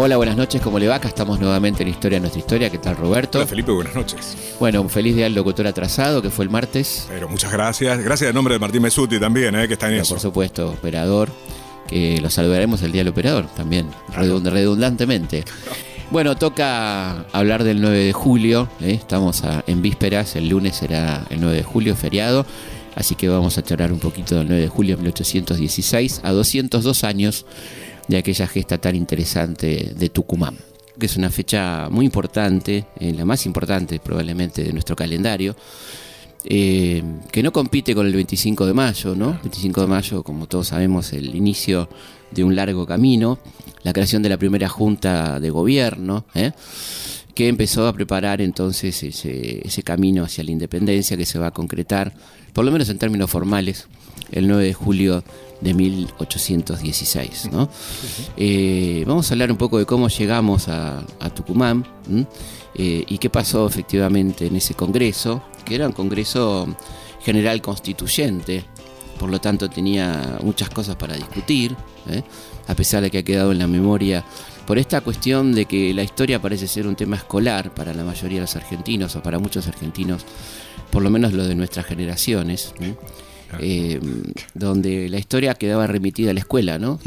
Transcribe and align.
Hola, 0.00 0.16
buenas 0.16 0.36
noches, 0.36 0.60
¿cómo 0.62 0.78
le 0.78 0.86
va? 0.86 0.94
Acá 0.96 1.08
estamos 1.08 1.40
nuevamente 1.40 1.82
en 1.82 1.88
Historia 1.88 2.20
Nuestra 2.20 2.38
Historia. 2.38 2.70
¿Qué 2.70 2.78
tal, 2.78 2.96
Roberto? 2.96 3.38
Hola, 3.38 3.48
Felipe, 3.48 3.72
buenas 3.72 3.96
noches. 3.96 4.36
Bueno, 4.60 4.80
un 4.80 4.88
feliz 4.88 5.16
día 5.16 5.26
al 5.26 5.34
locutor 5.34 5.66
atrasado, 5.66 6.22
que 6.22 6.30
fue 6.30 6.44
el 6.44 6.50
martes. 6.50 7.06
Pero 7.08 7.28
muchas 7.28 7.50
gracias. 7.50 7.98
Gracias 7.98 8.28
en 8.28 8.34
nombre 8.34 8.54
de 8.54 8.60
Martín 8.60 8.80
Mesuti 8.82 9.18
también, 9.18 9.56
eh, 9.56 9.66
que 9.66 9.72
está 9.74 9.86
en 9.86 9.94
Pero, 9.94 10.02
eso. 10.02 10.14
por 10.14 10.20
supuesto, 10.20 10.68
operador, 10.70 11.30
que 11.88 12.20
lo 12.20 12.30
saludaremos 12.30 12.80
el 12.82 12.92
día 12.92 13.00
del 13.00 13.08
operador 13.08 13.46
también, 13.56 13.88
redund- 14.14 14.48
redundantemente. 14.48 15.42
Bueno, 16.12 16.36
toca 16.36 17.24
hablar 17.32 17.64
del 17.64 17.80
9 17.80 17.98
de 17.98 18.12
julio, 18.12 18.68
¿eh? 18.80 18.92
estamos 18.92 19.42
a- 19.42 19.64
en 19.66 19.82
vísperas, 19.82 20.36
el 20.36 20.48
lunes 20.48 20.76
será 20.76 21.26
el 21.28 21.40
9 21.40 21.56
de 21.56 21.64
julio, 21.64 21.96
feriado, 21.96 22.46
así 22.94 23.16
que 23.16 23.28
vamos 23.28 23.58
a 23.58 23.62
charlar 23.64 23.92
un 23.92 23.98
poquito 23.98 24.36
del 24.36 24.46
9 24.46 24.62
de 24.62 24.68
julio 24.68 24.94
de 24.96 25.02
1816, 25.02 26.20
a 26.22 26.30
202 26.30 27.02
años 27.04 27.44
de 28.08 28.16
aquella 28.16 28.46
gesta 28.46 28.78
tan 28.78 28.96
interesante 28.96 29.92
de 29.96 30.08
Tucumán, 30.08 30.56
que 30.98 31.06
es 31.06 31.16
una 31.16 31.30
fecha 31.30 31.88
muy 31.90 32.06
importante, 32.06 32.86
eh, 32.98 33.12
la 33.12 33.24
más 33.24 33.46
importante 33.46 34.00
probablemente 34.00 34.64
de 34.64 34.72
nuestro 34.72 34.96
calendario, 34.96 35.54
eh, 36.44 37.02
que 37.30 37.42
no 37.42 37.52
compite 37.52 37.94
con 37.94 38.06
el 38.06 38.14
25 38.14 38.66
de 38.66 38.72
mayo, 38.72 39.14
¿no? 39.14 39.38
25 39.42 39.82
de 39.82 39.86
mayo, 39.86 40.22
como 40.22 40.46
todos 40.46 40.68
sabemos, 40.68 41.12
el 41.12 41.34
inicio 41.34 41.88
de 42.30 42.44
un 42.44 42.56
largo 42.56 42.86
camino, 42.86 43.38
la 43.82 43.92
creación 43.92 44.22
de 44.22 44.28
la 44.30 44.38
primera 44.38 44.68
junta 44.68 45.40
de 45.40 45.50
gobierno, 45.50 46.24
¿eh? 46.34 46.52
que 47.34 47.48
empezó 47.48 47.86
a 47.86 47.92
preparar 47.92 48.40
entonces 48.40 49.02
ese, 49.02 49.66
ese 49.66 49.82
camino 49.82 50.24
hacia 50.24 50.42
la 50.42 50.50
independencia 50.50 51.16
que 51.16 51.26
se 51.26 51.38
va 51.38 51.48
a 51.48 51.50
concretar, 51.52 52.12
por 52.52 52.64
lo 52.64 52.72
menos 52.72 52.88
en 52.88 52.98
términos 52.98 53.30
formales, 53.30 53.86
el 54.32 54.48
9 54.48 54.64
de 54.64 54.74
julio 54.74 55.24
de 55.60 55.74
1816. 55.74 57.50
¿no? 57.52 57.68
Eh, 58.36 59.04
vamos 59.06 59.30
a 59.30 59.34
hablar 59.34 59.50
un 59.50 59.58
poco 59.58 59.78
de 59.78 59.86
cómo 59.86 60.08
llegamos 60.08 60.68
a, 60.68 61.04
Tucumán. 61.34 61.86
Eh, 62.74 63.04
y 63.08 63.18
qué 63.18 63.28
pasó 63.28 63.66
efectivamente 63.66 64.46
en 64.46 64.56
ese 64.56 64.74
congreso, 64.74 65.42
que 65.64 65.74
era 65.74 65.86
un 65.86 65.92
congreso 65.92 66.66
general 67.22 67.60
constituyente, 67.60 68.64
por 69.18 69.30
lo 69.30 69.40
tanto 69.40 69.68
tenía 69.68 70.38
muchas 70.42 70.70
cosas 70.70 70.94
para 70.94 71.16
discutir, 71.16 71.74
¿eh? 72.08 72.22
a 72.68 72.74
pesar 72.74 73.02
de 73.02 73.10
que 73.10 73.18
ha 73.18 73.22
quedado 73.22 73.50
en 73.50 73.58
la 73.58 73.66
memoria 73.66 74.24
por 74.66 74.78
esta 74.78 75.00
cuestión 75.00 75.54
de 75.54 75.64
que 75.64 75.92
la 75.94 76.02
historia 76.02 76.40
parece 76.40 76.68
ser 76.68 76.86
un 76.86 76.94
tema 76.94 77.16
escolar 77.16 77.72
para 77.74 77.94
la 77.94 78.04
mayoría 78.04 78.36
de 78.36 78.42
los 78.42 78.54
argentinos 78.54 79.16
o 79.16 79.22
para 79.22 79.38
muchos 79.38 79.66
argentinos, 79.66 80.24
por 80.90 81.02
lo 81.02 81.10
menos 81.10 81.32
los 81.32 81.48
de 81.48 81.54
nuestras 81.54 81.86
generaciones. 81.86 82.74
Eh, 83.60 83.98
donde 84.54 85.08
la 85.08 85.18
historia 85.18 85.54
quedaba 85.54 85.86
remitida 85.86 86.30
a 86.30 86.34
la 86.34 86.40
escuela, 86.40 86.78
¿no? 86.78 87.00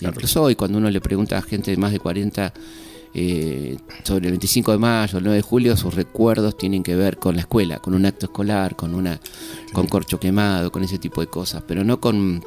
Incluso 0.00 0.42
hoy 0.42 0.54
cuando 0.54 0.78
uno 0.78 0.90
le 0.90 1.00
pregunta 1.00 1.38
a 1.38 1.42
gente 1.42 1.70
de 1.70 1.76
más 1.78 1.92
de 1.92 2.00
40 2.00 2.52
eh, 3.14 3.78
sobre 4.02 4.26
el 4.26 4.32
25 4.32 4.72
de 4.72 4.78
mayo, 4.78 5.16
el 5.16 5.24
9 5.24 5.36
de 5.36 5.42
julio, 5.42 5.76
sus 5.76 5.94
recuerdos 5.94 6.58
tienen 6.58 6.82
que 6.82 6.94
ver 6.96 7.16
con 7.16 7.34
la 7.34 7.40
escuela, 7.40 7.78
con 7.78 7.94
un 7.94 8.04
acto 8.04 8.26
escolar, 8.26 8.76
con 8.76 8.94
una 8.94 9.18
con 9.72 9.86
corcho 9.86 10.20
quemado, 10.20 10.70
con 10.70 10.84
ese 10.84 10.98
tipo 10.98 11.22
de 11.22 11.28
cosas, 11.28 11.62
pero 11.66 11.82
no 11.82 11.98
con 11.98 12.44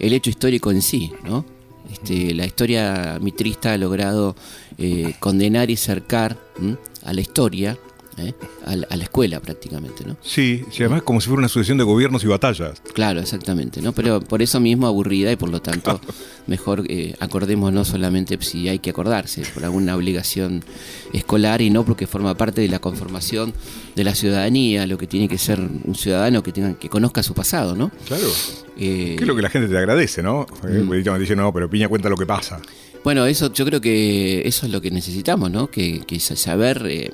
el 0.00 0.12
hecho 0.12 0.30
histórico 0.30 0.72
en 0.72 0.82
sí, 0.82 1.12
¿no? 1.24 1.44
Este, 1.88 2.34
la 2.34 2.46
historia 2.46 3.18
mitrista 3.20 3.74
ha 3.74 3.78
logrado 3.78 4.34
eh, 4.78 5.14
condenar 5.20 5.70
y 5.70 5.76
cercar 5.76 6.36
¿m? 6.58 6.76
a 7.04 7.12
la 7.12 7.20
historia, 7.20 7.78
¿eh? 8.18 8.34
a, 8.66 8.76
la, 8.76 8.86
a 8.90 8.96
la 8.96 9.04
escuela 9.04 9.40
prácticamente, 9.40 10.04
¿no? 10.04 10.16
Sí, 10.22 10.64
sí, 10.70 10.82
además 10.82 11.02
como 11.02 11.20
si 11.20 11.28
fuera 11.28 11.38
una 11.40 11.48
sucesión 11.48 11.78
de 11.78 11.84
gobiernos 11.84 12.24
y 12.24 12.26
batallas. 12.26 12.80
Claro, 12.92 13.20
exactamente, 13.20 13.80
¿no? 13.82 13.92
Pero 13.92 14.20
por 14.20 14.42
eso 14.42 14.60
mismo 14.60 14.86
aburrida 14.86 15.30
y 15.32 15.36
por 15.36 15.48
lo 15.50 15.60
tanto 15.60 16.00
mejor 16.46 16.84
eh, 16.88 17.14
acordémonos 17.20 17.88
solamente 17.88 18.38
si 18.40 18.68
hay 18.68 18.78
que 18.78 18.90
acordarse, 18.90 19.42
por 19.54 19.64
alguna 19.64 19.96
obligación 19.96 20.62
escolar 21.12 21.60
y 21.62 21.70
no 21.70 21.84
porque 21.84 22.06
forma 22.06 22.36
parte 22.36 22.60
de 22.60 22.68
la 22.68 22.78
conformación 22.78 23.52
de 23.94 24.04
la 24.04 24.14
ciudadanía, 24.14 24.86
lo 24.86 24.98
que 24.98 25.06
tiene 25.06 25.28
que 25.28 25.38
ser 25.38 25.60
un 25.60 25.94
ciudadano 25.94 26.42
que 26.42 26.52
tenga 26.52 26.74
que 26.78 26.88
conozca 26.88 27.22
su 27.22 27.34
pasado, 27.34 27.74
¿no? 27.76 27.90
Claro. 28.06 28.26
Eh, 28.76 29.14
Que 29.16 29.22
es 29.24 29.26
lo 29.28 29.36
que 29.36 29.42
la 29.42 29.50
gente 29.50 29.68
te 29.68 29.78
agradece, 29.78 30.22
¿no? 30.22 30.46
Mm. 30.62 30.92
Eh, 30.92 31.18
Dice, 31.18 31.36
no, 31.36 31.52
pero 31.52 31.70
Piña 31.70 31.88
cuenta 31.88 32.08
lo 32.08 32.16
que 32.16 32.26
pasa. 32.26 32.60
Bueno, 33.04 33.26
eso 33.26 33.52
yo 33.52 33.64
creo 33.66 33.80
que 33.80 34.42
eso 34.48 34.66
es 34.66 34.72
lo 34.72 34.80
que 34.80 34.90
necesitamos, 34.90 35.50
¿no? 35.50 35.70
Que, 35.70 36.00
que 36.06 36.18
sa- 36.18 36.36
saber 36.36 36.84
eh, 36.88 37.12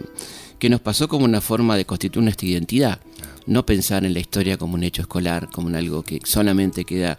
qué 0.60 0.68
nos 0.68 0.80
pasó 0.80 1.08
como 1.08 1.24
una 1.24 1.40
forma 1.40 1.76
de 1.76 1.86
constituir 1.86 2.22
nuestra 2.22 2.46
identidad. 2.46 3.00
No 3.46 3.66
pensar 3.66 4.04
en 4.04 4.12
la 4.12 4.20
historia 4.20 4.58
como 4.58 4.74
un 4.74 4.84
hecho 4.84 5.02
escolar, 5.02 5.48
como 5.50 5.70
en 5.70 5.74
algo 5.74 6.02
que 6.02 6.20
solamente 6.22 6.84
queda 6.84 7.18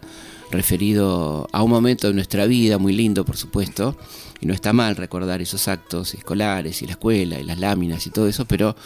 referido 0.50 1.48
a 1.50 1.62
un 1.62 1.70
momento 1.70 2.06
de 2.08 2.14
nuestra 2.14 2.46
vida, 2.46 2.78
muy 2.78 2.92
lindo 2.92 3.24
por 3.24 3.36
supuesto, 3.36 3.96
y 4.40 4.46
no 4.46 4.54
está 4.54 4.72
mal 4.72 4.96
recordar 4.96 5.42
esos 5.42 5.66
actos 5.66 6.14
escolares 6.14 6.82
y 6.82 6.86
la 6.86 6.92
escuela 6.92 7.38
y 7.38 7.42
las 7.42 7.58
láminas 7.58 8.06
y 8.06 8.10
todo 8.10 8.28
eso, 8.28 8.44
pero 8.44 8.76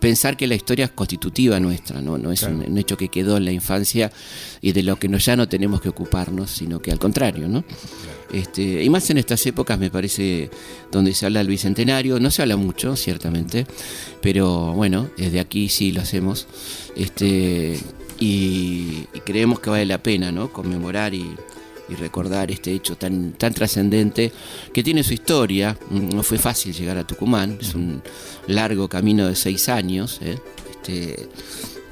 pensar 0.00 0.36
que 0.36 0.46
la 0.46 0.54
historia 0.54 0.86
es 0.86 0.90
constitutiva 0.92 1.60
nuestra, 1.60 2.00
no, 2.00 2.16
no 2.16 2.32
es 2.32 2.42
un, 2.44 2.64
un 2.66 2.78
hecho 2.78 2.96
que 2.96 3.08
quedó 3.08 3.36
en 3.36 3.44
la 3.44 3.52
infancia 3.52 4.10
y 4.60 4.72
de 4.72 4.82
lo 4.82 4.96
que 4.96 5.08
no, 5.08 5.18
ya 5.18 5.36
no 5.36 5.48
tenemos 5.48 5.80
que 5.80 5.88
ocuparnos, 5.88 6.50
sino 6.50 6.80
que 6.80 6.90
al 6.90 6.98
contrario, 6.98 7.48
¿no? 7.48 7.64
Este, 8.32 8.82
y 8.82 8.90
más 8.90 9.08
en 9.10 9.18
estas 9.18 9.44
épocas 9.46 9.78
me 9.78 9.90
parece 9.90 10.50
donde 10.90 11.14
se 11.14 11.26
habla 11.26 11.40
del 11.40 11.48
bicentenario, 11.48 12.18
no 12.18 12.30
se 12.30 12.42
habla 12.42 12.56
mucho, 12.56 12.96
ciertamente, 12.96 13.66
pero 14.20 14.72
bueno, 14.72 15.08
desde 15.16 15.40
aquí 15.40 15.68
sí 15.68 15.92
lo 15.92 16.00
hacemos. 16.02 16.46
Este, 16.96 17.78
y, 18.18 19.04
creemos 19.24 19.60
que 19.60 19.70
vale 19.70 19.86
la 19.86 20.02
pena 20.02 20.32
¿no? 20.32 20.52
conmemorar 20.52 21.14
y, 21.14 21.26
y 21.88 21.94
recordar 21.94 22.50
este 22.50 22.72
hecho 22.72 22.96
tan, 22.96 23.32
tan 23.32 23.54
trascendente 23.54 24.32
que 24.72 24.82
tiene 24.82 25.02
su 25.02 25.14
historia. 25.14 25.76
No 25.90 26.22
fue 26.22 26.38
fácil 26.38 26.72
llegar 26.72 26.98
a 26.98 27.06
Tucumán, 27.06 27.58
es 27.60 27.74
un 27.74 28.02
largo 28.46 28.88
camino 28.88 29.26
de 29.26 29.36
seis 29.36 29.68
años. 29.68 30.20
¿eh? 30.22 30.38
Este, 30.70 31.28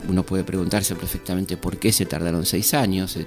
uno 0.09 0.23
puede 0.25 0.45
preguntarse 0.45 0.95
perfectamente 0.95 1.57
por 1.57 1.79
qué 1.79 1.93
se 1.93 2.07
tardaron 2.07 2.45
seis 2.47 2.75
años. 2.75 3.17
eh, 3.17 3.25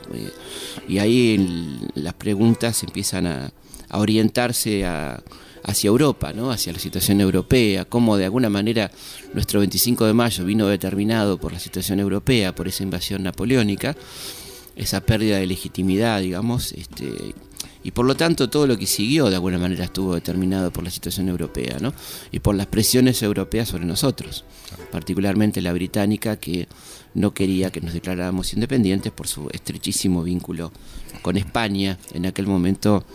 y 0.88 1.00
ahí 1.00 1.80
las 1.96 2.14
preguntas 2.14 2.84
empiezan 2.84 3.28
a, 3.28 3.52
a 3.90 3.98
orientarse 4.00 4.86
a- 4.86 5.22
hacia 5.64 5.90
Europa, 5.90 6.32
¿no? 6.34 6.50
hacia 6.52 6.72
la 6.72 6.80
situación 6.80 7.20
europea, 7.20 7.84
cómo 7.84 8.16
de 8.16 8.24
alguna 8.26 8.50
manera 8.50 8.90
nuestro 9.34 9.60
25 9.60 10.06
de 10.06 10.14
mayo 10.14 10.46
vino 10.46 10.68
determinado 10.68 11.38
por 11.38 11.52
la 11.52 11.60
situación 11.60 12.00
europea, 12.00 12.56
por 12.56 12.68
esa 12.70 12.84
invasión 12.84 13.24
napoleónica, 13.24 13.96
esa 14.78 15.02
pérdida 15.02 15.38
de 15.38 15.48
legitimidad, 15.48 16.22
digamos, 16.22 16.72
este, 16.72 17.34
y 17.84 17.92
por 17.92 18.06
lo 18.06 18.16
tanto 18.16 18.50
todo 18.50 18.68
lo 18.68 18.78
que 18.78 18.86
siguió 18.86 19.30
de 19.30 19.36
alguna 19.36 19.58
manera 19.58 19.86
estuvo 19.86 20.16
determinado 20.16 20.72
por 20.72 20.84
la 20.84 20.92
situación 20.92 21.30
europea, 21.30 21.78
¿no? 21.80 21.94
Y 22.32 22.40
por 22.40 22.56
las 22.56 22.68
presiones 22.68 23.22
europeas 23.22 23.70
sobre 23.70 23.86
nosotros, 23.86 24.44
particularmente 24.92 25.62
la 25.62 25.74
británica 25.74 26.38
que 26.38 26.68
no 27.14 27.34
quería 27.34 27.72
que 27.72 27.82
nos 27.82 27.94
declaráramos 27.94 28.54
independientes 28.54 29.12
por 29.12 29.28
su 29.28 29.50
estrechísimo 29.52 30.24
vínculo 30.24 30.72
con 31.22 31.38
España, 31.38 31.98
en 32.14 32.26
aquel 32.26 32.48
momento 32.48 33.06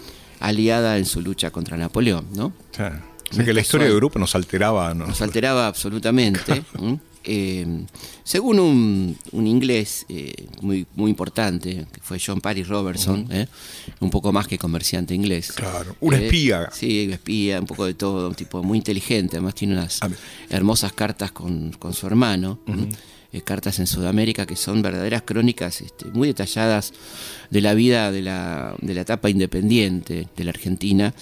aliada 0.41 0.99
en 0.99 1.05
su 1.05 1.21
lucha 1.21 1.51
contra 1.51 1.77
Napoleón, 1.77 2.27
¿no? 2.35 2.47
O 2.47 2.75
sea, 2.75 3.05
o 3.31 3.35
sea 3.35 3.45
que 3.45 3.55
la 3.55 3.61
historia 3.61 3.87
de 3.87 3.93
Europa 3.93 4.19
nos 4.19 4.35
alteraba. 4.35 4.93
¿no? 4.95 5.07
Nos 5.07 5.23
alteraba 5.23 5.67
absolutamente. 5.67 6.63
Eh, 7.25 7.85
según 8.25 8.59
un, 8.59 9.17
un 9.33 9.47
inglés 9.47 10.05
eh, 10.09 10.47
muy, 10.61 10.87
muy 10.97 11.11
importante, 11.11 11.87
que 11.93 12.01
fue 12.01 12.19
John 12.25 12.41
Paris 12.41 12.67
Robertson, 12.69 13.27
¿eh? 13.31 13.47
un 14.01 14.11
poco 14.11 14.33
más 14.33 14.47
que 14.49 14.59
comerciante 14.59 15.15
inglés. 15.15 15.53
Claro, 15.53 15.97
un 16.01 16.15
espía. 16.15 16.69
Sí, 16.73 17.07
un 17.07 17.13
espía, 17.13 17.61
un 17.61 17.67
poco 17.67 17.85
de 17.87 17.95
todo, 17.95 18.29
un 18.29 18.35
tipo 18.35 18.63
muy 18.63 18.79
inteligente, 18.79 19.37
además 19.37 19.55
tiene 19.55 19.75
unas 19.75 20.03
A 20.03 20.09
ver. 20.09 20.19
hermosas 20.51 20.93
cartas 20.93 21.33
con, 21.33 21.73
con 21.73 21.93
su 21.95 22.07
hermano. 22.07 22.59
cartas 23.45 23.79
en 23.79 23.87
Sudamérica 23.87 24.45
que 24.45 24.57
son 24.57 24.83
verdaderas 24.83 25.23
crónicas 25.23 25.81
este, 25.81 26.05
muy 26.13 26.29
detalladas 26.29 26.93
de 27.49 27.61
la 27.63 27.73
vida 27.73 28.13
de 28.13 28.21
la, 28.21 28.75
de 28.83 28.93
la 28.95 29.01
etapa 29.03 29.31
independiente 29.31 30.29
de 30.37 30.45
la 30.45 30.51
Argentina. 30.51 31.15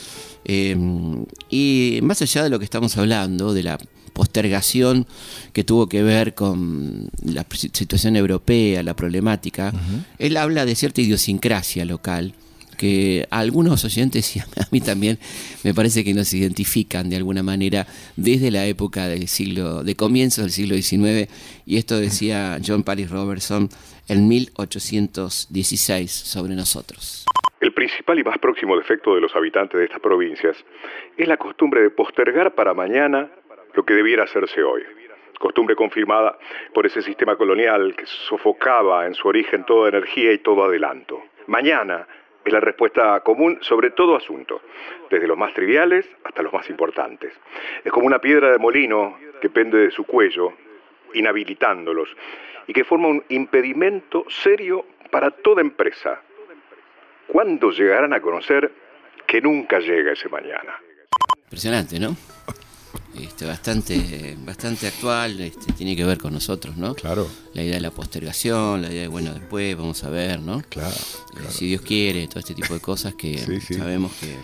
Y 1.50 2.00
más 2.02 2.22
allá 2.22 2.42
de 2.44 2.50
lo 2.50 2.58
que 2.58 2.64
estamos 2.64 2.96
hablando, 2.96 3.52
de 3.54 3.62
la 3.62 3.78
postergación 4.12 5.06
que 5.52 5.64
tuvo 5.64 5.88
que 5.88 6.02
ver 6.02 6.34
con 6.34 7.08
la 7.24 7.46
situación 7.50 8.16
europea, 8.16 8.82
la 8.82 8.94
problemática, 8.94 9.72
él 10.18 10.36
habla 10.36 10.64
de 10.64 10.74
cierta 10.74 11.00
idiosincrasia 11.00 11.84
local 11.84 12.34
que 12.80 13.26
a 13.30 13.40
algunos 13.40 13.84
oyentes 13.84 14.36
y 14.36 14.40
a 14.40 14.44
mí 14.72 14.80
también 14.80 15.18
me 15.64 15.74
parece 15.74 16.02
que 16.02 16.14
nos 16.14 16.32
identifican 16.32 17.10
de 17.10 17.16
alguna 17.16 17.42
manera 17.42 17.86
desde 18.16 18.50
la 18.50 18.64
época 18.64 19.06
del 19.06 19.28
siglo, 19.28 19.84
de 19.84 19.94
comienzos 19.96 20.44
del 20.44 20.50
siglo 20.50 20.74
XIX, 20.74 21.30
y 21.66 21.76
esto 21.76 22.00
decía 22.00 22.58
John 22.66 22.82
Paris 22.82 23.10
Robertson 23.10 23.68
en 24.08 24.28
1816 24.28 26.10
sobre 26.10 26.54
nosotros. 26.54 27.26
El 27.60 27.74
principal 27.74 28.18
y 28.18 28.24
más 28.24 28.38
próximo 28.38 28.74
defecto 28.74 29.14
de 29.14 29.20
los 29.20 29.36
habitantes 29.36 29.78
de 29.78 29.84
estas 29.84 30.00
provincias 30.00 30.56
es 31.18 31.28
la 31.28 31.36
costumbre 31.36 31.82
de 31.82 31.90
postergar 31.90 32.54
para 32.54 32.72
mañana 32.72 33.30
lo 33.74 33.84
que 33.84 33.94
debiera 33.94 34.24
hacerse 34.24 34.62
hoy. 34.62 34.82
Costumbre 35.38 35.74
confirmada 35.74 36.38
por 36.74 36.84
ese 36.84 37.00
sistema 37.00 37.36
colonial 37.36 37.94
que 37.96 38.04
sofocaba 38.04 39.06
en 39.06 39.14
su 39.14 39.26
origen 39.26 39.64
toda 39.64 39.88
energía 39.88 40.32
y 40.32 40.38
todo 40.38 40.64
adelanto. 40.64 41.22
Mañana 41.46 42.06
es 42.44 42.52
la 42.52 42.60
respuesta 42.60 43.20
común 43.20 43.58
sobre 43.62 43.90
todo 43.90 44.16
asunto, 44.16 44.60
desde 45.10 45.26
los 45.26 45.38
más 45.38 45.54
triviales 45.54 46.06
hasta 46.24 46.42
los 46.42 46.52
más 46.52 46.68
importantes. 46.68 47.32
Es 47.84 47.90
como 47.90 48.06
una 48.06 48.18
piedra 48.18 48.50
de 48.52 48.58
molino 48.58 49.18
que 49.40 49.48
pende 49.48 49.78
de 49.78 49.90
su 49.90 50.04
cuello, 50.04 50.52
inhabilitándolos, 51.14 52.08
y 52.66 52.72
que 52.72 52.84
forma 52.84 53.08
un 53.08 53.24
impedimento 53.30 54.24
serio 54.28 54.84
para 55.10 55.30
toda 55.30 55.60
empresa. 55.60 56.20
¿Cuándo 57.26 57.70
llegarán 57.70 58.12
a 58.12 58.20
conocer 58.20 58.70
que 59.26 59.40
nunca 59.40 59.78
llega 59.78 60.12
ese 60.12 60.28
mañana? 60.28 60.78
Impresionante, 61.44 61.98
¿no? 61.98 62.14
Este, 63.24 63.44
bastante, 63.44 64.36
bastante 64.44 64.86
actual, 64.86 65.40
este, 65.40 65.72
tiene 65.72 65.96
que 65.96 66.04
ver 66.04 66.18
con 66.18 66.32
nosotros, 66.32 66.76
¿no? 66.76 66.94
Claro. 66.94 67.28
La 67.54 67.62
idea 67.62 67.74
de 67.74 67.80
la 67.80 67.90
postergación, 67.90 68.82
la 68.82 68.90
idea 68.90 69.02
de, 69.02 69.08
bueno, 69.08 69.32
después 69.32 69.76
vamos 69.76 70.02
a 70.04 70.10
ver, 70.10 70.40
¿no? 70.40 70.62
Claro. 70.68 70.94
Eh, 71.36 71.46
si 71.50 71.66
Dios 71.66 71.82
quiere, 71.82 72.26
todo 72.28 72.40
este 72.40 72.54
tipo 72.54 72.74
de 72.74 72.80
cosas 72.80 73.14
que 73.14 73.60
sabemos 73.60 74.12
que 74.14 74.36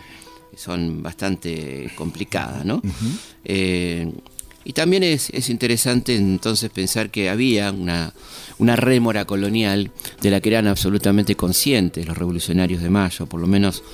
son 0.56 1.02
bastante 1.02 1.90
complicadas, 1.96 2.64
¿no? 2.64 2.80
Eh, 3.44 4.10
y 4.64 4.72
también 4.72 5.04
es, 5.04 5.30
es, 5.30 5.48
interesante 5.48 6.16
entonces 6.16 6.70
pensar 6.70 7.10
que 7.10 7.30
había 7.30 7.70
una, 7.70 8.12
una 8.58 8.74
rémora 8.74 9.24
colonial 9.24 9.92
de 10.20 10.30
la 10.30 10.40
que 10.40 10.48
eran 10.48 10.66
absolutamente 10.66 11.36
conscientes 11.36 12.04
los 12.04 12.18
revolucionarios 12.18 12.82
de 12.82 12.90
Mayo, 12.90 13.26
por 13.26 13.40
lo 13.40 13.46
menos 13.46 13.84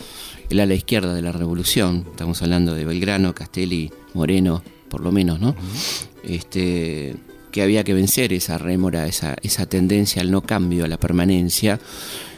el 0.52 0.60
ala 0.60 0.74
izquierda 0.74 1.14
de 1.14 1.22
la 1.22 1.32
revolución. 1.32 2.04
Estamos 2.10 2.42
hablando 2.42 2.74
de 2.74 2.84
Belgrano, 2.84 3.34
Castelli, 3.34 3.90
Moreno, 4.12 4.62
por 4.90 5.00
lo 5.00 5.10
menos, 5.10 5.40
¿no? 5.40 5.56
Este, 6.24 7.16
que 7.50 7.62
había 7.62 7.84
que 7.84 7.94
vencer 7.94 8.34
esa 8.34 8.58
rémora, 8.58 9.06
esa, 9.06 9.34
esa 9.42 9.64
tendencia 9.64 10.20
al 10.20 10.30
no 10.30 10.42
cambio, 10.42 10.84
a 10.84 10.88
la 10.88 10.98
permanencia, 10.98 11.80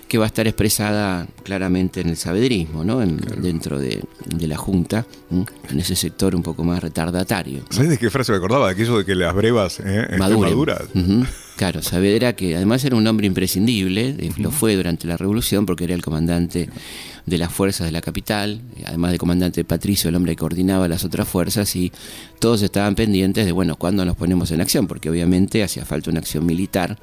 que 0.09 0.19
va 0.19 0.25
a 0.25 0.27
estar 0.27 0.47
expresada 0.47 1.27
claramente 1.43 2.01
en 2.01 2.09
el 2.09 2.17
sabedrismo, 2.17 2.85
¿no? 2.85 2.99
Dentro 2.99 3.79
de, 3.79 4.03
la 4.41 4.57
Junta, 4.57 5.07
en 5.31 5.81
ese 5.81 5.97
sector 5.97 6.35
un 6.35 6.43
poco 6.43 6.65
más 6.65 6.83
retardatario. 6.83 7.65
¿Sabes 7.71 7.91
de 7.91 7.99
qué 7.99 8.11
frase 8.11 8.33
me 8.33 8.39
acordaba? 8.39 8.67
De 8.67 8.73
aquello 8.73 8.99
de 8.99 9.05
que 9.05 9.15
las 9.15 9.35
brevas 9.35 9.81
eh, 9.85 10.17
maduras. 10.19 10.83
Claro, 11.57 11.83
Saavedra, 11.83 12.35
que 12.35 12.57
además 12.57 12.85
era 12.85 12.97
un 12.97 13.07
hombre 13.07 13.27
imprescindible, 13.29 14.17
eh, 14.19 14.33
lo 14.39 14.51
fue 14.51 14.75
durante 14.75 15.07
la 15.07 15.17
Revolución 15.17 15.67
porque 15.67 15.85
era 15.85 15.95
el 15.95 16.03
comandante 16.03 16.69
de 17.27 17.39
las 17.39 17.53
fuerzas 17.53 17.87
de 17.87 17.93
la 17.93 18.01
capital, 18.01 18.61
además 18.85 19.13
de 19.13 19.19
comandante 19.19 19.65
Patricio, 19.65 20.11
el 20.11 20.17
hombre 20.17 20.33
que 20.33 20.41
coordinaba 20.41 20.89
las 20.89 21.05
otras 21.05 21.29
fuerzas, 21.29 21.75
y 21.77 21.93
todos 22.41 22.61
estaban 22.63 22.97
pendientes 22.97 23.47
de, 23.47 23.53
bueno, 23.53 23.77
cuándo 23.77 24.05
nos 24.05 24.17
ponemos 24.17 24.51
en 24.51 24.61
acción, 24.61 24.89
porque 24.89 25.09
obviamente 25.09 25.63
hacía 25.63 25.85
falta 25.85 26.11
una 26.11 26.21
acción 26.21 26.45
militar 26.45 26.99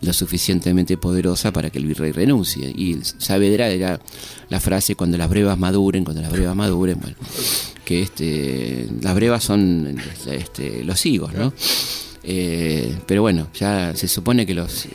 lo 0.00 0.12
suficientemente 0.12 0.96
poderosa 0.96 1.52
para 1.52 1.70
que 1.70 1.78
el 1.78 1.86
virrey 1.86 2.12
renuncie. 2.12 2.68
Y 2.70 2.98
Saavedra 3.02 3.68
era 3.68 4.00
la 4.48 4.60
frase 4.60 4.94
cuando 4.94 5.18
las 5.18 5.28
brevas 5.28 5.58
maduren, 5.58 6.04
cuando 6.04 6.22
las 6.22 6.30
brevas 6.30 6.56
maduren, 6.56 7.00
bueno, 7.00 7.16
que 7.84 8.02
este, 8.02 8.88
las 9.00 9.14
brevas 9.14 9.44
son 9.44 10.00
este, 10.26 10.84
los 10.84 11.04
higos, 11.06 11.34
¿no? 11.34 11.52
Eh, 12.22 12.96
pero 13.06 13.22
bueno, 13.22 13.48
ya 13.54 13.94
se 13.96 14.06
supone 14.06 14.46
que 14.46 14.54
los, 14.54 14.86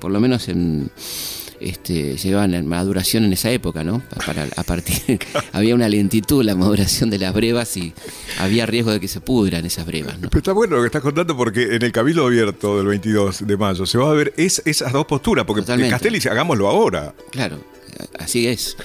por 0.00 0.10
lo 0.10 0.20
menos 0.20 0.48
en 0.48 0.90
este, 1.62 2.16
llevaban 2.16 2.66
maduración 2.66 3.24
en 3.24 3.32
esa 3.32 3.50
época, 3.50 3.84
¿no? 3.84 4.02
Para, 4.26 4.48
a 4.56 4.62
partir, 4.62 5.18
había 5.52 5.74
una 5.74 5.88
lentitud 5.88 6.40
en 6.40 6.46
la 6.46 6.54
maduración 6.54 7.10
de 7.10 7.18
las 7.18 7.34
brevas 7.34 7.76
y 7.76 7.92
había 8.38 8.66
riesgo 8.66 8.92
de 8.92 9.00
que 9.00 9.08
se 9.08 9.20
pudran 9.20 9.64
esas 9.64 9.86
brevas, 9.86 10.18
¿no? 10.18 10.28
Pero 10.28 10.38
está 10.38 10.52
bueno 10.52 10.76
lo 10.76 10.82
que 10.82 10.86
estás 10.86 11.02
contando 11.02 11.36
porque 11.36 11.76
en 11.76 11.82
el 11.82 11.92
Cabildo 11.92 12.26
Abierto 12.26 12.76
del 12.78 12.86
22 12.86 13.46
de 13.46 13.56
mayo 13.56 13.86
se 13.86 13.98
va 13.98 14.10
a 14.10 14.14
ver 14.14 14.32
esas 14.36 14.92
dos 14.92 15.06
posturas, 15.06 15.44
porque 15.44 15.70
en 15.72 15.90
Castelli 15.90 16.18
hagámoslo 16.28 16.68
ahora. 16.68 17.14
Claro, 17.30 17.58
así 18.18 18.46
es. 18.46 18.76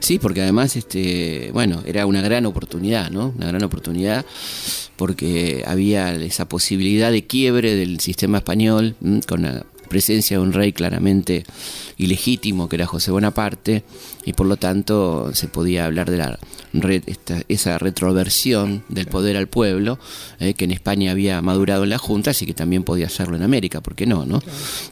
Sí, 0.00 0.18
porque 0.18 0.42
además, 0.42 0.76
este, 0.76 1.50
bueno, 1.52 1.82
era 1.86 2.06
una 2.06 2.20
gran 2.20 2.44
oportunidad, 2.46 3.10
¿no? 3.10 3.32
Una 3.36 3.48
gran 3.48 3.62
oportunidad 3.64 4.24
porque 4.96 5.64
había 5.66 6.14
esa 6.14 6.48
posibilidad 6.48 7.10
de 7.10 7.26
quiebre 7.26 7.74
del 7.74 8.00
sistema 8.00 8.38
español 8.38 8.96
con 9.26 9.42
la 9.42 9.66
presencia 9.94 10.38
de 10.38 10.42
un 10.42 10.52
rey 10.52 10.72
claramente 10.72 11.44
ilegítimo 11.98 12.68
que 12.68 12.74
era 12.74 12.84
José 12.84 13.12
Bonaparte 13.12 13.84
y 14.24 14.32
por 14.32 14.48
lo 14.48 14.56
tanto 14.56 15.32
se 15.32 15.46
podía 15.46 15.84
hablar 15.84 16.10
de 16.10 16.18
la 16.18 16.36
esa 17.46 17.78
retroversión 17.78 18.82
del 18.88 19.06
poder 19.06 19.36
al 19.36 19.46
pueblo 19.46 20.00
eh, 20.40 20.54
que 20.54 20.64
en 20.64 20.72
España 20.72 21.12
había 21.12 21.40
madurado 21.42 21.84
en 21.84 21.90
la 21.90 21.98
Junta 21.98 22.32
así 22.32 22.44
que 22.44 22.54
también 22.54 22.82
podía 22.82 23.06
hacerlo 23.06 23.36
en 23.36 23.44
América, 23.44 23.80
¿por 23.80 23.94
qué 23.94 24.04
no? 24.04 24.26
no? 24.26 24.42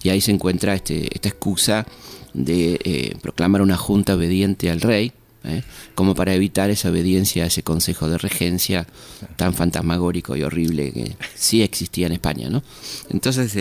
Y 0.05 0.11
ahí 0.11 0.21
se 0.21 0.31
encuentra 0.31 0.73
este, 0.73 1.13
esta 1.13 1.31
excusa 1.31 1.85
de 2.33 2.79
eh, 2.85 3.17
proclamar 3.21 3.61
una 3.61 3.77
Junta 3.77 4.15
obediente 4.15 4.71
al 4.71 4.81
rey 4.81 5.11
eh, 5.43 5.65
como 5.97 6.15
para 6.15 6.33
evitar 6.33 6.71
esa 6.71 6.91
obediencia 6.91 7.43
a 7.43 7.47
ese 7.49 7.65
consejo 7.65 8.09
de 8.09 8.19
regencia 8.19 8.87
tan 9.35 9.53
fantasmagórico 9.53 10.37
y 10.37 10.45
horrible 10.45 10.93
que 10.93 11.17
sí 11.35 11.61
existía 11.61 12.07
en 12.07 12.13
España, 12.13 12.49
¿no? 12.49 12.63
Entonces, 13.11 13.57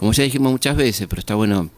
como 0.00 0.12
ya 0.14 0.24
dijimos 0.24 0.50
muchas 0.50 0.76
veces, 0.76 1.06
pero 1.10 1.20
está 1.20 1.34
bueno 1.34 1.68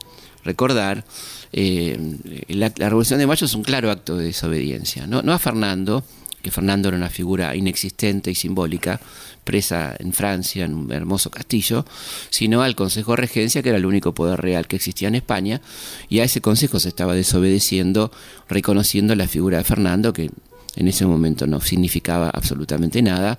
recordar, 0.44 1.04
eh, 1.52 1.98
la, 2.46 2.68
Revolución 2.68 3.18
de 3.18 3.26
Mayo 3.26 3.46
es 3.46 3.54
un 3.54 3.64
claro 3.64 3.90
acto 3.90 4.16
de 4.16 4.26
desobediencia. 4.26 5.08
No, 5.08 5.22
no 5.22 5.32
a 5.32 5.40
Fernando, 5.40 6.04
que 6.40 6.52
Fernando 6.52 6.86
era 6.86 6.96
una 6.96 7.10
figura 7.10 7.56
inexistente 7.56 8.30
y 8.30 8.36
simbólica, 8.36 9.00
presa 9.42 9.96
en 9.98 10.12
Francia, 10.12 10.64
en 10.64 10.74
un 10.74 10.92
hermoso 10.92 11.32
castillo, 11.32 11.84
sino 12.30 12.62
al 12.62 12.76
Consejo 12.76 13.10
de 13.10 13.22
Regencia, 13.22 13.60
que 13.60 13.70
era 13.70 13.78
el 13.78 13.86
único 13.86 14.14
poder 14.14 14.40
real 14.40 14.68
que 14.68 14.76
existía 14.76 15.08
en 15.08 15.16
España, 15.16 15.60
y 16.08 16.20
a 16.20 16.24
ese 16.24 16.40
consejo 16.40 16.78
se 16.78 16.90
estaba 16.90 17.16
desobedeciendo, 17.16 18.12
reconociendo 18.48 19.16
la 19.16 19.26
figura 19.26 19.58
de 19.58 19.64
Fernando, 19.64 20.12
que 20.12 20.30
en 20.76 20.88
ese 20.88 21.06
momento 21.06 21.46
no 21.46 21.60
significaba 21.60 22.30
absolutamente 22.30 23.02
nada 23.02 23.38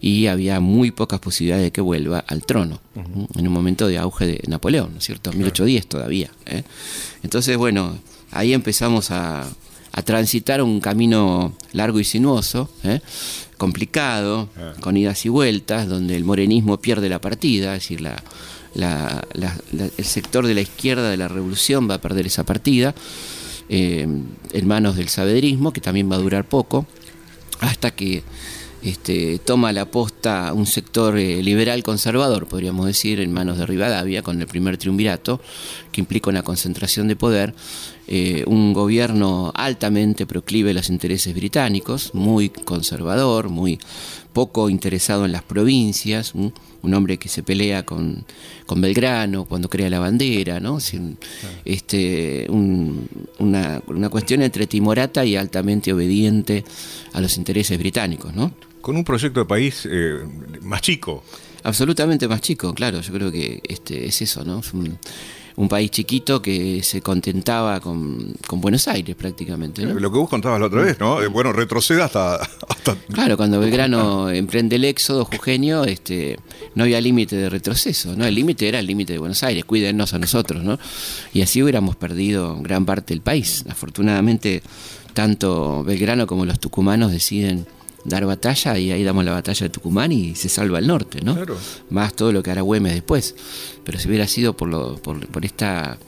y 0.00 0.26
había 0.26 0.60
muy 0.60 0.90
pocas 0.90 1.20
posibilidades 1.20 1.66
de 1.66 1.72
que 1.72 1.80
vuelva 1.80 2.24
al 2.26 2.44
trono, 2.44 2.80
en 2.94 3.46
un 3.46 3.52
momento 3.52 3.86
de 3.86 3.98
auge 3.98 4.26
de 4.26 4.40
Napoleón, 4.48 4.92
¿no 4.92 4.98
es 4.98 5.04
cierto? 5.04 5.32
1810 5.32 5.86
todavía. 5.86 6.30
¿eh? 6.46 6.64
Entonces, 7.22 7.56
bueno, 7.56 7.96
ahí 8.30 8.52
empezamos 8.52 9.10
a, 9.10 9.46
transitar 10.04 10.62
un 10.62 10.80
camino 10.80 11.54
largo 11.74 12.00
y 12.00 12.04
sinuoso, 12.04 12.70
¿eh? 12.82 13.00
complicado, 13.58 14.48
ah. 14.56 14.72
con 14.80 14.96
idas 14.96 15.26
y 15.26 15.28
vueltas, 15.28 15.86
donde 15.86 16.16
el 16.16 16.24
morenismo 16.24 16.78
pierde 16.78 17.10
la 17.10 17.20
partida, 17.20 17.76
es 17.76 17.82
decir, 17.82 18.08
el 18.74 20.04
sector 20.04 20.46
de 20.46 20.54
la 20.54 20.62
izquierda 20.62 21.10
de 21.10 21.18
la 21.18 21.28
revolución 21.28 21.90
va 21.90 21.96
a 21.96 22.00
perder 22.00 22.26
esa 22.26 22.42
partida 22.42 22.94
eh, 23.74 24.06
en 24.52 24.68
manos 24.68 24.96
del 24.96 25.08
sabedrismo, 25.08 25.72
que 25.72 25.80
también 25.80 26.10
va 26.12 26.16
a 26.16 26.18
durar 26.18 26.46
poco, 26.46 26.84
hasta 27.60 27.90
que 27.90 28.22
este, 28.82 29.38
toma 29.38 29.72
la 29.72 29.86
posta 29.86 30.52
un 30.52 30.66
sector 30.66 31.16
eh, 31.16 31.42
liberal 31.42 31.82
conservador, 31.82 32.46
podríamos 32.48 32.84
decir, 32.84 33.18
en 33.18 33.32
manos 33.32 33.56
de 33.56 33.64
Rivadavia, 33.64 34.20
con 34.22 34.38
el 34.42 34.46
primer 34.46 34.76
triunvirato, 34.76 35.40
que 35.90 36.02
implica 36.02 36.28
una 36.28 36.42
concentración 36.42 37.08
de 37.08 37.16
poder, 37.16 37.54
eh, 38.08 38.44
un 38.46 38.74
gobierno 38.74 39.52
altamente 39.54 40.26
proclive 40.26 40.72
a 40.72 40.74
los 40.74 40.90
intereses 40.90 41.34
británicos, 41.34 42.12
muy 42.12 42.50
conservador, 42.50 43.48
muy 43.48 43.78
poco 44.32 44.68
interesado 44.68 45.24
en 45.24 45.32
las 45.32 45.42
provincias, 45.42 46.34
un 46.34 46.94
hombre 46.94 47.18
que 47.18 47.28
se 47.28 47.42
pelea 47.42 47.84
con, 47.84 48.24
con 48.66 48.80
Belgrano 48.80 49.44
cuando 49.44 49.68
crea 49.68 49.90
la 49.90 49.98
bandera, 49.98 50.60
¿no? 50.60 50.78
este, 51.64 52.46
una, 52.48 53.82
una, 53.86 54.08
cuestión 54.08 54.42
entre 54.42 54.66
timorata 54.66 55.24
y 55.24 55.36
altamente 55.36 55.92
obediente 55.92 56.64
a 57.12 57.20
los 57.20 57.36
intereses 57.36 57.78
británicos, 57.78 58.34
¿no? 58.34 58.52
Con 58.80 58.96
un 58.96 59.04
proyecto 59.04 59.40
de 59.40 59.46
país 59.46 59.86
eh, 59.90 60.20
más 60.62 60.80
chico. 60.80 61.22
Absolutamente 61.64 62.26
más 62.26 62.40
chico, 62.40 62.74
claro, 62.74 63.00
yo 63.00 63.12
creo 63.12 63.30
que 63.30 63.60
este, 63.68 64.06
es 64.06 64.22
eso, 64.22 64.44
¿no? 64.44 64.62
un 64.72 64.98
país 65.68 65.90
chiquito 65.90 66.40
que 66.40 66.82
se 66.82 67.00
contentaba 67.00 67.80
con, 67.80 68.34
Buenos 68.52 68.86
Aires 68.88 69.16
prácticamente. 69.16 69.82
Lo 69.82 70.12
que 70.12 70.18
vos 70.18 70.28
contabas 70.28 70.60
la 70.60 70.66
otra 70.66 70.82
vez, 70.82 71.00
¿no? 71.00 71.20
Eh, 71.20 71.26
bueno, 71.26 71.52
retroceda 71.52 72.04
hasta, 72.04 72.38
Claro, 73.12 73.36
cuando 73.36 73.60
Belgrano 73.60 74.30
emprende 74.30 74.76
el 74.76 74.84
éxodo 74.84 75.24
jujeño, 75.24 75.84
este, 75.84 76.38
no 76.74 76.84
había 76.84 77.00
límite 77.00 77.36
de 77.36 77.48
retroceso, 77.50 78.14
¿no? 78.16 78.24
El 78.24 78.34
límite 78.34 78.68
era 78.68 78.78
el 78.78 78.86
límite 78.86 79.14
de 79.14 79.18
Buenos 79.18 79.42
Aires, 79.42 79.64
cuídennos 79.64 80.14
a 80.14 80.18
nosotros, 80.18 80.62
¿no? 80.62 80.78
Y 81.32 81.42
así 81.42 81.62
hubiéramos 81.62 81.96
perdido 81.96 82.58
gran 82.60 82.84
parte 82.84 83.14
del 83.14 83.20
país. 83.20 83.64
Afortunadamente, 83.68 84.62
tanto 85.12 85.84
Belgrano 85.84 86.26
como 86.26 86.44
los 86.44 86.58
tucumanos 86.58 87.12
deciden 87.12 87.66
dar 88.04 88.26
batalla 88.26 88.78
y 88.78 88.90
ahí 88.90 89.04
damos 89.04 89.24
la 89.24 89.32
batalla 89.32 89.66
de 89.66 89.70
Tucumán 89.70 90.12
y 90.12 90.34
se 90.34 90.48
salva 90.48 90.78
el 90.78 90.86
norte, 90.86 91.20
¿no? 91.22 91.36
Más 91.90 92.14
todo 92.14 92.32
lo 92.32 92.42
que 92.42 92.50
hará 92.50 92.62
Güemes 92.62 92.94
después. 92.94 93.34
Pero 93.84 93.98
si 93.98 94.08
hubiera 94.08 94.26
sido 94.26 94.56
por, 94.56 94.68
lo, 94.68 94.96
por, 94.96 95.26
por, 95.28 95.44
esta 95.44 95.98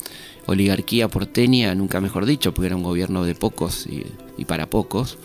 oligarquía 0.47 1.09
porteña, 1.09 1.75
nunca 1.75 2.01
mejor 2.01 2.27
dicho, 2.27 2.53
porque 2.53 2.67
era 2.67 2.77
un 2.77 2.83
gobierno 2.83 3.25
de 3.25 3.35
pocos 3.35 3.87
y, 3.87 4.05
y 4.37 4.45
para 4.45 4.69
pocos, 4.69 5.19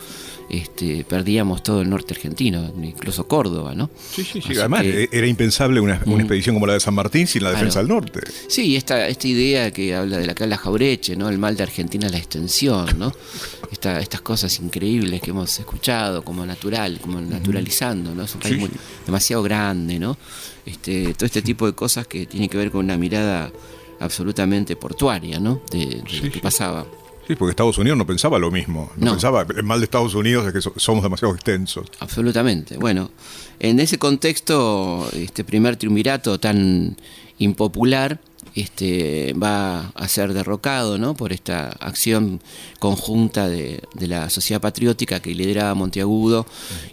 este, 0.50 1.06
perdíamos 1.08 1.62
todo 1.62 1.82
el 1.82 1.90
norte 1.90 2.14
argentino, 2.14 2.72
incluso 2.82 3.28
Córdoba, 3.28 3.76
¿no? 3.76 3.90
Sí, 4.12 4.24
sí, 4.24 4.42
sí. 4.42 4.58
Además, 4.58 4.84
era 4.84 5.28
impensable 5.28 5.80
una, 5.80 6.02
mm. 6.04 6.20
expedición 6.20 6.56
como 6.56 6.66
la 6.66 6.74
de 6.74 6.80
San 6.80 6.96
Martín 6.96 7.28
sin 7.28 7.44
la 7.44 7.52
defensa 7.52 7.80
del 7.80 7.88
norte. 7.88 8.22
Sí, 8.48 8.76
esta, 8.76 9.08
esta 9.08 9.28
idea 9.28 9.72
que 9.72 9.96
habla 9.96 10.18
de 10.18 10.26
la 10.26 10.34
Cala 10.34 10.58
Jaureche, 10.58 11.16
¿no? 11.16 11.30
El 11.30 11.38
mal 11.38 11.56
de 11.56 11.64
Argentina 11.64 12.08
es 12.08 12.12
la 12.12 12.18
extensión, 12.18 12.98
¿no? 12.98 13.14
estas 13.72 14.22
cosas 14.22 14.60
increíbles 14.60 15.22
que 15.22 15.30
hemos 15.30 15.58
escuchado 15.60 16.24
como 16.24 16.46
natural, 16.46 17.00
como 17.00 17.22
naturalizando, 17.22 18.16
¿no? 18.16 18.24
Es 18.24 18.34
un 18.34 18.42
país 18.42 18.70
demasiado 19.06 19.44
grande, 19.44 20.00
¿no? 20.00 20.18
Este, 20.66 21.14
todo 21.14 21.26
este 21.26 21.42
tipo 21.42 21.66
de 21.66 21.74
cosas 21.74 22.08
que 22.08 22.26
tienen 22.26 22.50
que 22.50 22.58
ver 22.58 22.72
con 22.72 22.86
una 22.86 22.98
mirada 22.98 23.52
absolutamente 24.00 24.76
portuaria, 24.76 25.40
¿no? 25.40 25.62
De, 25.72 26.02
lo 26.24 26.32
que 26.32 26.40
pasaba. 26.40 26.86
Sí, 27.30 27.36
porque 27.36 27.52
Estados 27.52 27.78
Unidos 27.78 27.96
no 27.96 28.08
pensaba 28.08 28.40
lo 28.40 28.50
mismo. 28.50 28.92
No, 28.98 29.12
pensaba, 29.12 29.46
el 29.56 29.62
mal 29.62 29.80
de 29.80 29.84
Estados 29.84 30.16
Unidos 30.16 30.48
es 30.48 30.52
que 30.52 30.80
somos 30.80 31.04
demasiado 31.04 31.36
extensos. 31.36 31.86
Absolutamente. 32.00 32.76
Bueno, 32.78 33.12
en 33.60 33.80
ese 33.80 34.00
contexto, 34.00 35.08
este 35.14 35.44
primer 35.44 35.76
triunvirato 35.76 36.40
tan 36.40 36.98
impopular 37.38 38.20
este, 38.56 39.34
va 39.34 39.90
a 39.90 40.08
ser 40.08 40.34
derrocado 40.34 40.98
¿no? 40.98 41.14
por 41.14 41.32
esta 41.32 41.70
acción 41.70 42.42
conjunta 42.80 43.48
de, 43.48 43.84
la 44.00 44.32
sociedad 44.32 44.60
patriótica 44.60 45.20
que 45.20 45.36
lideraba 45.36 45.76
Monteagudo 45.76 46.48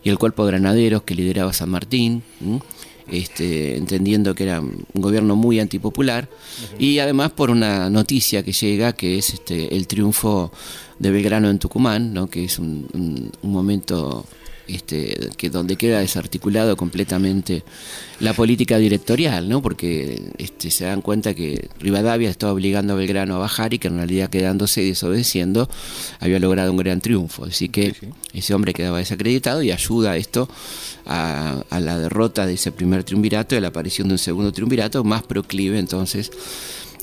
y 0.05 0.11
el 0.11 0.19
cuerpo 0.19 0.45
de 0.45 0.53
granaderos 0.53 1.03
que 1.05 1.15
lideraba 1.15 1.55
San 1.55 1.71
Martín 1.71 2.23
este, 3.11 3.77
entendiendo 3.77 4.35
que 4.35 4.45
era 4.45 4.61
un 4.61 4.87
gobierno 4.95 5.37
muy 5.37 5.61
antipopular, 5.61 6.29
y 6.79 6.99
además 6.99 7.33
por 7.33 7.51
una 7.51 7.91
noticia 7.91 8.43
que 8.43 8.53
llega, 8.53 8.93
que 8.93 9.19
es 9.19 9.35
este, 9.35 9.77
el 9.77 9.87
triunfo 9.87 10.53
de 10.99 11.11
Belgrano 11.11 11.51
en 11.51 11.59
Tucumán, 11.59 12.15
¿no? 12.15 12.29
que 12.29 12.45
es 12.45 12.59
un 12.59 13.31
momento 13.43 14.25
este, 14.69 15.31
que 15.37 15.51
donde 15.51 15.77
queda 15.77 16.01
desarticulado 16.01 16.77
completamente 16.77 17.63
la 18.21 18.33
política 18.33 18.79
directorial, 18.79 19.49
¿no? 19.49 19.63
porque 19.63 20.23
este, 20.39 20.71
se 20.71 20.85
dan 20.85 21.03
cuenta 21.03 21.35
que 21.35 21.69
Rivadavia 21.79 22.31
estaba 22.31 22.53
obligando 22.53 22.95
a 22.95 22.97
Belgrano 22.97 23.37
a 23.37 23.39
bajar 23.39 23.75
y 23.75 23.79
que 23.79 23.89
en 23.89 23.97
realidad 23.97 24.31
quedándose 24.31 24.83
y 24.83 24.89
desobedeciendo 24.89 25.69
había 26.19 26.39
logrado 26.39 26.71
un 26.71 26.79
gran 26.79 27.01
triunfo. 27.01 27.45
Así 27.45 27.69
que 27.69 27.95
ese 28.33 28.55
hombre 28.55 28.73
quedaba 28.73 28.99
desacreditado 28.99 29.63
y 29.63 29.71
ayuda 29.71 30.13
a 30.13 30.17
esto 30.17 30.49
a, 31.05 31.63
la 31.71 31.99
derrota 31.99 32.47
de 32.47 32.55
ese 32.55 32.73
primer 32.73 33.05
triunvirato 33.05 33.55
y 33.55 33.59
a 33.59 33.61
la 33.61 33.69
aparición 33.69 34.09
de 34.09 34.15
un 34.15 34.19
segundo 34.19 34.53
triunvirato 34.53 35.05
más 35.05 35.23
proclive 35.23 35.79
entonces 35.79 36.31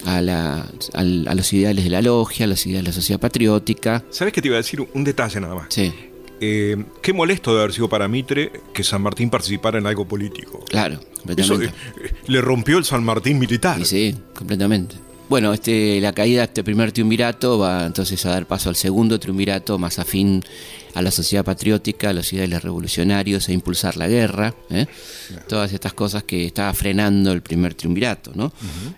a, 0.06 0.22
la, 0.22 0.68
a, 0.94 1.04
los 1.04 1.54
ideales 1.54 1.84
de 1.84 1.90
la 1.90 2.02
logia, 2.02 2.46
a 2.46 2.48
los 2.48 2.66
ideales 2.66 2.84
de 2.84 2.90
la 2.90 2.94
sociedad 2.94 3.20
patriótica. 3.20 4.04
¿Sabes 4.10 4.34
qué 4.34 4.42
te 4.42 4.48
iba 4.48 4.58
a 4.58 4.62
decir? 4.62 4.86
Un 4.94 5.04
detalle 5.04 5.40
nada 5.40 5.56
más. 5.56 5.68
Sí. 5.70 5.94
Eh, 6.46 6.76
qué 7.02 7.14
molesto 7.14 7.56
de 7.56 7.62
haber 7.62 7.72
sido 7.72 7.88
para 7.88 8.06
Mitre 8.10 8.52
que 8.74 8.84
San 8.84 9.02
Martín 9.02 9.30
participara 9.30 9.78
en 9.78 9.88
algo 9.88 10.06
político. 10.06 10.60
Claro, 10.68 11.00
completamente. 11.16 11.68
Eh, 11.68 12.14
le 12.28 12.42
rompió 12.42 12.78
el 12.78 12.84
San 12.84 13.02
Martín 13.02 13.40
militar. 13.40 13.78
Sí, 13.78 13.86
sí, 14.12 14.18
completamente. 14.36 14.96
Bueno, 15.30 15.54
este, 15.54 16.00
la 16.02 16.14
caída 16.14 16.42
de 16.42 16.46
este 16.46 16.64
primer 16.64 16.92
triunvirato 16.92 17.58
va 17.58 17.86
entonces 17.86 18.26
a 18.26 18.32
dar 18.32 18.46
paso 18.46 18.70
al 18.70 18.76
segundo 18.76 19.20
triunvirato 19.20 19.80
más 19.80 19.98
afín 19.98 20.44
a 20.94 21.02
la 21.02 21.12
sociedad 21.12 21.44
patriótica, 21.44 22.10
a 22.10 22.14
los 22.14 22.32
ideales 22.34 22.62
revolucionarios, 22.62 23.50
a 23.50 23.52
impulsar 23.52 23.98
la 23.98 24.08
guerra, 24.08 24.54
¿eh? 24.70 24.86
todas 25.48 25.74
estas 25.74 25.94
cosas 25.94 26.24
que 26.24 26.46
estaba 26.46 26.74
frenando 26.74 27.32
el 27.32 27.42
primer 27.42 27.74
triunvirato. 27.74 28.32
¿no? 28.36 28.52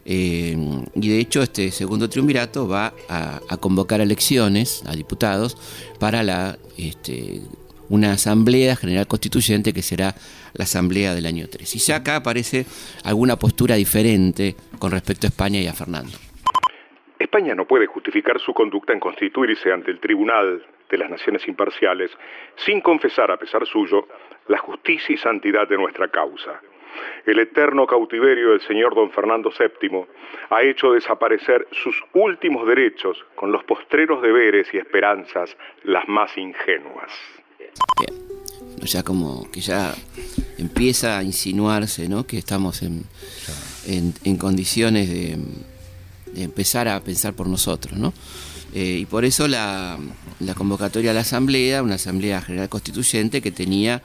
Eh, 0.03 0.58
y 0.96 1.08
de 1.08 1.20
hecho 1.20 1.41
este 1.41 1.72
segundo 1.72 2.10
triunvirato 2.10 2.67
va 2.67 2.94
a, 3.08 3.39
convocar 3.60 4.01
elecciones 4.01 4.82
a 4.86 4.96
diputados 4.96 5.58
para 6.00 6.22
la, 6.22 6.58
este, 6.77 7.41
una 7.89 8.13
asamblea 8.13 8.75
general 8.75 9.08
constituyente 9.08 9.74
que 9.74 9.82
será 9.82 10.15
la 10.54 10.63
asamblea 10.63 11.13
del 11.13 11.25
año 11.25 11.48
3. 11.50 11.75
Y 11.75 11.80
ya 11.80 11.98
acá 11.98 12.18
aparece 12.18 12.65
alguna 13.04 13.38
postura 13.38 13.75
diferente 13.75 14.56
con 14.80 14.92
respecto 14.92 15.27
a 15.27 15.30
España 15.30 15.60
y 15.60 15.68
a 15.68 15.74
Fernando. 15.74 16.18
España 17.20 17.56
no 17.56 17.65
puede 17.65 17.88
justificar 17.88 18.39
su 18.39 18.54
conducta 18.54 18.94
en 18.94 19.00
constituirse 19.00 19.72
ante 19.72 19.92
el 19.92 20.00
Tribunal 20.00 20.63
de 20.89 20.98
las 20.98 21.10
Naciones 21.10 21.48
Imparciales 21.48 22.12
sin 22.56 22.82
confesar, 22.82 23.32
a 23.32 23.38
pesar 23.38 23.65
suyo, 23.65 24.08
la 24.48 24.58
justicia 24.58 25.13
y 25.13 25.18
santidad 25.18 25.68
de 25.68 25.77
nuestra 25.77 26.08
causa. 26.10 26.62
El 27.25 27.39
eterno 27.39 27.88
cautiverio 27.88 28.51
del 28.51 28.62
señor 28.62 28.96
don 28.96 29.12
Fernando 29.12 29.50
VII 29.50 30.06
ha 30.50 30.63
hecho 30.63 30.94
desaparecer 30.94 31.68
sus 31.72 32.01
últimos 32.13 32.68
derechos 32.68 33.25
con 33.36 33.51
los 33.51 33.63
postreros 33.63 34.22
deberes 34.22 34.74
y 34.74 34.77
esperanzas 34.77 35.58
las 35.84 36.08
más 36.08 36.38
ingenuas. 36.38 37.12
Bien. 38.00 38.20
Ya 38.84 39.03
como 39.03 39.50
que 39.51 39.62
ya 39.62 39.96
empieza 40.58 41.17
a 41.17 41.24
insinuarse 41.24 42.08
¿no? 42.08 42.25
que 42.27 42.38
estamos 42.38 42.82
en, 42.82 43.05
en, 43.86 44.38
condiciones 44.38 45.10
de, 45.10 45.38
de, 46.34 46.44
empezar 46.44 46.88
a 46.88 47.01
pensar 47.01 47.34
por 47.34 47.48
nosotros. 47.48 47.98
¿no? 47.98 48.13
Eh, 48.75 49.00
y 49.00 49.05
por 49.05 49.24
eso 49.24 49.48
la, 49.48 49.98
convocatoria 50.55 51.12
a 51.12 51.13
la 51.13 51.22
Asamblea, 51.22 51.82
una 51.82 51.96
Asamblea 51.96 52.41
General 52.41 52.67
Constituyente 52.67 53.41
que 53.41 53.50
tenía 53.50 54.03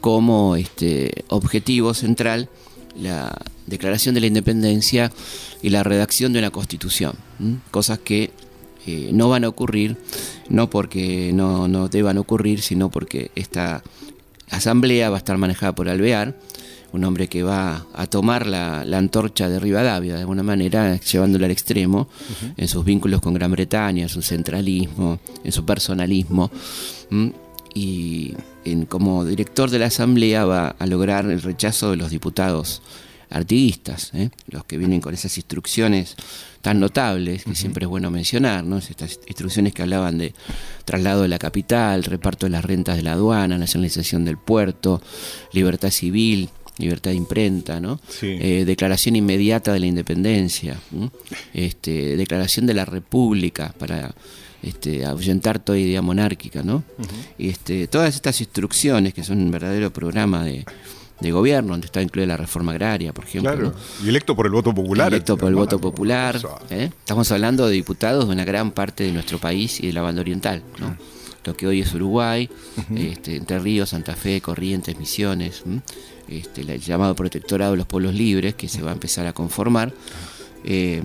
como 0.00 0.56
este, 0.56 1.24
objetivo 1.28 1.94
central 1.94 2.48
la 2.96 3.32
declaración 3.66 4.16
de 4.16 4.20
la 4.20 4.26
independencia 4.26 5.12
y 5.62 5.70
la 5.70 5.84
redacción 5.84 6.32
de 6.32 6.40
una 6.40 6.50
constitución, 6.50 7.14
cosas 7.70 8.00
que 8.00 8.32
eh, 8.86 9.10
no 9.12 9.28
van 9.28 9.44
a 9.44 9.48
ocurrir, 9.48 9.96
no 10.48 10.70
porque 10.70 11.32
no, 11.32 11.68
no 11.68 11.88
deban 11.88 12.18
ocurrir, 12.18 12.60
sino 12.62 12.90
porque 12.90 13.30
esta 13.34 13.82
asamblea 14.50 15.10
va 15.10 15.16
a 15.16 15.18
estar 15.18 15.36
manejada 15.38 15.74
por 15.74 15.88
Alvear, 15.88 16.34
un 16.92 17.04
hombre 17.04 17.28
que 17.28 17.42
va 17.42 17.86
a 17.94 18.06
tomar 18.06 18.46
la, 18.46 18.80
antorcha 18.80 19.48
de 19.48 19.60
Rivadavia 19.60 20.14
de 20.14 20.20
alguna 20.20 20.42
manera, 20.42 20.98
llevándola 20.98 21.46
al 21.46 21.52
extremo 21.52 22.08
en 22.56 22.68
sus 22.68 22.84
vínculos 22.84 23.20
con 23.20 23.34
Gran 23.34 23.52
Bretaña, 23.52 24.02
en 24.02 24.08
su 24.08 24.22
centralismo, 24.22 25.20
en 25.44 25.52
su 25.52 25.64
personalismo. 25.64 26.50
Y 27.72 28.34
en, 28.64 28.86
como 28.86 29.24
director 29.24 29.70
de 29.70 29.78
la 29.78 29.86
Asamblea 29.86 30.44
va 30.44 30.68
a 30.68 30.86
lograr 30.86 31.26
el 31.26 31.40
rechazo 31.40 31.92
de 31.92 31.96
los 31.96 32.10
diputados 32.10 32.82
artiguistas, 33.30 34.10
¿eh? 34.14 34.30
los 34.48 34.64
que 34.64 34.76
vienen 34.76 35.00
con 35.00 35.14
esas 35.14 35.36
instrucciones 35.36 36.16
tan 36.60 36.80
notables, 36.80 37.44
que 37.44 37.54
siempre 37.54 37.84
es 37.84 37.88
bueno 37.88 38.10
mencionar, 38.10 38.64
¿no? 38.64 38.78
estas 38.78 39.20
instrucciones 39.26 39.72
que 39.72 39.82
hablaban 39.82 40.18
de 40.18 40.34
traslado 40.84 41.22
de 41.22 41.28
la 41.28 41.38
capital, 41.38 42.04
reparto 42.04 42.46
de 42.46 42.50
las 42.50 42.64
rentas 42.64 42.96
de 42.96 43.02
la 43.02 43.12
aduana, 43.12 43.56
nacionalización 43.56 44.24
del 44.24 44.36
puerto, 44.36 45.00
libertad 45.52 45.90
civil, 45.90 46.50
libertad 46.76 47.10
de 47.10 47.16
imprenta, 47.16 47.78
¿no? 47.78 48.00
Eh, 48.22 48.64
declaración 48.66 49.14
inmediata 49.14 49.72
de 49.72 49.80
la 49.80 49.86
independencia, 49.86 50.78
este, 51.52 52.16
declaración 52.16 52.66
de 52.66 52.74
la 52.74 52.86
república 52.86 53.74
para 53.78 54.14
este, 54.62 55.04
ahuyentar 55.04 55.58
toda 55.58 55.78
idea 55.78 56.00
monárquica, 56.00 56.62
¿no? 56.62 56.82
este, 57.38 57.86
todas 57.86 58.14
estas 58.14 58.40
instrucciones 58.40 59.12
que 59.14 59.24
son 59.24 59.40
un 59.40 59.50
verdadero 59.50 59.92
programa 59.92 60.44
de, 60.44 60.64
gobierno, 61.28 61.72
donde 61.72 61.86
está 61.86 62.00
incluida 62.00 62.26
la 62.26 62.36
reforma 62.36 62.72
agraria, 62.72 63.12
por 63.12 63.24
ejemplo. 63.24 63.52
Claro, 63.52 63.74
y 64.02 64.08
electo 64.08 64.34
por 64.34 64.46
el 64.46 64.52
voto 64.52 64.74
popular. 64.74 65.08
Electo 65.08 65.36
por 65.36 65.48
el 65.48 65.54
voto 65.54 65.78
popular. 65.78 66.40
¿eh? 66.70 66.90
Estamos 66.98 67.30
hablando 67.30 67.66
de 67.66 67.74
diputados 67.74 68.26
de 68.26 68.32
una 68.32 68.44
gran 68.44 68.70
parte 68.70 69.04
de 69.04 69.12
nuestro 69.12 69.38
país 69.38 69.80
y 69.80 69.88
de 69.88 69.92
la 69.92 70.02
banda 70.02 70.22
oriental, 70.22 70.62
¿no? 70.78 70.96
Lo 71.44 71.56
que 71.56 71.66
hoy 71.66 71.80
es 71.80 71.94
Uruguay, 71.94 72.50
este, 72.94 73.36
Entre 73.36 73.58
Ríos, 73.58 73.90
Santa 73.90 74.14
Fe, 74.14 74.42
Corrientes, 74.42 74.98
Misiones 74.98 75.62
este, 76.30 76.60
el 76.60 76.80
llamado 76.80 77.14
protectorado 77.16 77.72
de 77.72 77.78
los 77.78 77.86
pueblos 77.86 78.14
libres, 78.14 78.54
que 78.54 78.68
se 78.68 78.82
va 78.82 78.90
a 78.90 78.94
empezar 78.94 79.26
a 79.26 79.32
conformar, 79.32 79.92
eh, 80.64 81.02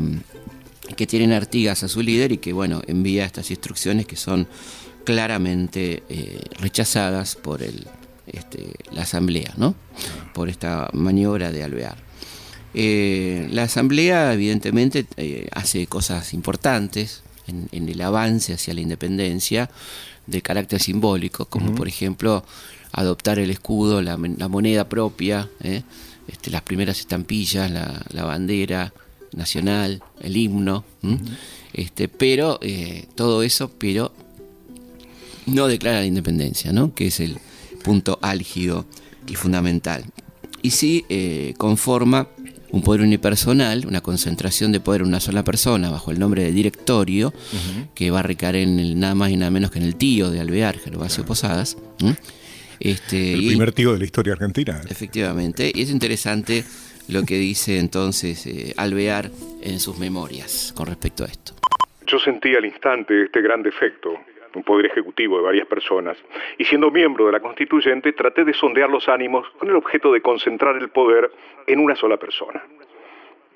que 0.95 1.07
tienen 1.07 1.31
Artigas 1.31 1.83
a 1.83 1.87
su 1.87 2.01
líder 2.01 2.31
y 2.31 2.37
que 2.37 2.53
bueno, 2.53 2.81
envía 2.85 3.25
estas 3.25 3.49
instrucciones 3.49 4.05
que 4.05 4.15
son 4.17 4.47
claramente 5.03 6.03
eh, 6.09 6.41
rechazadas 6.59 7.35
por 7.35 7.63
el, 7.63 7.87
este, 8.27 8.73
la 8.91 9.03
Asamblea, 9.03 9.53
¿no? 9.57 9.75
por 10.33 10.49
esta 10.49 10.89
maniobra 10.93 11.51
de 11.51 11.63
Alvear. 11.63 11.97
Eh, 12.73 13.47
la 13.51 13.63
Asamblea 13.63 14.33
evidentemente 14.33 15.05
eh, 15.15 15.47
hace 15.53 15.87
cosas 15.87 16.33
importantes 16.33 17.23
en, 17.47 17.87
el 17.87 18.01
avance 18.01 18.53
hacia 18.53 18.73
la 18.73 18.81
independencia 18.81 19.69
de 20.27 20.41
carácter 20.41 20.81
simbólico, 20.81 21.45
como 21.45 21.73
por 21.73 21.87
ejemplo 21.87 22.43
adoptar 22.91 23.39
el 23.39 23.49
escudo, 23.49 24.01
la, 24.01 24.17
moneda 24.17 24.89
propia, 24.89 25.49
¿eh? 25.61 25.83
este, 26.27 26.49
las 26.49 26.63
primeras 26.63 26.99
estampillas, 26.99 27.71
la, 27.71 28.23
bandera 28.25 28.91
nacional, 29.31 30.01
el 30.21 30.35
himno, 30.35 30.83
este, 31.73 32.07
pero 32.07 32.59
todo 33.13 33.43
eso, 33.43 33.69
pero 33.77 34.11
no 35.45 35.67
declara 35.67 35.99
la 35.99 36.05
independencia, 36.05 36.71
¿no? 36.71 36.93
que 36.93 37.07
es 37.07 37.19
el 37.19 37.37
punto 37.85 38.17
álgido 38.21 38.85
y 39.27 39.35
fundamental. 39.35 40.03
Y 40.63 40.71
sí 40.71 41.05
conforma 41.57 42.27
un 42.75 42.81
poder 42.81 43.01
unipersonal, 43.01 43.85
una 43.85 44.01
concentración 44.01 44.71
de 44.71 44.81
poder 44.81 45.01
en 45.01 45.07
una 45.07 45.19
sola 45.19 45.43
persona 45.43 45.89
bajo 45.89 46.11
el 46.11 46.19
nombre 46.19 46.43
de 46.43 46.51
directorio, 46.51 47.33
que 47.93 48.11
va 48.11 48.19
a 48.19 48.23
recaer 48.23 48.57
en 48.57 48.79
el, 48.79 48.99
nada 48.99 49.15
más 49.15 49.29
y 49.29 49.37
nada 49.37 49.51
menos 49.51 49.71
que 49.71 49.79
en 49.79 49.85
el 49.85 49.95
tío 49.95 50.29
de 50.29 50.41
Alvear, 50.41 50.77
Gervasio 50.79 51.25
Posadas. 51.25 51.77
Este, 52.79 53.33
el 53.33 53.47
primer 53.47 53.71
tío 53.71 53.93
de 53.93 53.99
la 53.99 54.05
historia 54.05 54.33
argentina. 54.33 54.81
Efectivamente, 54.89 55.71
y 55.73 55.83
es 55.83 55.89
interesante 55.89 56.65
lo 57.07 57.23
que 57.23 57.37
dice 57.37 57.79
entonces 57.79 58.45
eh, 58.47 58.73
Alvear 58.75 59.31
en 59.61 59.79
sus 59.79 59.97
memorias 59.97 60.73
con 60.75 60.87
respecto 60.87 61.23
a 61.23 61.27
esto. 61.27 61.53
Yo 62.07 62.19
sentí 62.19 62.55
al 62.55 62.65
instante 62.65 63.23
este 63.23 63.41
gran 63.41 63.63
defecto 63.63 64.19
un 64.55 64.63
poder 64.63 64.87
ejecutivo 64.87 65.37
de 65.37 65.43
varias 65.43 65.67
personas, 65.67 66.17
y 66.57 66.65
siendo 66.65 66.91
miembro 66.91 67.25
de 67.25 67.31
la 67.31 67.39
constituyente 67.39 68.13
traté 68.13 68.43
de 68.43 68.53
sondear 68.53 68.89
los 68.89 69.07
ánimos 69.09 69.49
con 69.51 69.69
el 69.69 69.75
objeto 69.75 70.11
de 70.11 70.21
concentrar 70.21 70.77
el 70.77 70.89
poder 70.89 71.31
en 71.67 71.79
una 71.79 71.95
sola 71.95 72.17
persona. 72.17 72.63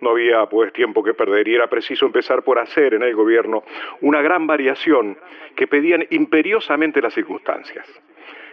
No 0.02 0.12
había 0.12 0.46
pues 0.46 0.72
tiempo 0.72 1.04
que 1.04 1.14
perder 1.14 1.48
y 1.48 1.56
era 1.56 1.68
preciso 1.68 2.06
empezar 2.06 2.44
por 2.44 2.58
hacer 2.58 2.94
en 2.94 3.04
el 3.04 3.16
gobierno 3.16 3.64
una 4.02 4.22
gran 4.22 4.48
variación 4.48 5.18
que 5.56 5.68
pedían 5.68 6.06
imperiosamente 6.10 7.02
las 7.02 7.14
circunstancias. 7.14 7.86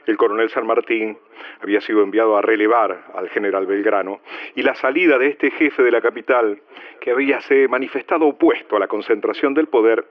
El 0.07 0.17
coronel 0.17 0.51
San 0.51 0.67
Martín 0.67 1.19
había 1.61 1.81
sido 1.81 2.03
enviado 2.03 2.37
a 2.37 2.43
relevar 2.43 3.07
al 3.15 3.29
general 3.29 3.67
Belgrano 3.67 4.21
y 4.55 4.63
la 4.63 4.75
salida 4.75 5.19
de 5.19 5.29
este 5.29 5.51
jefe 5.51 5.83
de 5.83 5.91
la 5.91 6.01
capital, 6.01 6.61
que 7.01 7.11
había 7.11 7.41
se 7.41 7.67
manifestado 7.67 8.27
opuesto 8.27 8.77
a 8.77 8.81
la 8.81 8.89
concentración 8.89 9.55
del 9.55 9.67
poder, 9.67 10.07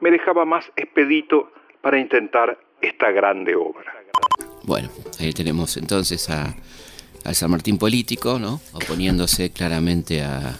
me 0.00 0.10
dejaba 0.10 0.44
más 0.44 0.70
expedito 0.76 1.50
para 1.82 1.98
intentar 1.98 2.58
esta 2.80 3.10
grande 3.10 3.54
obra. 3.54 3.92
Bueno, 4.62 4.88
ahí 5.18 5.32
tenemos 5.32 5.76
entonces 5.76 6.30
a, 6.30 6.54
San 7.32 7.50
Martín 7.50 7.78
político, 7.78 8.38
¿no? 8.38 8.60
Oponiéndose 8.72 9.50
claramente 9.50 10.22
a, 10.22 10.56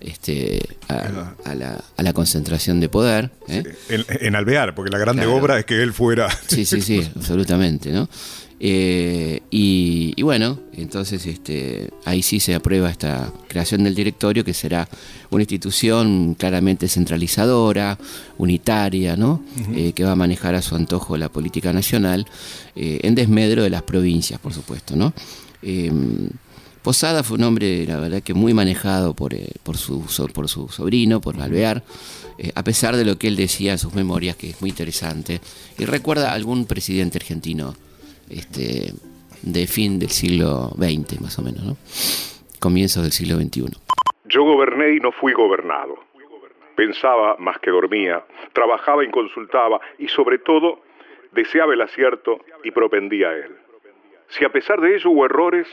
este, 0.00 0.60
a, 0.88 2.02
la, 2.02 2.12
concentración 2.12 2.80
de 2.80 2.88
poder. 2.88 3.30
¿eh? 3.48 3.64
En, 3.88 4.36
Alvear, 4.36 4.74
porque 4.74 4.90
la 4.90 4.98
grande 4.98 5.26
obra 5.26 5.58
es 5.58 5.64
que 5.64 5.82
él 5.82 5.92
fuera. 5.92 6.30
Sí, 6.30 6.64
sí, 6.64 6.80
sí, 6.80 7.06
absolutamente, 7.16 7.90
¿no? 7.90 8.08
Eh, 8.58 9.42
y, 9.50 10.20
bueno, 10.22 10.58
entonces 10.72 11.26
este, 11.26 11.90
ahí 12.04 12.22
sí 12.22 12.40
se 12.40 12.54
aprueba 12.54 12.90
esta 12.90 13.32
creación 13.48 13.84
del 13.84 13.94
directorio, 13.94 14.44
que 14.44 14.54
será 14.54 14.88
una 15.30 15.42
institución 15.42 16.34
claramente 16.34 16.88
centralizadora, 16.88 17.98
unitaria, 18.38 19.16
¿no? 19.16 19.42
Eh, 19.74 19.92
que 19.92 20.04
va 20.04 20.12
a 20.12 20.16
manejar 20.16 20.54
a 20.54 20.62
su 20.62 20.74
antojo 20.74 21.16
la 21.16 21.28
política 21.28 21.72
nacional, 21.72 22.26
eh, 22.74 23.00
en 23.02 23.14
desmedro 23.14 23.62
de 23.62 23.70
las 23.70 23.82
provincias, 23.82 24.40
por 24.40 24.54
supuesto. 24.54 24.96
¿no? 24.96 25.12
Posada 26.82 27.24
fue 27.24 27.36
un 27.36 27.44
hombre, 27.44 27.84
la 27.84 27.98
verdad, 27.98 28.22
que 28.22 28.32
muy 28.32 28.54
manejado 28.54 29.12
por, 29.12 29.34
por, 29.64 29.76
su, 29.76 30.02
por 30.32 30.48
su 30.48 30.68
sobrino, 30.68 31.20
por 31.20 31.40
Alvear. 31.40 31.82
a 32.54 32.62
pesar 32.62 32.96
de 32.96 33.04
lo 33.04 33.18
que 33.18 33.26
él 33.26 33.36
decía 33.36 33.72
en 33.72 33.78
sus 33.78 33.94
memorias, 33.94 34.36
que 34.36 34.50
es 34.50 34.60
muy 34.60 34.70
interesante, 34.70 35.40
y 35.78 35.84
recuerda 35.84 36.30
a 36.30 36.34
algún 36.34 36.64
presidente 36.64 37.18
argentino 37.18 37.74
este, 38.30 38.92
de 39.42 39.66
fin 39.66 39.98
del 39.98 40.10
siglo 40.10 40.70
XX, 40.76 41.20
más 41.20 41.38
o 41.38 41.42
menos, 41.42 41.64
¿no? 41.64 41.76
Comienzos 42.60 43.02
del 43.02 43.12
siglo 43.12 43.36
XXI. 43.36 43.76
Yo 44.24 44.44
goberné 44.44 44.94
y 44.94 45.00
no 45.00 45.12
fui 45.12 45.32
gobernado. 45.32 45.98
Pensaba 46.74 47.36
más 47.38 47.58
que 47.60 47.70
dormía, 47.70 48.24
trabajaba 48.52 49.04
y 49.04 49.10
consultaba 49.10 49.80
y 49.98 50.08
sobre 50.08 50.38
todo 50.38 50.82
deseaba 51.32 51.74
el 51.74 51.80
acierto 51.80 52.40
y 52.64 52.70
propendía 52.70 53.28
a 53.28 53.36
él. 53.36 53.56
Si 54.28 54.44
a 54.44 54.50
pesar 54.50 54.80
de 54.80 54.96
ello 54.96 55.10
hubo 55.10 55.24
errores, 55.24 55.66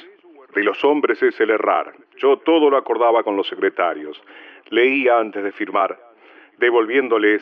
de 0.54 0.64
los 0.64 0.84
hombres 0.84 1.22
es 1.22 1.40
el 1.40 1.50
errar. 1.50 1.94
Yo 2.18 2.38
todo 2.38 2.70
lo 2.70 2.78
acordaba 2.78 3.24
con 3.24 3.36
los 3.36 3.48
secretarios. 3.48 4.22
Leía 4.70 5.18
antes 5.18 5.44
de 5.44 5.52
firmar, 5.52 6.00
devolviéndoles 6.60 7.42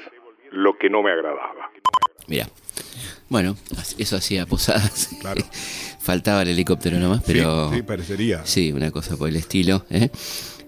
lo 0.52 0.78
que 0.78 0.90
no 0.90 1.04
me 1.04 1.12
agradaba. 1.12 1.70
Mira, 2.28 2.46
bueno, 3.32 3.56
eso 3.98 4.18
hacía 4.18 4.46
posadas. 4.46 5.10
Claro. 5.22 5.44
Faltaba 6.00 6.42
el 6.42 6.50
helicóptero 6.50 7.00
nomás, 7.00 7.22
pero. 7.26 7.72
Sí, 7.72 7.82
parecería. 7.84 8.42
Sí, 8.44 8.72
una 8.72 8.92
cosa 8.92 9.16
por 9.16 9.30
el 9.30 9.36
estilo. 9.36 9.86
¿eh? 9.90 10.10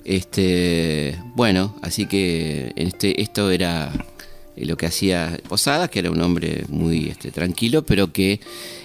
Este, 0.06 1.20
bueno, 1.36 1.76
así 1.82 2.06
que 2.06 2.72
este, 2.76 3.22
esto 3.22 3.50
era 3.50 3.92
lo 4.56 4.78
que 4.78 4.86
hacía 4.86 5.40
Posadas, 5.50 5.90
que 5.90 6.00
era 6.00 6.12
un 6.12 6.22
hombre 6.22 6.66
muy 6.70 7.10
este, 7.10 7.32
tranquilo, 7.32 7.84
pero 7.84 8.14
que 8.14 8.40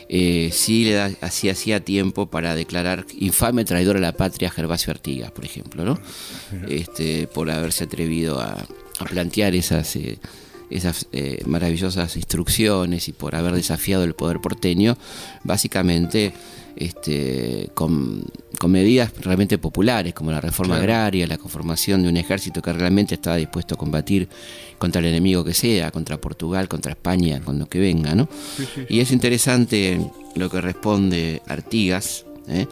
eh, 0.09 0.49
sí 0.53 0.85
le 0.85 0.99
hacía, 1.21 1.53
hacía 1.53 1.85
tiempo 1.85 2.27
para 2.27 2.55
declarar 2.55 3.05
infame 3.19 3.65
traidor 3.67 3.99
a 3.99 4.01
la 4.01 4.13
patria 4.13 4.49
a 4.49 4.51
Gervasio 4.51 4.91
Artigas, 4.91 5.31
por 5.31 5.45
ejemplo, 5.45 5.85
¿no? 5.85 6.01
Este, 6.69 7.27
por 7.27 7.51
haberse 7.51 7.85
atrevido 7.85 8.41
a, 8.41 8.67
plantear 9.11 9.55
esas. 9.55 9.95
Eh, 9.97 10.19
esas 10.71 11.09
eh, 11.13 11.43
maravillosas 11.47 12.17
instrucciones 12.17 13.09
y 13.09 13.13
por 13.13 13.35
haber 13.35 13.53
desafiado 13.53 14.05
el 14.05 14.15
poder 14.15 14.41
porteño, 14.41 14.97
básicamente 15.45 16.33
este, 16.79 17.71
con, 17.75 18.23
medidas 18.69 19.13
realmente 19.25 19.59
populares, 19.59 20.15
como 20.15 20.31
la 20.31 20.41
reforma 20.41 20.77
agraria, 20.77 21.27
la 21.27 21.39
conformación 21.39 22.03
de 22.03 22.09
un 22.09 22.17
ejército 22.17 22.63
que 22.63 22.73
realmente 22.73 23.15
estaba 23.15 23.37
dispuesto 23.37 23.75
a 23.75 23.79
combatir 23.79 24.29
contra 24.79 25.01
el 25.01 25.07
enemigo 25.07 25.43
que 25.43 25.55
sea, 25.55 25.91
contra 25.91 26.19
Portugal, 26.19 26.69
contra 26.69 26.93
España, 26.93 27.41
con 27.41 27.59
lo 27.59 27.67
que 27.67 27.81
venga. 27.81 28.15
¿no? 28.15 28.29
Y 28.89 29.01
es 29.01 29.11
interesante 29.11 29.99
lo 30.37 30.51
que 30.51 30.61
responde 30.61 31.43
Artigas 31.47 32.27
¿eh? 32.49 32.67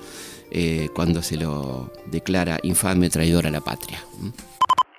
Eh, 0.50 0.88
cuando 0.94 1.22
se 1.22 1.37
lo 1.37 1.90
declara 2.06 2.59
infame 2.62 3.11
traidor 3.11 3.46
a 3.46 3.50
la 3.50 3.61
patria. 3.61 3.98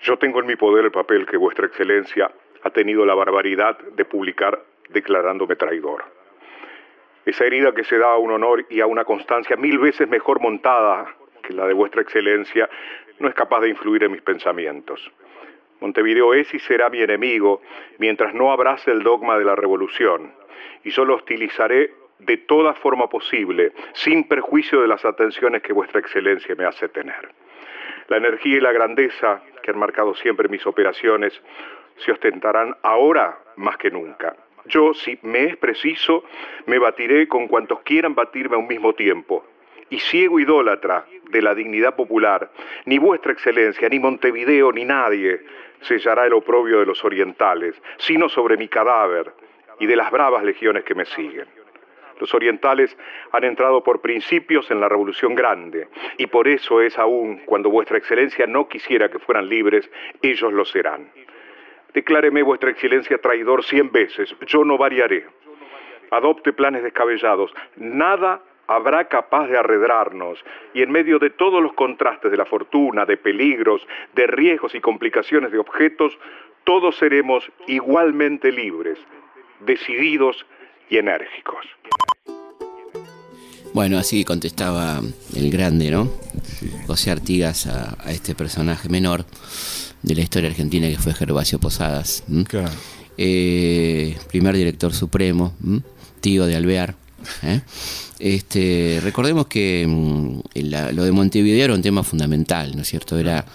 Yo 0.03 0.17
tengo 0.17 0.41
en 0.41 0.47
mi 0.47 0.55
poder 0.55 0.85
el 0.85 0.91
papel 0.91 1.25
que 1.25 1.37
vuestra 1.37 1.67
excelencia 1.67 2.29
ha 2.67 2.71
tenido 2.71 3.05
la 3.05 3.15
barbaridad 3.15 3.77
de 3.79 4.05
publicar 4.05 4.61
declarándome 4.89 5.55
traidor. 5.55 6.03
Esa 7.25 7.45
herida 7.45 7.73
que 7.73 7.83
se 7.83 7.97
da 7.97 8.13
a 8.13 8.17
un 8.17 8.31
honor 8.31 8.65
y 8.69 8.79
a 8.79 8.85
una 8.85 9.03
constancia 9.03 9.55
mil 9.57 9.79
veces 9.79 10.07
mejor 10.07 10.39
montada 10.39 11.13
que 11.43 11.53
la 11.53 11.65
de 11.67 11.73
vuestra 11.73 12.01
excelencia 12.01 12.69
no 13.19 13.27
es 13.27 13.35
capaz 13.35 13.61
de 13.61 13.69
influir 13.69 14.03
en 14.03 14.11
mis 14.11 14.21
pensamientos. 14.21 15.11
Montevideo 15.79 16.33
es 16.33 16.53
y 16.53 16.59
será 16.59 16.89
mi 16.89 17.01
enemigo 17.01 17.61
mientras 17.99 18.33
no 18.33 18.51
abrace 18.51 18.91
el 18.91 19.03
dogma 19.03 19.37
de 19.37 19.45
la 19.45 19.55
revolución 19.55 20.33
y 20.83 20.89
yo 20.89 21.05
lo 21.05 21.15
hostilizaré 21.15 21.93
de 22.19 22.37
toda 22.37 22.73
forma 22.73 23.09
posible, 23.09 23.73
sin 23.93 24.27
perjuicio 24.27 24.81
de 24.81 24.87
las 24.87 25.05
atenciones 25.05 25.61
que 25.61 25.73
vuestra 25.73 25.99
excelencia 25.99 26.55
me 26.55 26.65
hace 26.65 26.89
tener. 26.89 27.29
La 28.07 28.17
energía 28.17 28.57
y 28.57 28.61
la 28.61 28.71
grandeza 28.71 29.41
que 29.61 29.71
han 29.71 29.77
marcado 29.77 30.15
siempre 30.15 30.47
mis 30.47 30.65
operaciones 30.65 31.39
se 31.97 32.11
ostentarán 32.11 32.75
ahora 32.83 33.37
más 33.55 33.77
que 33.77 33.91
nunca. 33.91 34.35
Yo, 34.65 34.93
si 34.93 35.17
me 35.21 35.45
es 35.45 35.57
preciso, 35.57 36.23
me 36.65 36.77
batiré 36.79 37.27
con 37.27 37.47
cuantos 37.47 37.79
quieran 37.81 38.15
batirme 38.15 38.55
a 38.55 38.59
un 38.59 38.67
mismo 38.67 38.93
tiempo. 38.93 39.45
Y 39.89 39.99
ciego 39.99 40.39
idólatra 40.39 41.05
de 41.29 41.41
la 41.41 41.55
dignidad 41.55 41.95
popular, 41.95 42.51
ni 42.85 42.97
vuestra 42.97 43.31
excelencia, 43.31 43.87
ni 43.87 43.99
Montevideo, 43.99 44.71
ni 44.73 44.83
nadie 44.83 45.39
sellará 45.81 46.25
el 46.25 46.33
oprobio 46.33 46.79
de 46.79 46.85
los 46.85 47.03
orientales, 47.05 47.81
sino 47.97 48.27
sobre 48.27 48.57
mi 48.57 48.67
cadáver 48.67 49.31
y 49.79 49.85
de 49.85 49.95
las 49.95 50.11
bravas 50.11 50.43
legiones 50.43 50.83
que 50.83 50.95
me 50.95 51.05
siguen. 51.05 51.45
Los 52.19 52.33
orientales 52.33 52.97
han 53.31 53.43
entrado 53.43 53.83
por 53.83 54.01
principios 54.01 54.71
en 54.71 54.79
la 54.79 54.89
Revolución 54.89 55.35
Grande, 55.35 55.87
y 56.17 56.27
por 56.27 56.47
eso 56.47 56.81
es 56.81 56.97
aún, 56.97 57.41
cuando 57.45 57.69
vuestra 57.69 57.97
excelencia 57.97 58.47
no 58.47 58.67
quisiera 58.67 59.09
que 59.09 59.19
fueran 59.19 59.47
libres, 59.47 59.89
ellos 60.21 60.51
lo 60.51 60.65
serán. 60.65 61.11
Decláreme 61.97 62.43
vuestra 62.43 62.69
excelencia 62.69 63.17
traidor 63.17 63.63
cien 63.63 63.91
veces, 63.91 64.29
yo 64.45 64.63
no 64.63 64.77
variaré. 64.77 65.25
Adopte 66.11 66.53
planes 66.53 66.83
descabellados, 66.83 67.51
nada 67.75 68.39
habrá 68.67 69.05
capaz 69.05 69.47
de 69.47 69.57
arredrarnos, 69.57 70.45
y 70.75 70.83
en 70.83 70.91
medio 70.91 71.17
de 71.17 71.31
todos 71.31 71.59
los 71.59 71.73
contrastes 71.73 72.29
de 72.29 72.37
la 72.37 72.45
fortuna, 72.45 73.07
de 73.07 73.17
peligros, 73.17 73.81
de 74.13 74.27
riesgos 74.27 74.75
y 74.75 74.79
complicaciones 74.79 75.51
de 75.51 75.57
objetos, 75.57 76.15
todos 76.65 76.95
seremos 76.97 77.51
igualmente 77.65 78.51
libres, 78.51 78.99
decididos 79.61 80.45
y 80.89 80.99
enérgicos. 80.99 81.65
Bueno, 83.77 83.99
así 83.99 84.23
contestaba 84.23 85.03
el 85.35 85.51
grande, 85.51 85.91
¿no? 85.91 86.11
José 86.87 87.11
Artigas 87.11 87.67
a, 87.67 87.95
este 88.07 88.33
personaje 88.33 88.89
menor 88.89 89.23
de 90.01 90.15
la 90.15 90.21
historia 90.21 90.49
argentina 90.49 90.87
que 90.87 90.97
fue 90.97 91.13
Gervasio 91.13 91.59
Posadas. 91.59 92.23
Eh, 93.19 94.17
primer 94.29 94.55
director 94.55 94.95
supremo, 94.95 95.53
tío 96.21 96.47
de 96.47 96.55
Alvear. 96.55 96.95
¿eh? 97.43 97.61
Este, 98.17 98.99
recordemos 99.03 99.45
que 99.45 99.85
mm, 99.87 100.39
lo 100.95 101.03
de 101.03 101.11
Montevideo 101.11 101.65
era 101.65 101.75
un 101.75 101.83
tema 101.83 102.01
fundamental, 102.01 102.75
¿no 102.75 102.81
es 102.81 102.87
cierto? 102.87 103.19
Era 103.19 103.45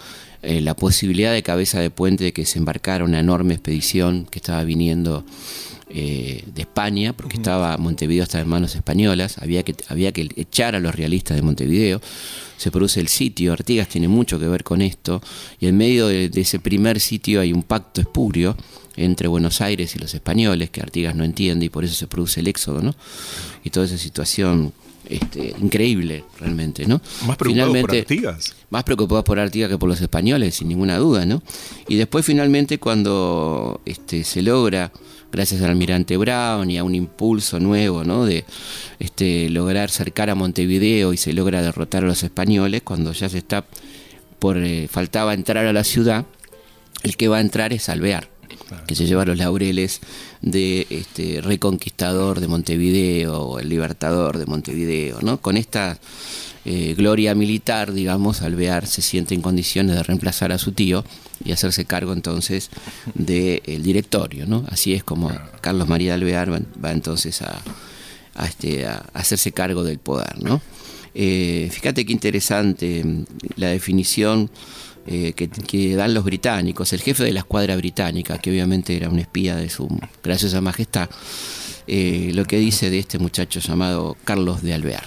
eh, 0.41 0.61
la 0.61 0.73
posibilidad 0.73 1.33
de 1.33 1.43
cabeza 1.43 1.81
de 1.81 1.89
puente 1.89 2.23
de 2.23 2.31
que 2.31 2.45
se 2.45 2.59
embarcara 2.59 3.03
una 3.03 3.19
enorme 3.19 3.55
expedición 3.55 4.25
que 4.31 4.39
estaba 4.39 4.63
viniendo 4.63 5.25
eh, 5.89 6.43
de 6.47 6.61
España, 6.61 7.11
porque 7.11 7.35
estaba 7.35 7.77
Montevideo 7.77 8.23
estaba 8.23 8.41
en 8.41 8.47
manos 8.47 8.73
españolas, 8.73 9.37
había 9.39 9.63
que, 9.63 9.75
había 9.89 10.13
que 10.13 10.29
echar 10.37 10.75
a 10.75 10.79
los 10.79 10.95
realistas 10.95 11.35
de 11.35 11.43
Montevideo, 11.43 12.01
se 12.57 12.71
produce 12.71 13.01
el 13.01 13.09
sitio, 13.09 13.51
Artigas 13.51 13.89
tiene 13.89 14.07
mucho 14.07 14.39
que 14.39 14.47
ver 14.47 14.63
con 14.63 14.81
esto, 14.81 15.21
y 15.59 15.67
en 15.67 15.75
medio 15.75 16.07
de, 16.07 16.31
ese 16.33 16.59
primer 16.59 17.01
sitio 17.01 17.41
hay 17.41 17.51
un 17.51 17.63
pacto 17.63 17.99
espurio 17.99 18.55
entre 18.95 19.27
Buenos 19.27 19.59
Aires 19.59 19.93
y 19.95 19.99
los 19.99 20.13
españoles, 20.13 20.69
que 20.69 20.79
Artigas 20.79 21.15
no 21.15 21.25
entiende 21.25 21.65
y 21.65 21.69
por 21.69 21.83
eso 21.83 21.95
se 21.95 22.07
produce 22.07 22.39
el 22.39 22.47
éxodo, 22.47 22.81
¿no? 22.81 22.95
Y 23.65 23.69
toda 23.69 23.85
esa 23.85 23.97
situación 23.97 24.71
este, 25.09 25.53
increíble 25.59 26.23
realmente, 26.39 26.85
¿no? 26.85 27.01
Más 27.27 27.35
preocupado 27.35 27.73
por 27.81 27.95
Artigas. 27.95 28.55
Más 28.69 28.83
preocupado 28.85 29.23
por 29.25 29.37
Artigas 29.37 29.69
que 29.69 29.77
por 29.77 29.89
los 29.89 29.99
españoles, 29.99 30.55
sin 30.55 30.69
ninguna 30.69 30.97
duda, 30.97 31.25
¿no? 31.25 31.43
Y 31.89 31.95
después 31.97 32.25
finalmente 32.25 32.77
cuando 32.79 33.81
este, 33.85 34.23
se 34.23 34.41
logra 34.41 34.93
gracias 35.33 35.61
al 35.63 35.71
almirante 35.71 36.15
Brown 36.15 36.69
y 36.69 36.77
a 36.77 36.83
un 36.83 36.93
impulso 36.93 37.59
nuevo 37.59 38.03
¿no? 38.03 38.25
de 38.25 38.45
este, 38.99 39.49
lograr 39.49 39.89
cercar 39.89 40.29
a 40.29 40.35
Montevideo 40.35 41.11
y 41.11 41.17
se 41.17 41.33
logra 41.33 41.63
derrotar 41.63 42.03
a 42.03 42.07
los 42.07 42.23
españoles, 42.23 42.83
cuando 42.83 43.11
ya 43.11 43.27
se 43.27 43.39
está 43.39 43.65
por 44.37 44.57
eh, 44.57 44.87
faltaba 44.87 45.33
entrar 45.33 45.65
a 45.65 45.73
la 45.73 45.83
ciudad, 45.83 46.25
el 47.01 47.17
que 47.17 47.27
va 47.27 47.37
a 47.37 47.41
entrar 47.41 47.73
es 47.73 47.89
Alvear, 47.89 48.29
que 48.87 48.95
se 48.95 49.07
lleva 49.07 49.25
los 49.25 49.37
laureles 49.37 50.01
de 50.43 50.85
este 50.89 51.41
reconquistador 51.41 52.41
de 52.41 52.47
Montevideo 52.47 53.41
o 53.41 53.59
el 53.59 53.69
libertador 53.69 54.37
de 54.37 54.45
Montevideo, 54.45 55.19
¿no? 55.21 55.41
Con 55.41 55.55
esta 55.55 55.97
eh, 56.65 56.93
gloria 56.97 57.33
militar, 57.33 57.93
digamos, 57.93 58.41
Alvear 58.41 58.85
se 58.85 59.01
siente 59.01 59.33
en 59.35 59.41
condiciones 59.41 59.95
de 59.95 60.03
reemplazar 60.03 60.51
a 60.51 60.57
su 60.57 60.73
tío 60.73 61.05
y 61.45 61.53
hacerse 61.53 61.85
cargo 61.85 62.11
entonces 62.11 62.69
del 63.15 63.83
directorio, 63.83 64.45
¿no? 64.45 64.65
Así 64.69 64.93
es 64.93 65.03
como 65.03 65.31
Carlos 65.61 65.87
María 65.87 66.13
Alvear 66.13 66.51
va, 66.51 66.91
entonces 66.91 67.41
a, 67.41 67.61
este, 68.45 68.85
a, 68.85 69.05
hacerse 69.13 69.53
cargo 69.53 69.83
del 69.83 69.99
poder, 69.99 70.43
¿no? 70.43 70.61
Eh, 71.15 71.69
fíjate 71.71 72.05
qué 72.05 72.11
interesante 72.11 73.05
la 73.55 73.67
definición 73.67 74.49
eh, 75.07 75.33
que, 75.33 75.95
dan 75.95 76.13
los 76.13 76.23
británicos, 76.23 76.93
el 76.93 77.01
jefe 77.01 77.23
de 77.23 77.33
la 77.33 77.39
escuadra 77.39 77.75
británica, 77.75 78.39
que 78.39 78.49
obviamente 78.49 78.95
era 78.95 79.09
un 79.09 79.19
espía 79.19 79.55
de 79.55 79.69
su 79.69 79.87
graciosa 80.23 80.61
majestad, 80.61 81.09
lo 81.87 82.45
que 82.45 82.57
dice 82.57 82.89
de 82.89 82.99
este 82.99 83.19
muchacho 83.19 83.59
llamado 83.59 84.15
Carlos 84.23 84.61
de 84.61 84.73
Alvear 84.73 85.03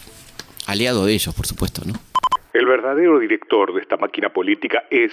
aliado 0.67 1.07
de 1.07 1.15
ellos, 1.15 1.35
por 1.35 1.47
supuesto, 1.47 1.83
¿no? 1.87 1.95
El 2.53 2.67
verdadero 2.67 3.19
director 3.19 3.73
de 3.75 3.81
esta 3.81 3.97
máquina 3.97 4.31
política 4.31 4.85
es, 4.91 5.13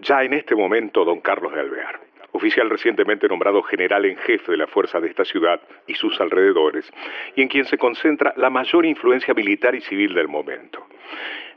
ya 0.00 0.22
en 0.22 0.32
este 0.32 0.54
momento, 0.54 1.04
don 1.04 1.20
Carlos 1.20 1.52
de 1.52 1.60
Alvear, 1.60 2.00
oficial 2.32 2.70
recientemente 2.70 3.28
nombrado 3.28 3.62
general 3.62 4.04
en 4.04 4.16
jefe 4.16 4.52
de 4.52 4.58
la 4.58 4.66
fuerza 4.66 5.00
de 5.00 5.08
esta 5.08 5.24
ciudad 5.24 5.60
y 5.86 5.94
sus 5.94 6.20
alrededores, 6.20 6.90
y 7.34 7.42
en 7.42 7.48
quien 7.48 7.64
se 7.64 7.78
concentra 7.78 8.32
la 8.36 8.50
mayor 8.50 8.86
influencia 8.86 9.34
militar 9.34 9.74
y 9.74 9.80
civil 9.82 10.14
del 10.14 10.28
momento. 10.28 10.86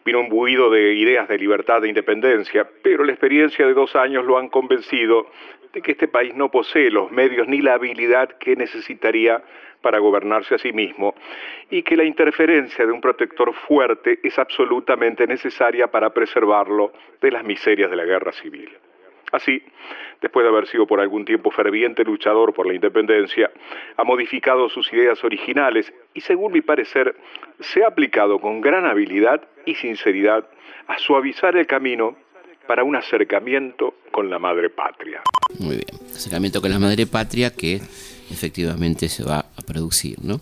Vino 0.04 0.22
imbuido 0.22 0.70
de 0.70 0.94
ideas 0.94 1.28
de 1.28 1.38
libertad 1.38 1.84
e 1.84 1.90
independencia, 1.90 2.68
pero 2.82 3.04
la 3.04 3.12
experiencia 3.12 3.66
de 3.68 3.74
dos 3.74 3.96
años 3.96 4.26
lo 4.26 4.38
han 4.38 4.50
convencido 4.50 5.28
de 5.74 5.82
que 5.82 5.92
este 5.92 6.08
país 6.08 6.36
no 6.36 6.50
posee 6.50 6.90
los 6.90 7.12
medios 7.12 7.48
ni 7.48 7.62
la 7.62 7.76
habilidad 7.76 8.30
que 8.38 8.56
necesitaría 8.56 9.42
para 9.82 10.00
gobernarse 10.00 10.56
a 10.56 10.58
sí 10.58 10.72
mismo 10.74 11.16
y 11.70 11.84
que 11.84 11.96
la 11.96 12.04
interferencia 12.04 12.86
de 12.86 12.92
un 12.92 13.02
protector 13.02 13.54
fuerte 13.54 14.20
es 14.24 14.38
absolutamente 14.38 15.26
necesaria 15.26 15.88
para 15.88 16.12
preservarlo 16.12 16.92
de 17.22 17.32
las 17.32 17.44
miserias 17.44 17.90
de 17.90 17.96
la 17.96 18.06
guerra 18.06 18.32
civil. 18.32 18.70
Así, 19.32 19.62
después 20.22 20.44
de 20.44 20.50
haber 20.50 20.68
sido 20.68 20.86
por 20.86 21.00
algún 21.00 21.26
tiempo 21.26 21.52
ferviente 21.52 22.04
luchador 22.04 22.54
por 22.54 22.68
la 22.68 22.74
independencia, 22.74 23.52
ha 23.98 24.04
modificado 24.04 24.70
sus 24.70 24.92
ideas 24.94 25.24
originales 25.24 25.94
y, 26.14 26.22
según 26.22 26.54
mi 26.54 26.62
parecer, 26.62 27.16
se 27.60 27.84
ha 27.84 27.88
aplicado 27.88 28.40
con 28.40 28.62
gran 28.62 28.86
habilidad 28.86 29.42
y 29.66 29.76
sinceridad 29.76 30.48
a 30.88 30.98
suavizar 30.98 31.56
el 31.56 31.68
camino 31.68 32.16
para 32.68 32.84
un 32.84 32.96
acercamiento 32.96 33.96
con 34.12 34.30
la 34.30 34.40
madre 34.40 34.70
patria. 34.70 35.22
Muy 35.60 35.76
bien, 35.76 35.90
acercamiento 36.14 36.62
con 36.62 36.72
la 36.72 36.80
madre 36.80 37.06
patria 37.06 37.52
que 37.52 37.82
efectivamente 38.30 39.10
se 39.10 39.24
va 39.24 39.40
a 39.40 39.62
producir. 39.62 40.18
¿no? 40.24 40.40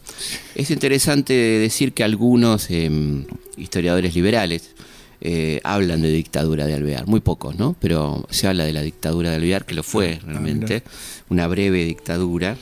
Es 0.55 0.69
interesante 0.71 1.33
decir 1.33 1.93
que 1.93 2.03
algunos 2.03 2.69
em, 2.69 3.25
historiadores 3.57 4.15
liberales 4.15 4.75
eh, 5.21 5.59
hablan 5.63 6.01
de 6.01 6.11
dictadura 6.11 6.65
de 6.65 6.73
Alvear, 6.73 7.07
muy 7.07 7.19
pocos, 7.19 7.55
¿no? 7.55 7.75
pero 7.79 8.25
se 8.29 8.47
habla 8.47 8.63
de 8.63 8.73
la 8.73 8.81
dictadura 8.81 9.29
de 9.31 9.35
Alvear, 9.35 9.65
que 9.65 9.75
lo 9.75 9.83
fue 9.83 10.19
ah, 10.21 10.25
realmente, 10.25 10.83
una 11.29 11.47
breve 11.47 11.83
dictadura. 11.85 12.57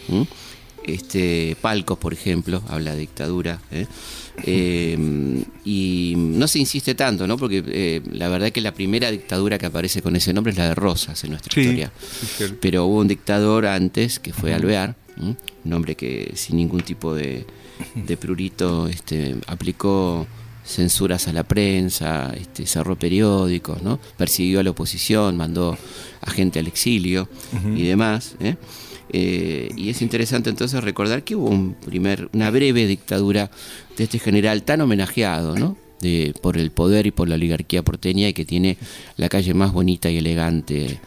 Este, 0.84 1.58
Palcos, 1.62 1.98
por 1.98 2.14
ejemplo, 2.14 2.64
habla 2.70 2.94
de 2.94 3.02
dictadura. 3.02 3.60
¿eh? 3.72 3.86
Em, 4.44 5.44
y 5.66 6.14
no 6.16 6.48
se 6.48 6.60
insiste 6.60 6.96
tanto, 6.96 7.28
¿no? 7.28 7.38
Porque 7.38 7.64
eh, 7.68 8.02
la 8.12 8.30
verdad 8.30 8.48
es 8.48 8.54
que 8.54 8.62
la 8.62 8.74
primera 8.74 9.12
dictadura 9.12 9.58
que 9.58 9.66
aparece 9.66 10.02
con 10.02 10.16
ese 10.16 10.32
nombre 10.32 10.52
es 10.52 10.58
la 10.58 10.70
de 10.70 10.76
Rosas 10.76 11.22
en 11.24 11.32
nuestra 11.32 11.60
historia. 11.60 11.92
Pero 12.62 12.86
hubo 12.86 13.00
un 13.00 13.08
dictador 13.08 13.66
antes 13.66 14.20
que 14.20 14.32
fue 14.32 14.54
Alvear, 14.54 14.96
un 15.18 15.74
hombre 15.74 15.96
que 15.96 16.32
sin 16.36 16.58
ningún 16.58 16.82
tipo 16.82 17.14
de, 17.14 17.46
prurito 18.20 18.88
este, 18.88 19.36
aplicó 19.48 20.26
censuras 20.68 21.28
a 21.28 21.34
la 21.34 21.44
prensa, 21.44 22.34
este, 22.36 22.66
cerró 22.66 22.98
periódicos, 22.98 23.82
¿no? 23.82 24.00
persiguió 24.18 24.60
a 24.60 24.64
la 24.64 24.72
oposición, 24.72 25.38
mandó 25.38 25.78
a 26.22 26.32
gente 26.32 26.60
al 26.60 26.68
exilio 26.68 27.30
y 27.76 27.84
demás. 27.84 28.36
¿eh? 28.40 28.56
Eh, 29.10 29.70
y 29.76 29.90
es 29.90 30.02
interesante 30.02 30.50
entonces 30.50 30.84
recordar 30.84 31.24
que 31.24 31.36
hubo 31.36 31.48
un 31.48 31.74
primer, 31.74 32.30
una 32.34 32.52
breve 32.52 32.86
dictadura 32.86 33.50
de 33.96 34.04
este 34.04 34.20
general 34.20 34.64
tan 34.64 34.82
homenajeado, 34.82 35.56
¿no? 35.56 35.78
De, 36.02 36.36
por 36.42 36.58
el 36.58 36.70
poder 36.70 37.08
y 37.08 37.12
por 37.12 37.28
la 37.28 37.36
oligarquía 37.36 37.82
porteña 37.82 38.28
y 38.28 38.34
que 38.34 38.46
tiene 38.46 38.78
la 39.16 39.30
calle 39.30 39.56
más 39.56 39.74
bonita 39.74 40.12
y 40.12 40.18
elegante 40.18 41.00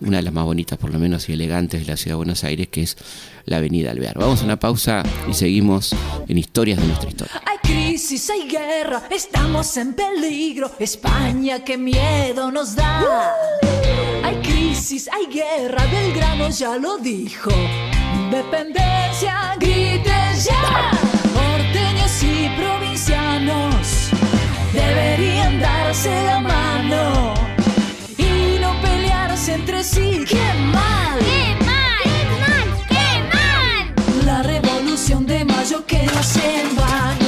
una 0.00 0.18
de 0.18 0.22
las 0.22 0.32
más 0.32 0.44
bonitas 0.44 0.78
por 0.78 0.90
lo 0.90 0.98
menos 0.98 1.28
y 1.28 1.32
elegantes 1.32 1.80
de 1.80 1.86
la 1.86 1.96
ciudad 1.98 2.12
de 2.12 2.18
Buenos 2.18 2.44
Aires, 2.44 2.68
que 2.68 2.82
es 2.82 2.96
la 3.44 3.58
Avenida 3.58 3.90
Alvear. 3.90 4.16
Vamos 4.18 4.40
a 4.40 4.44
una 4.44 4.58
pausa 4.58 5.02
y 5.28 5.34
seguimos 5.34 5.94
en 6.28 6.38
Historias 6.38 6.78
de 6.80 6.86
nuestra 6.86 7.10
historia. 7.10 7.42
Hay 7.98 8.02
crisis, 8.04 8.30
hay 8.30 8.48
guerra, 8.48 9.02
estamos 9.10 9.76
en 9.76 9.92
peligro. 9.92 10.70
España, 10.78 11.64
qué 11.64 11.76
miedo 11.76 12.48
nos 12.52 12.76
da. 12.76 13.34
Hay 14.22 14.36
crisis, 14.36 15.10
hay 15.12 15.26
guerra, 15.26 15.84
Belgrano 15.90 16.48
ya 16.48 16.76
lo 16.76 16.98
dijo. 16.98 17.50
Independencia, 18.14 19.56
griten 19.58 20.36
ya. 20.44 20.92
Porteños 21.34 22.22
y 22.22 22.48
provincianos 22.56 24.10
deberían 24.72 25.58
darse 25.58 26.22
la 26.22 26.38
mano 26.38 27.34
entre 29.48 29.82
sí. 29.82 30.24
¡Qué 30.28 30.36
mal! 30.72 31.18
¡Qué 31.18 31.64
mal! 31.64 32.04
¡Qué 32.04 32.20
mal! 32.44 32.86
¡Qué 32.88 33.06
mal! 33.34 34.24
La 34.24 34.42
revolución 34.44 35.26
de 35.26 35.44
mayo 35.44 35.84
que 35.84 35.96
en 35.96 36.76
vano. 36.76 37.27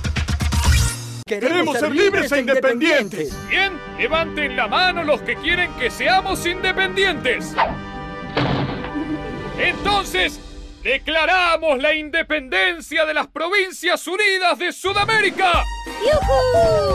Queremos 1.39 1.79
ser 1.79 1.91
libres 1.91 2.31
e 2.31 2.39
independientes. 2.39 3.49
Bien, 3.49 3.73
levanten 3.97 4.55
la 4.55 4.67
mano 4.67 5.03
los 5.03 5.21
que 5.21 5.35
quieren 5.35 5.71
que 5.73 5.89
seamos 5.89 6.45
independientes. 6.45 7.53
Entonces, 9.57 10.39
Declaramos 10.83 11.79
la 11.79 11.93
independencia 11.93 13.05
de 13.05 13.13
las 13.13 13.27
Provincias 13.27 14.07
Unidas 14.07 14.57
de 14.57 14.71
Sudamérica. 14.71 15.63
¡Yujú! 16.03 16.91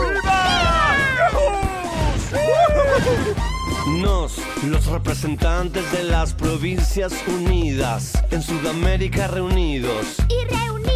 Nos, 4.01 4.37
los 4.65 4.87
representantes 4.87 5.89
de 5.93 6.03
las 6.03 6.33
Provincias 6.33 7.13
Unidas, 7.27 8.21
en 8.29 8.41
Sudamérica 8.41 9.27
reunidos. 9.27 10.17
Y 10.27 10.43
reunidas. 10.53 10.86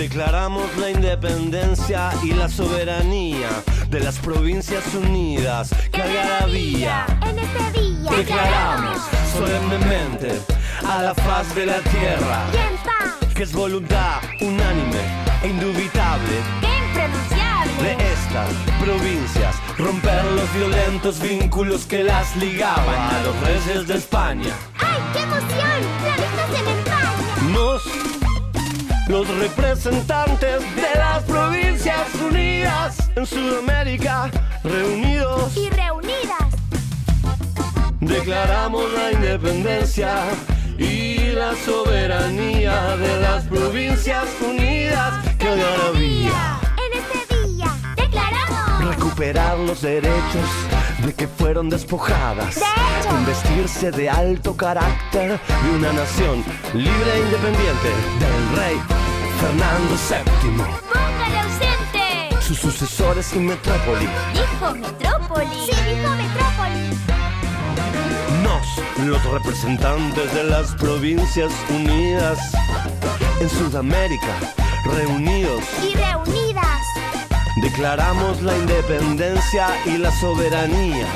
Declaramos 0.00 0.74
la 0.78 0.88
independencia 0.88 2.10
y 2.22 2.32
la 2.32 2.48
soberanía 2.48 3.50
de 3.90 4.00
las 4.00 4.18
Provincias 4.18 4.94
Unidas. 4.94 5.74
Que 5.92 6.00
algarabía. 6.00 7.04
En 7.20 7.38
este 7.38 7.78
día. 7.78 8.10
Declaramos 8.10 8.96
solemnemente 9.36 10.40
a 10.88 11.02
la 11.02 11.14
faz 11.14 11.54
de 11.54 11.66
la 11.66 11.80
tierra. 11.80 12.46
Que 13.34 13.42
es 13.42 13.52
voluntad 13.52 14.22
unánime 14.40 15.02
e 15.42 15.48
indubitable 15.48 16.36
de 17.82 17.92
estas 17.92 18.48
provincias 18.82 19.54
romper 19.76 20.24
los 20.32 20.50
violentos 20.54 21.20
vínculos 21.20 21.84
que 21.84 22.04
las 22.04 22.34
ligaban 22.36 23.14
a 23.14 23.22
los 23.22 23.38
reyes 23.40 23.86
de 23.86 23.96
España. 23.98 24.54
¡Ay, 24.78 24.98
qué 25.12 25.20
emoción! 25.20 25.80
¡Revistas 26.02 26.60
en 26.60 26.68
España! 26.78 27.00
Nos, 27.52 28.09
los 29.10 29.26
representantes 29.38 30.62
de 30.76 30.98
las 30.98 31.24
provincias 31.24 32.14
unidas 32.24 32.96
en 33.16 33.26
Sudamérica, 33.26 34.30
reunidos, 34.62 35.56
Y 35.56 35.68
reunidas. 35.68 36.48
declaramos 38.00 38.84
la 38.92 39.10
independencia 39.10 40.14
y 40.78 41.32
la 41.32 41.54
soberanía 41.56 42.96
de 42.98 43.20
las 43.20 43.44
provincias 43.46 44.26
unidas. 44.48 45.12
¡Qué 45.38 45.48
algarabía! 45.48 46.60
En 46.86 47.00
este 47.00 47.48
día. 47.48 47.66
Declaramos. 47.96 48.94
recuperar 48.94 49.58
los 49.58 49.82
derechos 49.82 50.48
de 51.04 51.12
que 51.14 51.26
fueron 51.26 51.68
despojadas. 51.68 52.54
De 52.54 52.60
hecho. 52.60 53.18
Investirse 53.18 53.90
de 53.90 54.08
alto 54.08 54.56
carácter 54.56 55.30
de 55.62 55.70
una 55.76 55.92
nación 55.92 56.44
libre 56.74 57.12
e 57.14 57.18
independiente 57.18 57.88
del 58.20 58.56
rey 58.56 58.99
Fernando 59.40 59.94
VII, 60.08 60.64
Póngale 60.92 61.38
ausente. 61.38 62.42
sus 62.42 62.58
sucesores 62.58 63.32
y 63.34 63.38
metrópoli. 63.38 64.06
Dijo 64.34 64.74
Metrópoli. 64.74 65.46
Sí, 65.66 65.72
dijo 65.72 66.10
Metrópoli. 66.14 66.90
Nos, 68.42 69.06
los 69.06 69.24
representantes 69.32 70.34
de 70.34 70.44
las 70.44 70.74
provincias 70.74 71.52
unidas 71.70 72.38
en 73.40 73.48
Sudamérica, 73.48 74.34
reunidos, 74.84 75.64
Y 75.82 75.94
reunidas. 75.94 76.80
declaramos 77.62 78.42
la 78.42 78.56
independencia 78.56 79.68
y 79.86 79.96
la 79.96 80.10
soberanía 80.20 81.06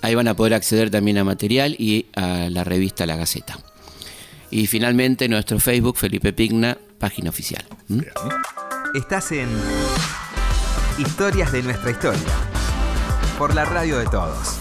Ahí 0.00 0.14
van 0.14 0.28
a 0.28 0.34
poder 0.34 0.54
acceder 0.54 0.90
también 0.90 1.18
a 1.18 1.24
material 1.24 1.76
y 1.78 2.06
a 2.14 2.48
la 2.50 2.64
revista 2.64 3.04
La 3.04 3.16
Gaceta. 3.16 3.58
Y 4.50 4.66
finalmente 4.66 5.28
nuestro 5.28 5.60
Facebook 5.60 5.98
Felipe 5.98 6.32
Pigna, 6.32 6.78
página 6.98 7.30
oficial. 7.30 7.64
¿Mm? 7.88 8.00
Estás 8.94 9.32
en 9.32 9.48
Historias 10.98 11.52
de 11.52 11.62
nuestra 11.62 11.90
historia. 11.90 12.47
Por 13.38 13.54
la 13.54 13.64
radio 13.64 13.98
de 13.98 14.06
todos. 14.06 14.58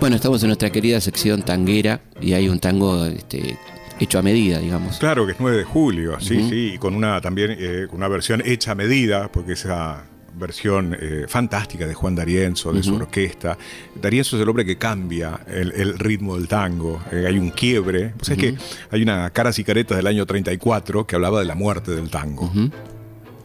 Bueno, 0.00 0.16
estamos 0.16 0.42
en 0.42 0.48
nuestra 0.48 0.70
querida 0.70 0.98
sección 0.98 1.42
tanguera 1.42 2.00
y 2.22 2.32
hay 2.32 2.48
un 2.48 2.58
tango 2.58 3.04
este, 3.04 3.58
hecho 4.00 4.18
a 4.18 4.22
medida, 4.22 4.60
digamos. 4.60 4.96
Claro 4.96 5.26
que 5.26 5.32
es 5.32 5.38
9 5.38 5.58
de 5.58 5.64
julio, 5.64 6.18
sí, 6.20 6.48
sí, 6.48 6.72
y 6.74 6.78
con 6.78 6.94
una 6.94 7.20
también 7.20 7.54
eh, 7.58 7.86
con 7.86 7.98
una 7.98 8.08
versión 8.08 8.42
hecha 8.42 8.72
a 8.72 8.74
medida, 8.74 9.30
porque 9.30 9.52
esa 9.52 10.04
versión 10.34 10.96
eh, 10.98 11.26
fantástica 11.28 11.86
de 11.86 11.92
Juan 11.92 12.14
D'Arienzo, 12.14 12.72
de 12.72 12.82
su 12.82 12.94
orquesta. 12.94 13.58
D'Arienzo 14.00 14.36
es 14.36 14.42
el 14.42 14.48
hombre 14.48 14.64
que 14.64 14.78
cambia 14.78 15.40
el, 15.46 15.72
el 15.72 15.98
ritmo 15.98 16.36
del 16.36 16.48
tango, 16.48 16.98
eh, 17.12 17.26
hay 17.28 17.38
un 17.38 17.50
quiebre. 17.50 18.14
O 18.18 18.24
sea, 18.24 18.36
es 18.36 18.40
que 18.40 18.54
hay 18.90 19.02
una 19.02 19.28
cara 19.28 19.50
y 19.54 19.64
careta 19.64 19.94
del 19.94 20.06
año 20.06 20.24
34 20.24 21.06
que 21.06 21.14
hablaba 21.14 21.40
de 21.40 21.44
la 21.44 21.54
muerte 21.54 21.90
del 21.90 22.08
tango. 22.08 22.50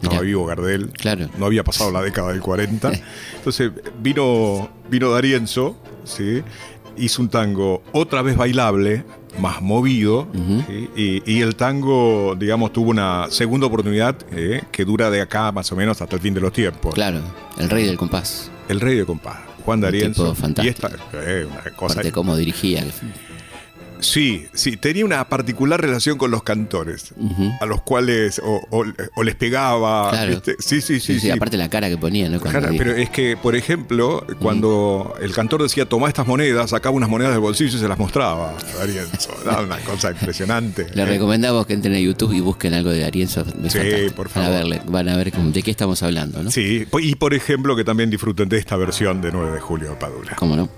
Estaba 0.02 0.22
vivo 0.22 0.46
Gardel, 0.46 0.90
Claro. 0.92 1.28
no 1.38 1.46
había 1.46 1.64
pasado 1.64 1.92
la 1.92 2.02
década 2.02 2.32
del 2.32 2.42
40. 2.42 2.92
Entonces 3.38 3.72
vino, 4.02 4.70
vino 4.90 5.10
D'Arienzo, 5.12 5.76
¿sí? 6.04 6.42
hizo 6.98 7.22
un 7.22 7.30
tango 7.30 7.84
otra 7.92 8.22
vez 8.22 8.36
bailable, 8.38 9.04
más 9.40 9.62
movido, 9.62 10.28
y, 10.96 11.22
y 11.32 11.42
el 11.42 11.56
tango, 11.56 12.36
digamos, 12.38 12.74
tuvo 12.74 12.90
una 12.90 13.28
segunda 13.30 13.68
oportunidad 13.68 14.16
eh, 14.32 14.64
que 14.72 14.84
dura 14.84 15.10
de 15.12 15.22
acá 15.22 15.52
más 15.52 15.72
o 15.72 15.76
menos 15.76 16.02
hasta 16.02 16.16
el 16.16 16.22
fin 16.22 16.34
de 16.34 16.42
los 16.42 16.52
tiempos. 16.54 16.96
Claro, 16.96 17.22
el 17.60 17.70
rey 17.70 17.86
del 17.86 17.98
compás. 17.98 18.50
El 18.68 18.80
rey 18.80 18.96
de 18.96 19.06
compás, 19.06 19.38
Juan 19.64 19.80
D'Arienzo. 19.82 20.24
tipo 20.24 20.36
fantástico. 20.36 20.88
Y 20.90 20.90
esta, 20.90 21.22
eh, 21.24 21.46
una 21.50 21.62
cosa 21.76 21.94
Aparte 21.94 22.12
cómo 22.12 22.36
dirigía. 22.36 22.84
Sí, 24.00 24.48
sí, 24.54 24.78
tenía 24.78 25.06
una 25.06 25.28
particular 25.30 25.82
relación 25.82 26.18
con 26.18 26.32
los 26.32 26.44
cantores, 26.44 27.14
a 27.60 27.66
los 27.66 27.82
cuales 27.82 28.40
o, 28.44 28.62
o- 28.70 28.86
o 29.16 29.24
les 29.24 29.36
pegaba. 29.36 30.10
Claro. 30.12 30.32
¿viste? 30.32 30.56
Sí, 30.60 30.82
sí, 30.82 31.00
sí. 31.00 31.14
Sí, 31.16 31.20
sí, 31.20 31.30
aparte 31.32 31.58
la 31.58 31.70
cara 31.70 31.90
que 31.90 31.98
ponía, 31.98 32.30
¿no? 32.30 32.40
Cara, 32.40 32.70
pero 32.78 32.92
es 32.96 33.10
que, 33.10 33.38
por 33.38 33.56
ejemplo, 33.56 34.26
cuando 34.40 35.16
el 35.22 35.34
cantor 35.34 35.64
decía 35.64 35.86
toma 35.88 36.08
estas 36.08 36.28
monedas, 36.28 36.70
sacaba 36.72 36.96
unas 36.96 37.10
monedas 37.10 37.32
del 37.34 37.42
bolsillo 37.42 37.78
y 37.78 37.80
se 37.80 37.88
las 37.88 37.98
mostraba 37.98 38.52
a 38.52 38.78
D'Arienzo. 38.78 39.30
Era 39.44 39.62
una 39.62 39.78
cosa 39.80 40.12
impresionante. 40.12 40.88
Le 40.94 41.06
recomendamos 41.06 41.66
que 41.66 41.74
entren 41.74 41.96
a 41.96 42.00
YouTube 42.00 42.34
y 42.34 42.40
busquen 42.40 42.74
algo 42.74 42.90
de 42.90 43.06
Arienzo. 43.06 43.46
Sí, 43.70 43.80
por 44.16 44.30
Van 44.34 44.44
a, 44.44 44.48
favor. 44.48 44.64
verle- 44.64 44.82
van 44.86 45.10
a 45.10 45.18
ver 45.18 45.32
de 45.32 45.64
qué 45.64 45.72
estamos 45.72 46.04
hablando, 46.04 46.44
¿no? 46.44 46.52
Sí, 46.52 46.86
y 47.02 47.16
por 47.16 47.34
ejemplo 47.34 47.76
que 47.76 47.84
también 47.84 48.10
disfruten 48.10 48.50
de 48.50 48.58
esta 48.58 48.76
versión 48.78 49.22
de 49.22 49.32
9 49.32 49.52
de 49.54 49.60
julio 49.60 49.90
de 49.92 49.96
Padula. 49.96 50.36
¿Cómo 50.38 50.56
no? 50.56 50.70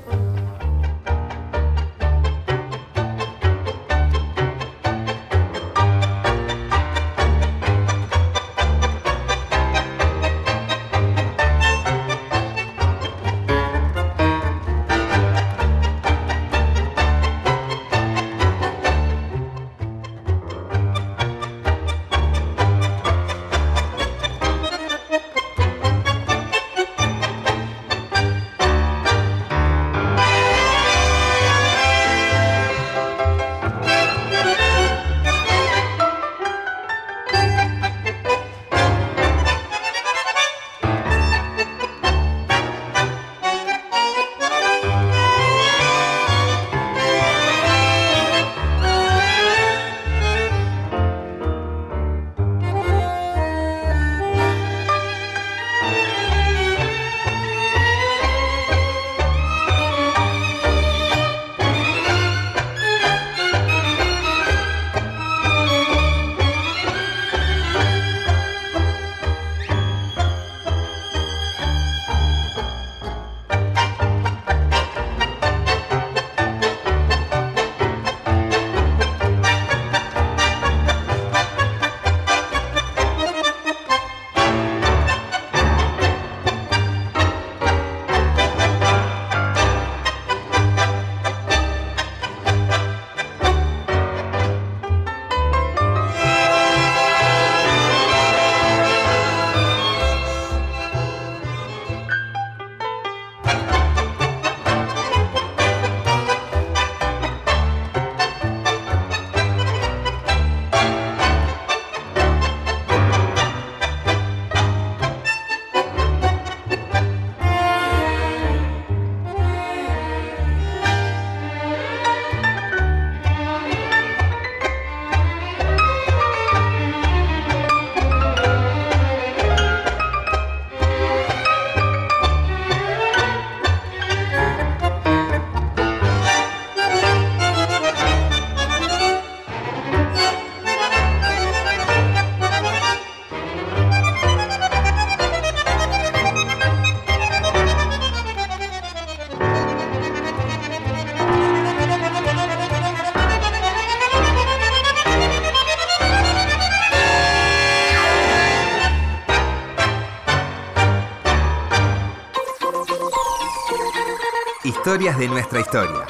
Historias 164.89 165.19
de 165.19 165.27
nuestra 165.27 165.59
historia. 165.59 166.07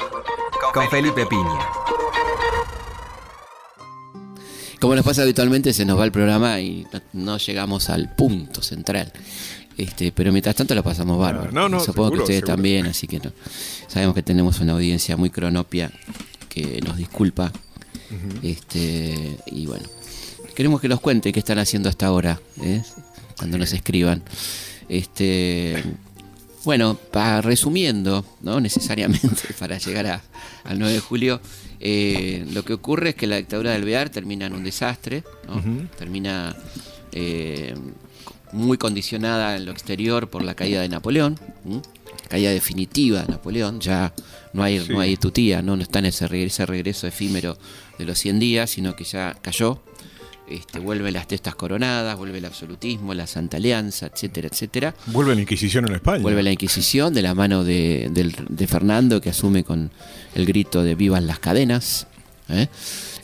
Con 0.72 0.88
Felipe 0.88 1.26
Piña. 1.26 1.58
Como 4.80 4.94
nos 4.94 5.04
pasa 5.04 5.20
habitualmente, 5.20 5.74
se 5.74 5.84
nos 5.84 5.98
va 5.98 6.06
el 6.06 6.12
programa 6.12 6.58
y 6.62 6.86
no, 6.90 7.02
no 7.12 7.36
llegamos 7.36 7.90
al 7.90 8.14
punto 8.14 8.62
central. 8.62 9.12
Este, 9.76 10.12
pero 10.12 10.32
mientras 10.32 10.56
tanto 10.56 10.74
lo 10.74 10.82
pasamos 10.82 11.18
bárbaro. 11.18 11.52
No, 11.52 11.68
no, 11.68 11.78
Supongo 11.78 12.12
que 12.12 12.18
ustedes 12.20 12.38
seguro. 12.38 12.54
también, 12.54 12.86
así 12.86 13.06
que 13.06 13.18
no. 13.18 13.32
Sabemos 13.86 14.14
que 14.14 14.22
tenemos 14.22 14.60
una 14.60 14.72
audiencia 14.72 15.14
muy 15.18 15.28
cronopia 15.28 15.90
que 16.48 16.80
nos 16.80 16.96
disculpa. 16.96 17.52
Este, 18.42 19.36
y 19.44 19.66
bueno, 19.66 19.84
queremos 20.54 20.80
que 20.80 20.88
nos 20.88 21.00
cuenten 21.02 21.34
qué 21.34 21.40
están 21.40 21.58
haciendo 21.58 21.90
hasta 21.90 22.06
ahora, 22.06 22.40
¿eh? 22.62 22.82
cuando 23.36 23.58
nos 23.58 23.74
escriban. 23.74 24.22
Este, 24.88 25.84
bueno, 26.64 26.94
para 26.94 27.40
resumiendo, 27.40 28.24
no 28.42 28.60
necesariamente 28.60 29.54
para 29.58 29.78
llegar 29.78 30.06
a- 30.06 30.22
al 30.64 30.78
9 30.78 30.94
de 30.94 31.00
julio, 31.00 31.40
eh, 31.80 32.44
lo 32.52 32.64
que 32.64 32.74
ocurre 32.74 33.10
es 33.10 33.14
que 33.14 33.26
la 33.26 33.36
dictadura 33.36 33.72
del 33.72 33.84
Bear 33.84 34.10
termina 34.10 34.46
en 34.46 34.52
un 34.54 34.64
desastre, 34.64 35.24
¿no? 35.46 35.88
termina 35.98 36.54
eh, 37.12 37.74
muy 38.52 38.76
condicionada 38.78 39.56
en 39.56 39.64
lo 39.64 39.72
exterior 39.72 40.28
por 40.28 40.42
la 40.42 40.54
caída 40.54 40.82
de 40.82 40.88
Napoleón, 40.88 41.38
caída 42.28 42.50
definitiva 42.50 43.22
de 43.22 43.28
Napoleón, 43.28 43.80
ya 43.80 44.12
no 44.52 44.62
hay, 44.62 44.80
Sí. 44.80 44.92
no 44.92 45.00
hay 45.00 45.16
tutía, 45.16 45.62
¿no? 45.62 45.76
no 45.76 45.82
está 45.82 46.00
en 46.00 46.06
ese 46.06 46.26
regreso, 46.28 46.62
ese 46.62 46.66
regreso 46.66 47.06
efímero 47.06 47.56
de 47.98 48.04
los 48.04 48.18
100 48.18 48.38
días, 48.38 48.70
sino 48.70 48.94
que 48.96 49.04
ya 49.04 49.36
cayó, 49.40 49.82
este, 50.50 50.78
vuelve 50.78 51.10
las 51.12 51.28
testas 51.28 51.54
coronadas, 51.54 52.16
vuelve 52.16 52.38
el 52.38 52.44
absolutismo, 52.44 53.14
la 53.14 53.26
Santa 53.26 53.56
Alianza, 53.56 54.06
etcétera, 54.06 54.48
etcétera. 54.48 54.94
Vuelve 55.06 55.34
la 55.34 55.40
Inquisición 55.40 55.86
en 55.86 55.94
España. 55.94 56.22
Vuelve 56.22 56.42
la 56.42 56.52
Inquisición 56.52 57.14
de 57.14 57.22
la 57.22 57.34
mano 57.34 57.64
de, 57.64 58.10
de 58.48 58.66
Fernando, 58.66 59.20
que 59.20 59.30
asume 59.30 59.64
con 59.64 59.90
el 60.34 60.46
grito 60.46 60.82
de 60.82 60.94
vivas 60.94 61.22
las 61.22 61.38
cadenas. 61.38 62.06
¿eh? 62.48 62.68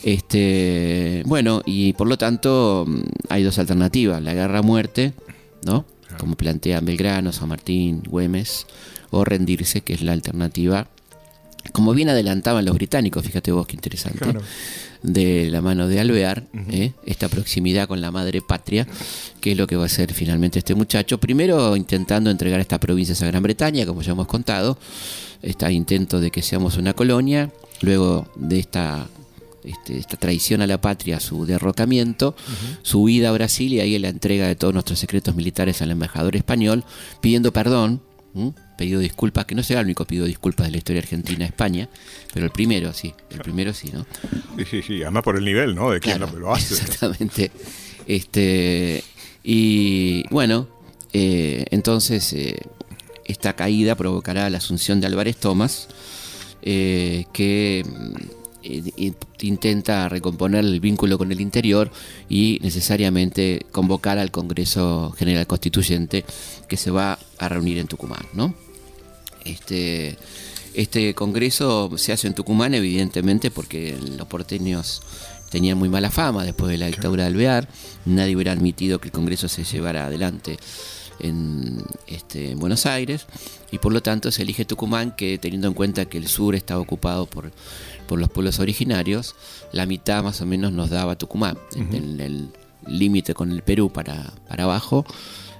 Este, 0.02 1.22
bueno, 1.26 1.62
y 1.64 1.92
por 1.94 2.06
lo 2.06 2.16
tanto 2.16 2.84
mm, 2.86 3.00
hay 3.28 3.42
dos 3.42 3.58
alternativas, 3.58 4.22
la 4.22 4.34
guerra 4.34 4.60
a 4.60 4.62
muerte, 4.62 5.12
¿no? 5.64 5.84
Como 6.18 6.36
plantean 6.36 6.84
Belgrano, 6.84 7.32
San 7.32 7.48
Martín, 7.48 8.02
Güemes, 8.08 8.66
o 9.10 9.24
rendirse, 9.24 9.82
que 9.82 9.92
es 9.94 10.02
la 10.02 10.12
alternativa, 10.12 10.88
como 11.72 11.92
bien 11.92 12.08
adelantaban 12.08 12.64
los 12.64 12.74
británicos, 12.74 13.24
fíjate 13.24 13.52
vos 13.52 13.66
qué 13.66 13.74
interesante, 13.76 14.18
Claro. 14.20 14.40
De 15.02 15.50
la 15.50 15.60
mano 15.60 15.88
de 15.88 16.00
Alvear, 16.00 16.44
¿eh? 16.70 16.92
esta 17.04 17.28
proximidad 17.28 17.88
con 17.88 18.00
la 18.00 18.10
madre 18.10 18.42
patria, 18.42 18.86
que 19.40 19.52
es 19.52 19.58
lo 19.58 19.66
que 19.66 19.76
va 19.76 19.84
a 19.84 19.86
hacer 19.86 20.12
finalmente 20.12 20.58
este 20.58 20.74
muchacho. 20.74 21.18
Primero 21.18 21.76
intentando 21.76 22.30
entregar 22.30 22.60
estas 22.60 22.78
provincias 22.78 23.22
a 23.22 23.26
Gran 23.26 23.42
Bretaña, 23.42 23.86
como 23.86 24.02
ya 24.02 24.12
hemos 24.12 24.26
contado, 24.26 24.78
este 25.42 25.70
intento 25.72 26.20
de 26.20 26.30
que 26.30 26.42
seamos 26.42 26.76
una 26.76 26.92
colonia, 26.92 27.50
luego 27.80 28.26
de 28.36 28.58
esta, 28.58 29.06
este, 29.64 29.98
esta 29.98 30.16
traición 30.16 30.62
a 30.62 30.66
la 30.66 30.80
patria, 30.80 31.20
su 31.20 31.46
derrocamiento, 31.46 32.34
su 32.82 33.02
huida 33.02 33.30
a 33.30 33.32
Brasil 33.32 33.72
y 33.72 33.80
ahí 33.80 33.98
la 33.98 34.08
entrega 34.08 34.46
de 34.46 34.56
todos 34.56 34.72
nuestros 34.72 34.98
secretos 34.98 35.34
militares 35.34 35.82
al 35.82 35.90
embajador 35.90 36.36
español, 36.36 36.84
pidiendo 37.20 37.52
perdón. 37.52 38.00
¿M? 38.36 38.52
Pedido 38.76 39.00
disculpas, 39.00 39.44
que 39.46 39.54
no 39.54 39.62
será 39.62 39.80
el 39.80 39.86
único 39.86 40.04
pedido 40.04 40.26
disculpas 40.26 40.66
de 40.66 40.72
la 40.72 40.76
historia 40.78 41.00
argentina 41.02 41.44
a 41.44 41.48
España, 41.48 41.88
pero 42.32 42.44
el 42.46 42.52
primero 42.52 42.92
sí, 42.92 43.14
el 43.30 43.38
primero 43.40 43.72
sí, 43.72 43.90
¿no? 43.92 44.06
Sí, 44.58 44.64
sí, 44.70 44.82
sí. 44.82 45.02
Además 45.02 45.22
por 45.22 45.36
el 45.36 45.44
nivel, 45.44 45.74
¿no? 45.74 45.90
De 45.90 46.00
quién 46.00 46.18
Claro, 46.18 46.32
lo, 46.32 46.38
lo 46.40 46.52
hace. 46.54 46.74
Exactamente. 46.74 47.50
Este, 48.06 49.02
y 49.42 50.28
bueno, 50.30 50.68
eh, 51.12 51.64
entonces 51.70 52.32
eh, 52.34 52.56
esta 53.24 53.54
caída 53.56 53.94
provocará 53.94 54.48
la 54.50 54.58
asunción 54.58 55.00
de 55.00 55.06
Álvarez 55.06 55.36
Tomás, 55.38 55.88
eh, 56.62 57.24
que 57.32 57.84
mm, 57.84 58.14
intenta 59.40 60.08
recomponer 60.08 60.64
el 60.64 60.80
vínculo 60.80 61.18
con 61.18 61.32
el 61.32 61.40
interior 61.40 61.90
y 62.28 62.58
necesariamente 62.62 63.66
convocar 63.72 64.18
al 64.18 64.30
Congreso 64.30 65.12
General 65.16 65.46
Constituyente 65.46 66.24
que 66.68 66.76
se 66.76 66.90
va 66.90 67.18
a 67.38 67.48
reunir 67.48 67.78
en 67.78 67.86
Tucumán, 67.86 68.26
¿no? 68.32 68.54
Este, 69.44 70.16
este 70.74 71.14
congreso 71.14 71.96
se 71.96 72.12
hace 72.12 72.26
en 72.26 72.34
Tucumán, 72.34 72.74
evidentemente, 72.74 73.50
porque 73.50 73.96
los 74.16 74.26
porteños 74.26 75.02
tenían 75.50 75.78
muy 75.78 75.88
mala 75.88 76.10
fama 76.10 76.44
después 76.44 76.70
de 76.70 76.78
la 76.78 76.86
dictadura 76.86 77.24
de 77.24 77.28
Alvear. 77.28 77.68
Nadie 78.04 78.34
hubiera 78.34 78.52
admitido 78.52 78.98
que 78.98 79.08
el 79.08 79.12
congreso 79.12 79.48
se 79.48 79.64
llevara 79.64 80.06
adelante 80.06 80.58
en, 81.20 81.82
este, 82.06 82.50
en 82.52 82.58
Buenos 82.58 82.86
Aires. 82.86 83.26
Y 83.70 83.78
por 83.78 83.92
lo 83.92 84.02
tanto 84.02 84.30
se 84.30 84.42
elige 84.42 84.64
Tucumán, 84.64 85.14
que 85.16 85.38
teniendo 85.38 85.68
en 85.68 85.74
cuenta 85.74 86.06
que 86.06 86.18
el 86.18 86.28
sur 86.28 86.54
estaba 86.54 86.80
ocupado 86.80 87.26
por, 87.26 87.52
por 88.06 88.18
los 88.18 88.30
pueblos 88.30 88.58
originarios, 88.58 89.34
la 89.72 89.86
mitad 89.86 90.22
más 90.22 90.40
o 90.40 90.46
menos 90.46 90.72
nos 90.72 90.90
daba 90.90 91.16
Tucumán. 91.16 91.58
En 91.74 92.20
el 92.20 92.50
límite 92.86 93.34
con 93.34 93.50
el 93.50 93.62
Perú 93.62 93.90
para, 93.92 94.32
para 94.48 94.64
abajo, 94.64 95.04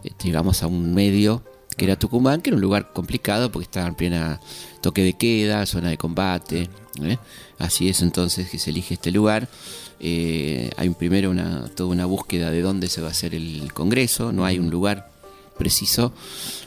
eh, 0.05 0.11
llegamos 0.23 0.63
a 0.63 0.67
un 0.67 0.95
medio 0.95 1.43
que 1.77 1.85
era 1.85 1.97
Tucumán, 1.97 2.41
que 2.41 2.51
era 2.51 2.57
un 2.57 2.63
lugar 2.63 2.93
complicado 2.93 3.53
porque 3.53 3.65
estaba 3.65 3.87
en 3.87 3.95
plena 3.95 4.41
toque 4.81 5.03
de 5.03 5.13
queda, 5.13 5.67
zona 5.67 5.91
de 5.91 5.99
combate. 5.99 6.71
¿eh? 7.03 7.19
Así 7.59 7.89
es 7.89 8.01
entonces 8.01 8.49
que 8.49 8.59
se 8.59 8.71
elige 8.71 8.95
este 8.95 9.11
lugar. 9.11 9.49
Eh, 10.01 10.71
hay 10.77 10.89
primero 10.91 11.31
una, 11.31 11.69
toda 11.69 11.91
una 11.91 12.07
búsqueda 12.07 12.51
de 12.51 12.63
dónde 12.63 12.89
se 12.89 13.01
va 13.01 13.09
a 13.09 13.11
hacer 13.11 13.35
el 13.35 13.73
Congreso, 13.73 14.33
no 14.33 14.45
hay 14.45 14.59
un 14.59 14.71
lugar 14.71 15.11
preciso. 15.59 16.13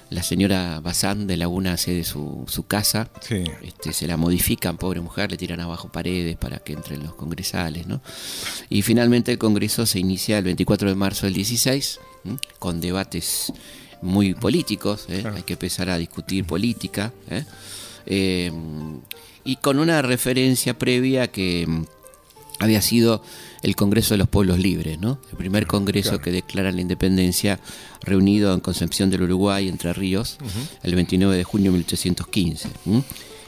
La 0.09 0.23
señora 0.23 0.79
Bazán 0.79 1.27
de 1.27 1.37
Laguna 1.37 1.73
hace 1.73 1.93
de 1.93 2.03
su, 2.03 2.43
su 2.47 2.63
casa, 2.65 3.09
Sí. 3.21 3.43
este, 3.61 3.93
se 3.93 4.07
la 4.07 4.17
modifican, 4.17 4.77
pobre 4.77 5.01
mujer, 5.01 5.29
le 5.29 5.37
tiran 5.37 5.59
abajo 5.59 5.91
paredes 5.91 6.35
para 6.35 6.57
que 6.59 6.73
entren 6.73 7.03
los 7.03 7.13
congresales, 7.13 7.85
¿no? 7.85 8.01
Y 8.69 8.81
finalmente 8.81 9.31
el 9.31 9.37
Congreso 9.37 9.85
se 9.85 9.99
inicia 9.99 10.39
el 10.39 10.45
24 10.45 10.89
de 10.89 10.95
marzo 10.95 11.25
del 11.27 11.35
16, 11.35 11.99
¿m? 12.25 12.37
con 12.57 12.81
debates 12.81 13.53
muy 14.01 14.33
políticos, 14.33 15.05
¿eh? 15.09 15.23
hay 15.35 15.43
que 15.43 15.53
empezar 15.53 15.89
a 15.89 15.97
discutir 15.97 16.43
política, 16.45 17.13
¿eh? 17.29 17.43
Eh, 18.07 18.51
y 19.43 19.55
con 19.57 19.77
una 19.79 20.01
referencia 20.01 20.77
previa 20.77 21.27
que 21.27 21.67
había 22.59 22.81
sido 22.81 23.23
el 23.63 23.75
Congreso 23.75 24.13
de 24.13 24.17
los 24.19 24.27
Pueblos 24.29 24.59
Libres, 24.59 24.99
¿no? 24.99 25.19
El 25.31 25.37
primer 25.37 25.65
congreso 25.65 26.19
que 26.19 26.31
declara 26.31 26.71
la 26.71 26.81
independencia 26.81 27.59
reunido 28.01 28.53
en 28.53 28.59
Concepción 28.59 29.09
del 29.09 29.23
Uruguay, 29.23 29.67
Entre 29.69 29.93
Ríos, 29.93 30.37
el 30.83 30.95
29 30.95 31.35
de 31.37 31.43
junio 31.43 31.71
de 31.71 31.77
1815. 31.77 32.69
¿m? 32.85 33.03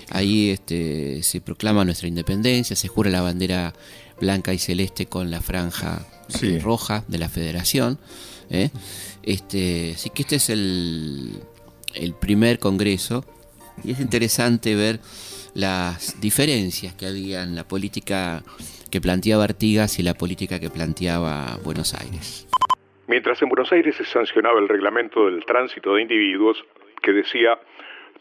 Ahí 0.09 0.49
este, 0.49 1.23
se 1.23 1.41
proclama 1.41 1.85
nuestra 1.85 2.07
independencia, 2.07 2.75
se 2.75 2.87
jura 2.87 3.09
la 3.09 3.21
bandera 3.21 3.73
blanca 4.19 4.53
y 4.53 4.59
celeste 4.59 5.05
con 5.07 5.29
la 5.31 5.41
franja 5.41 6.05
Sí. 6.29 6.47
eh, 6.47 6.59
roja 6.59 7.03
de 7.09 7.17
la 7.17 7.27
Federación. 7.27 7.97
¿eh? 8.49 8.69
Este, 9.23 9.93
así 9.95 10.09
que 10.09 10.21
este 10.21 10.37
es 10.37 10.49
el, 10.49 11.41
el 11.93 12.13
primer 12.13 12.59
congreso 12.59 13.25
y 13.83 13.91
es 13.91 13.99
interesante 13.99 14.75
ver 14.75 14.99
las 15.53 16.19
diferencias 16.21 16.93
que 16.95 17.05
había 17.05 17.43
en 17.43 17.55
la 17.55 17.67
política 17.67 18.43
que 18.91 19.01
planteaba 19.01 19.43
Artigas 19.43 19.99
y 19.99 20.03
la 20.03 20.13
política 20.13 20.59
que 20.59 20.69
planteaba 20.69 21.57
Buenos 21.63 21.93
Aires. 21.93 22.47
Mientras 23.07 23.41
en 23.41 23.49
Buenos 23.49 23.71
Aires 23.71 23.95
se 23.95 24.05
sancionaba 24.05 24.59
el 24.59 24.69
reglamento 24.69 25.25
del 25.25 25.45
tránsito 25.45 25.95
de 25.95 26.03
individuos 26.03 26.63
que 27.01 27.11
decía 27.11 27.59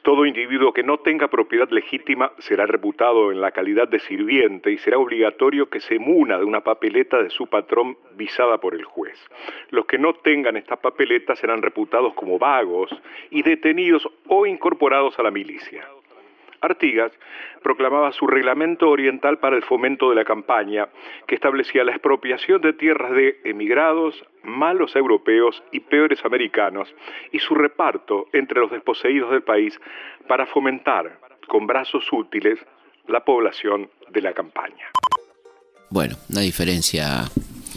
todo 0.02 0.24
individuo 0.24 0.72
que 0.72 0.82
no 0.82 0.98
tenga 1.00 1.28
propiedad 1.28 1.68
legítima 1.68 2.32
será 2.38 2.64
reputado 2.64 3.30
en 3.32 3.40
la 3.42 3.50
calidad 3.50 3.86
de 3.86 4.00
sirviente 4.00 4.72
y 4.72 4.78
será 4.78 4.96
obligatorio 4.96 5.68
que 5.68 5.80
se 5.80 5.98
muna 5.98 6.38
de 6.38 6.44
una 6.44 6.62
papeleta 6.62 7.22
de 7.22 7.28
su 7.28 7.48
patrón 7.48 7.98
visada 8.16 8.58
por 8.58 8.74
el 8.74 8.84
juez. 8.84 9.18
Los 9.68 9.84
que 9.84 9.98
no 9.98 10.14
tengan 10.14 10.56
esta 10.56 10.76
papeleta 10.76 11.36
serán 11.36 11.60
reputados 11.60 12.14
como 12.14 12.38
vagos 12.38 12.90
y 13.30 13.42
detenidos 13.42 14.08
o 14.26 14.46
incorporados 14.46 15.18
a 15.18 15.22
la 15.22 15.30
milicia. 15.30 15.86
Artigas 16.60 17.12
proclamaba 17.62 18.12
su 18.12 18.26
reglamento 18.26 18.88
oriental 18.88 19.38
para 19.38 19.56
el 19.56 19.62
fomento 19.62 20.10
de 20.10 20.16
la 20.16 20.24
campaña, 20.24 20.88
que 21.26 21.34
establecía 21.34 21.84
la 21.84 21.92
expropiación 21.92 22.60
de 22.60 22.72
tierras 22.72 23.12
de 23.12 23.40
emigrados, 23.44 24.24
malos 24.42 24.94
europeos 24.96 25.62
y 25.72 25.80
peores 25.80 26.24
americanos, 26.24 26.94
y 27.32 27.38
su 27.38 27.54
reparto 27.54 28.26
entre 28.32 28.60
los 28.60 28.70
desposeídos 28.70 29.30
del 29.30 29.42
país 29.42 29.78
para 30.28 30.46
fomentar 30.46 31.18
con 31.48 31.66
brazos 31.66 32.06
útiles 32.12 32.58
la 33.06 33.24
población 33.24 33.90
de 34.10 34.20
la 34.22 34.32
campaña. 34.32 34.90
Bueno, 35.88 36.14
una 36.30 36.40
diferencia 36.42 37.24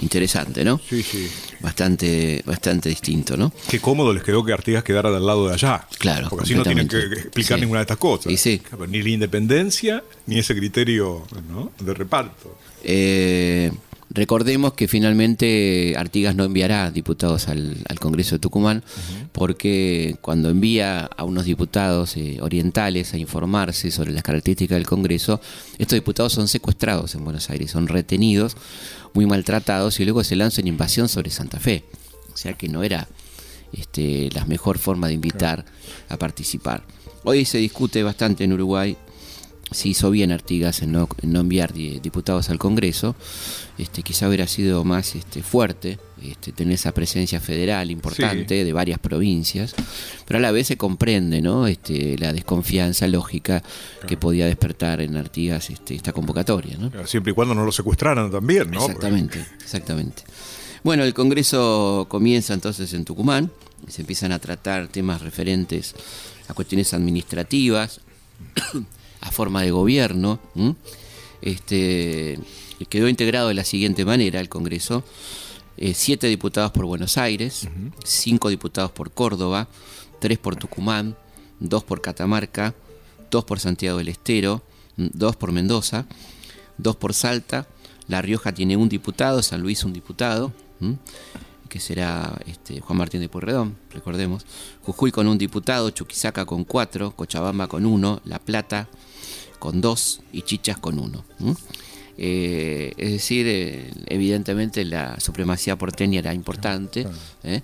interesante, 0.02 0.64
¿no? 0.64 0.80
Sí, 0.90 1.04
sí. 1.04 1.30
Bastante, 1.60 2.42
bastante 2.46 2.90
distinto, 2.90 3.38
¿no? 3.38 3.52
Qué 3.70 3.80
cómodo 3.80 4.14
les 4.14 4.24
quedó 4.24 4.44
que 4.44 4.54
Artigas 4.54 4.84
quedara 4.84 5.12
del 5.12 5.26
lado 5.26 5.48
de 5.48 5.54
allá. 5.54 5.88
Claro, 6.00 6.30
Porque 6.30 6.44
así 6.44 6.56
no 6.56 6.64
tienen 6.64 6.88
que 6.88 7.00
explicar 7.00 7.58
Sí. 7.58 7.62
ninguna 7.62 7.80
de 7.80 7.84
estas 7.84 7.98
cosas. 7.98 8.32
Y 8.32 8.38
sí. 8.38 8.62
Ni 8.90 9.02
la 9.02 9.10
independencia, 9.10 10.04
ni 10.26 10.40
ese 10.40 10.56
criterio 10.56 11.26
¿no? 11.50 11.72
de 11.80 11.94
reparto. 11.94 12.58
Eh, 12.84 13.72
Recordemos 14.14 14.74
que 14.74 14.88
finalmente 14.88 15.96
Artigas 15.98 16.36
no 16.36 16.44
enviará 16.44 16.92
diputados 16.92 17.48
al, 17.48 17.78
al 17.90 18.00
Congreso 18.00 18.36
de 18.36 18.40
Tucumán 18.40 18.84
porque 19.32 20.18
cuando 20.22 20.52
envía 20.52 21.06
a 21.06 21.24
unos 21.24 21.46
diputados 21.46 22.16
eh, 22.18 22.38
orientales 22.42 23.14
a 23.14 23.18
informarse 23.18 23.90
sobre 23.90 24.12
las 24.12 24.22
características 24.22 24.78
del 24.78 24.86
Congreso, 24.86 25.42
estos 25.80 25.98
diputados 25.98 26.34
son 26.34 26.48
secuestrados 26.48 27.16
en 27.16 27.24
Buenos 27.24 27.50
Aires, 27.50 27.72
son 27.72 27.88
retenidos, 27.88 28.56
muy 29.14 29.26
maltratados 29.26 30.00
y 30.00 30.06
luego 30.06 30.24
se 30.24 30.36
lanza 30.36 30.62
una 30.62 30.70
invasión 30.70 31.10
sobre 31.10 31.32
Santa 31.32 31.60
Fe. 31.60 31.84
O 32.32 32.38
sea 32.38 32.54
que 32.54 32.70
no 32.70 32.84
era 32.84 33.08
este, 33.72 34.30
la 34.32 34.46
mejor 34.46 34.78
forma 34.78 35.08
de 35.08 35.14
invitar 35.14 35.66
a 36.10 36.18
participar. 36.18 36.84
Hoy 37.24 37.46
se 37.46 37.58
discute 37.58 38.04
bastante 38.04 38.44
en 38.44 38.54
Uruguay 38.54 38.96
si 39.74 39.90
hizo 39.90 40.10
bien 40.12 40.32
Artigas 40.32 40.82
en 40.82 40.92
no, 40.94 41.10
en 41.22 41.34
no 41.34 41.40
enviar 41.42 41.74
di- 41.74 42.00
diputados 42.00 42.50
al 42.50 42.58
Congreso. 42.60 43.16
Este, 43.78 44.04
quizá 44.04 44.28
hubiera 44.28 44.48
sido 44.48 44.84
más 44.84 45.16
este, 45.16 45.42
fuerte 45.42 45.98
este, 46.22 46.52
tener 46.52 46.76
esa 46.76 46.92
presencia 46.92 47.40
federal 47.40 47.90
importante 47.90 48.64
de 48.64 48.72
varias 48.74 49.00
provincias, 49.00 49.74
pero 50.28 50.38
a 50.38 50.42
la 50.42 50.52
vez 50.52 50.68
se 50.68 50.78
comprende 50.78 51.42
¿no? 51.42 51.66
este, 51.66 52.16
la 52.20 52.34
desconfianza 52.34 53.08
lógica 53.08 53.64
que 54.08 54.16
podía 54.16 54.46
despertar 54.46 55.02
en 55.02 55.18
Artigas 55.18 55.72
este, 55.72 55.96
esta 55.96 56.14
convocatoria. 56.14 56.78
¿no? 56.78 56.92
Siempre 57.08 57.32
y 57.32 57.36
cuando 57.36 57.56
no 57.56 57.66
lo 57.66 57.72
secuestraran 57.72 58.30
también, 58.32 58.70
¿no? 58.70 58.80
Exactamente, 58.86 59.44
exactamente. 59.64 60.22
Bueno, 60.84 61.04
el 61.04 61.14
Congreso 61.16 62.06
comienza 62.10 62.54
entonces 62.54 62.94
en 62.94 63.06
Tucumán, 63.06 63.50
y 63.88 63.92
se 63.92 64.02
empiezan 64.02 64.32
a 64.34 64.40
tratar 64.40 64.88
temas 64.88 65.22
referentes 65.22 65.96
a 66.48 66.54
cuestiones 66.54 66.94
administrativas, 66.94 68.02
a 69.24 69.32
forma 69.32 69.62
de 69.62 69.72
gobierno. 69.72 70.40
¿m? 70.56 70.76
Este, 71.42 72.38
quedó 72.90 73.08
integrado 73.08 73.48
de 73.48 73.54
la 73.54 73.64
siguiente 73.64 74.06
manera 74.06 74.40
el 74.40 74.50
Congreso. 74.50 75.04
eh, 75.78 75.94
siete 75.96 76.28
diputados 76.28 76.72
por 76.72 76.86
Buenos 76.86 77.18
Aires, 77.18 77.68
cinco 78.04 78.50
diputados 78.50 78.92
por 78.92 79.12
Córdoba, 79.12 79.68
tres 80.20 80.38
por 80.38 80.56
Tucumán, 80.56 81.16
dos 81.60 81.84
por 81.84 82.02
Catamarca, 82.02 82.76
dos 83.32 83.44
por 83.46 83.60
Santiago 83.60 83.98
del 83.98 84.10
Estero, 84.10 84.62
dos 84.98 85.36
por 85.36 85.52
Mendoza, 85.52 86.06
dos 86.78 86.96
por 86.96 87.14
Salta, 87.14 87.66
La 88.08 88.22
Rioja 88.22 88.54
tiene 88.54 88.78
un 88.78 88.90
diputado, 88.90 89.42
San 89.42 89.62
Luis 89.62 89.84
un 89.84 89.94
diputado, 89.94 90.52
¿m? 90.80 90.98
que 91.70 91.80
será 91.80 92.40
este, 92.46 92.80
Juan 92.82 93.00
Martín 93.00 93.22
de 93.22 93.30
Pueyrredón, 93.30 93.76
recordemos, 93.92 94.46
Jujuy 94.84 95.12
con 95.12 95.28
un 95.28 95.40
diputado, 95.40 95.90
Chuquisaca 95.90 96.46
con 96.46 96.66
cuatro, 96.66 97.16
Cochabamba 97.16 97.68
con 97.68 97.88
uno, 97.88 98.22
La 98.26 98.38
Plata 98.38 98.88
con 99.64 99.80
dos 99.80 100.20
y 100.34 100.42
Chichas 100.42 100.78
con 100.78 101.00
uno. 101.00 101.24
Eh, 102.18 102.92
es 102.98 103.12
decir, 103.14 103.46
eh, 103.48 103.94
evidentemente 104.08 104.84
la 104.84 105.18
supremacía 105.22 105.78
porteña 105.78 106.20
era 106.20 106.34
importante 106.34 107.08
¿eh? 107.46 107.62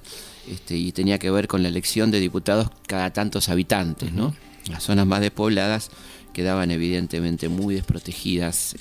este, 0.49 0.77
y 0.77 0.93
tenía 0.93 1.19
que 1.19 1.29
ver 1.29 1.49
con 1.49 1.61
la 1.61 1.67
elección 1.67 2.09
de 2.09 2.21
diputados 2.21 2.69
cada 2.87 3.11
tantos 3.11 3.49
habitantes. 3.49 4.13
¿no? 4.13 4.33
Las 4.69 4.83
zonas 4.83 5.05
más 5.07 5.19
despobladas 5.19 5.89
quedaban 6.31 6.71
evidentemente 6.71 7.49
muy 7.49 7.75
desprotegidas 7.75 8.77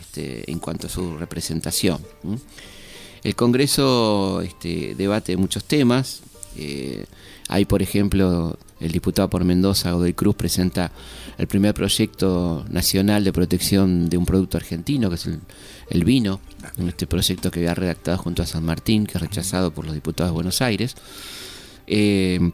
este, 0.00 0.50
en 0.50 0.58
cuanto 0.58 0.88
a 0.88 0.90
su 0.90 1.18
representación. 1.18 2.04
El 3.22 3.36
Congreso 3.36 4.42
este, 4.42 4.96
debate 4.96 5.36
muchos 5.36 5.62
temas. 5.62 6.22
Eh, 6.56 7.06
hay, 7.48 7.64
por 7.64 7.82
ejemplo, 7.82 8.58
el 8.80 8.92
diputado 8.92 9.28
por 9.28 9.44
Mendoza, 9.44 9.92
Godoy 9.92 10.14
Cruz, 10.14 10.36
presenta 10.36 10.92
el 11.38 11.46
primer 11.46 11.74
proyecto 11.74 12.64
nacional 12.70 13.24
de 13.24 13.32
protección 13.32 14.08
de 14.08 14.16
un 14.16 14.26
producto 14.26 14.56
argentino, 14.56 15.08
que 15.08 15.16
es 15.16 15.26
el, 15.26 15.40
el 15.90 16.04
vino. 16.04 16.40
Este 16.86 17.06
proyecto 17.06 17.50
que 17.50 17.60
había 17.60 17.74
redactado 17.74 18.18
junto 18.18 18.42
a 18.42 18.46
San 18.46 18.64
Martín, 18.64 19.06
que 19.06 19.18
es 19.18 19.20
rechazado 19.20 19.72
por 19.72 19.84
los 19.84 19.94
diputados 19.94 20.30
de 20.30 20.34
Buenos 20.34 20.62
Aires. 20.62 20.94
Eh, 21.86 22.52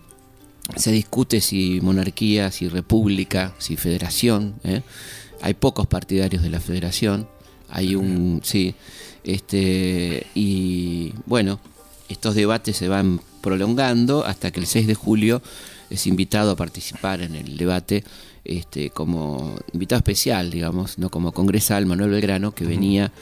se 0.74 0.90
discute 0.90 1.40
si 1.40 1.80
monarquía, 1.80 2.50
si 2.50 2.68
república, 2.68 3.54
si 3.58 3.76
federación. 3.76 4.54
¿eh? 4.64 4.82
Hay 5.42 5.54
pocos 5.54 5.86
partidarios 5.86 6.42
de 6.42 6.50
la 6.50 6.60
federación. 6.60 7.28
Hay 7.68 7.94
un. 7.94 8.40
Sí. 8.42 8.74
Este. 9.22 10.26
Y 10.34 11.12
bueno, 11.26 11.60
estos 12.08 12.34
debates 12.34 12.76
se 12.76 12.88
van 12.88 13.20
prolongando 13.46 14.24
hasta 14.24 14.50
que 14.50 14.58
el 14.58 14.66
6 14.66 14.88
de 14.88 14.96
julio 14.96 15.40
es 15.88 16.08
invitado 16.08 16.50
a 16.50 16.56
participar 16.56 17.20
en 17.20 17.36
el 17.36 17.56
debate 17.56 18.02
este, 18.44 18.90
como 18.90 19.54
invitado 19.72 19.98
especial, 19.98 20.50
digamos, 20.50 20.98
no 20.98 21.10
como 21.10 21.30
congresal, 21.30 21.86
Manuel 21.86 22.10
Belgrano, 22.10 22.52
que 22.52 22.64
venía 22.64 23.12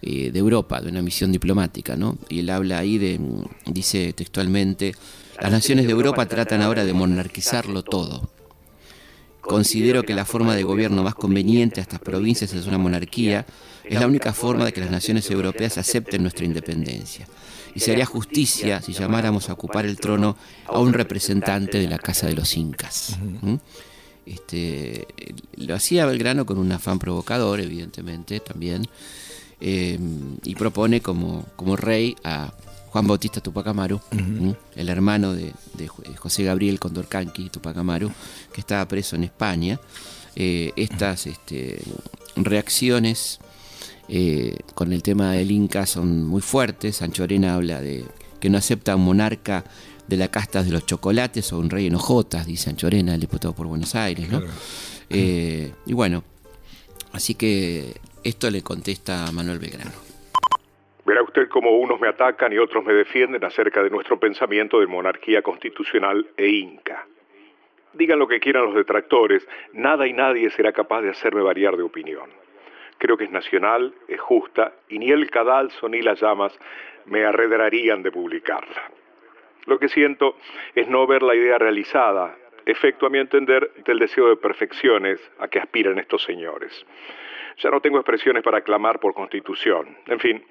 eh, 0.00 0.30
de 0.30 0.38
Europa, 0.38 0.80
de 0.80 0.90
una 0.90 1.02
misión 1.02 1.32
diplomática, 1.32 1.96
¿no? 1.96 2.18
Y 2.28 2.38
él 2.38 2.50
habla 2.50 2.78
ahí 2.78 2.98
de, 2.98 3.18
dice 3.66 4.12
textualmente, 4.12 4.94
las 5.42 5.50
naciones 5.50 5.86
de 5.86 5.92
Europa 5.92 6.24
tratan 6.26 6.62
ahora 6.62 6.84
de 6.84 6.92
monarquizarlo 6.92 7.82
todo. 7.82 8.30
Considero 9.40 10.04
que 10.04 10.14
la 10.14 10.24
forma 10.24 10.54
de 10.54 10.62
gobierno 10.62 11.02
más 11.02 11.16
conveniente 11.16 11.80
a 11.80 11.82
estas 11.82 11.98
provincias 11.98 12.54
es 12.54 12.66
una 12.66 12.78
monarquía. 12.78 13.44
Es 13.82 13.98
la 13.98 14.06
única 14.06 14.32
forma 14.32 14.66
de 14.66 14.72
que 14.72 14.80
las 14.80 14.92
naciones 14.92 15.28
europeas 15.32 15.78
acepten 15.78 16.22
nuestra 16.22 16.46
independencia. 16.46 17.26
Y 17.74 17.80
sería 17.80 18.06
justicia 18.06 18.80
si 18.80 18.92
llamáramos 18.92 19.50
a 19.50 19.54
ocupar 19.54 19.84
el 19.84 19.98
trono 19.98 20.36
a 20.66 20.78
un 20.78 20.92
representante 20.92 21.78
de 21.78 21.88
la 21.88 21.98
casa 21.98 22.26
de 22.26 22.34
los 22.34 22.56
incas. 22.56 23.18
Este, 24.26 25.06
lo 25.56 25.74
hacía 25.74 26.06
Belgrano 26.06 26.46
con 26.46 26.58
un 26.58 26.70
afán 26.72 26.98
provocador, 26.98 27.60
evidentemente, 27.60 28.40
también, 28.40 28.86
eh, 29.60 29.98
y 30.44 30.54
propone 30.54 31.00
como, 31.00 31.44
como 31.56 31.76
rey 31.76 32.16
a 32.24 32.52
Juan 32.94 33.08
Bautista 33.08 33.40
Tupac 33.40 33.66
Amaru, 33.66 34.00
el 34.76 34.88
hermano 34.88 35.34
de, 35.34 35.52
José 36.16 36.44
Gabriel 36.44 36.78
Condorcanqui 36.78 37.50
Tupac 37.50 37.76
Amaru, 37.76 38.10
que 38.52 38.60
estaba 38.60 38.86
preso 38.86 39.16
en 39.16 39.24
España. 39.24 39.80
Eh, 40.36 40.72
estas 40.76 41.26
este, 41.26 41.80
reacciones 42.36 43.40
eh, 44.08 44.56
con 44.74 44.92
el 44.92 45.02
tema 45.02 45.32
del 45.32 45.50
Inca 45.50 45.86
son 45.86 46.24
muy 46.24 46.42
fuertes. 46.42 46.96
Sancho 46.96 47.24
Arena 47.24 47.54
habla 47.54 47.80
de 47.80 48.04
que 48.40 48.50
no 48.50 48.58
acepta 48.58 48.96
un 48.96 49.04
monarca 49.04 49.64
de 50.06 50.16
la 50.16 50.30
casta 50.30 50.62
de 50.62 50.70
los 50.70 50.84
chocolates 50.84 51.52
o 51.52 51.58
un 51.58 51.70
rey 51.70 51.86
en 51.86 51.94
hojotas, 51.94 52.46
dice 52.46 52.64
Sancho 52.64 52.86
Arena, 52.86 53.14
el 53.14 53.20
diputado 53.20 53.54
por 53.54 53.66
Buenos 53.66 53.94
Aires. 53.94 54.28
¿no? 54.30 54.42
Eh, 55.10 55.72
y 55.86 55.92
bueno, 55.94 56.22
así 57.12 57.34
que 57.34 57.94
esto 58.22 58.50
le 58.50 58.62
contesta 58.62 59.30
Manuel 59.32 59.58
Belgrano. 59.58 59.92
Verá 61.06 61.22
usted 61.22 61.48
cómo 61.48 61.70
unos 61.78 62.00
me 62.00 62.08
atacan 62.08 62.52
y 62.52 62.58
otros 62.58 62.84
me 62.84 62.94
defienden 62.94 63.44
acerca 63.44 63.82
de 63.82 63.90
nuestro 63.90 64.18
pensamiento 64.18 64.80
de 64.80 64.86
monarquía 64.86 65.42
constitucional 65.42 66.26
e 66.36 66.48
inca. 66.48 67.06
Digan 67.92 68.18
lo 68.18 68.26
que 68.26 68.40
quieran 68.40 68.64
los 68.64 68.74
detractores, 68.74 69.46
nada 69.72 70.06
y 70.06 70.12
nadie 70.12 70.50
será 70.50 70.72
capaz 70.72 71.02
de 71.02 71.10
hacerme 71.10 71.42
variar 71.42 71.76
de 71.76 71.82
opinión. 71.82 72.43
Creo 72.98 73.16
que 73.16 73.24
es 73.24 73.30
nacional, 73.30 73.94
es 74.08 74.20
justa, 74.20 74.74
y 74.88 74.98
ni 74.98 75.10
el 75.10 75.30
cadalso 75.30 75.88
ni 75.88 76.00
las 76.02 76.20
llamas 76.20 76.58
me 77.06 77.24
arredrarían 77.24 78.02
de 78.02 78.12
publicarla. 78.12 78.90
Lo 79.66 79.78
que 79.78 79.88
siento 79.88 80.36
es 80.74 80.88
no 80.88 81.06
ver 81.06 81.22
la 81.22 81.34
idea 81.34 81.58
realizada, 81.58 82.36
efecto 82.66 83.06
a 83.06 83.10
mi 83.10 83.18
entender 83.18 83.70
del 83.84 83.98
deseo 83.98 84.28
de 84.28 84.36
perfecciones 84.36 85.20
a 85.38 85.48
que 85.48 85.58
aspiran 85.58 85.98
estos 85.98 86.22
señores. 86.22 86.86
Ya 87.58 87.70
no 87.70 87.80
tengo 87.80 87.98
expresiones 87.98 88.42
para 88.42 88.62
clamar 88.62 88.98
por 88.98 89.14
constitución. 89.14 89.96
En 90.06 90.18
fin, 90.18 90.44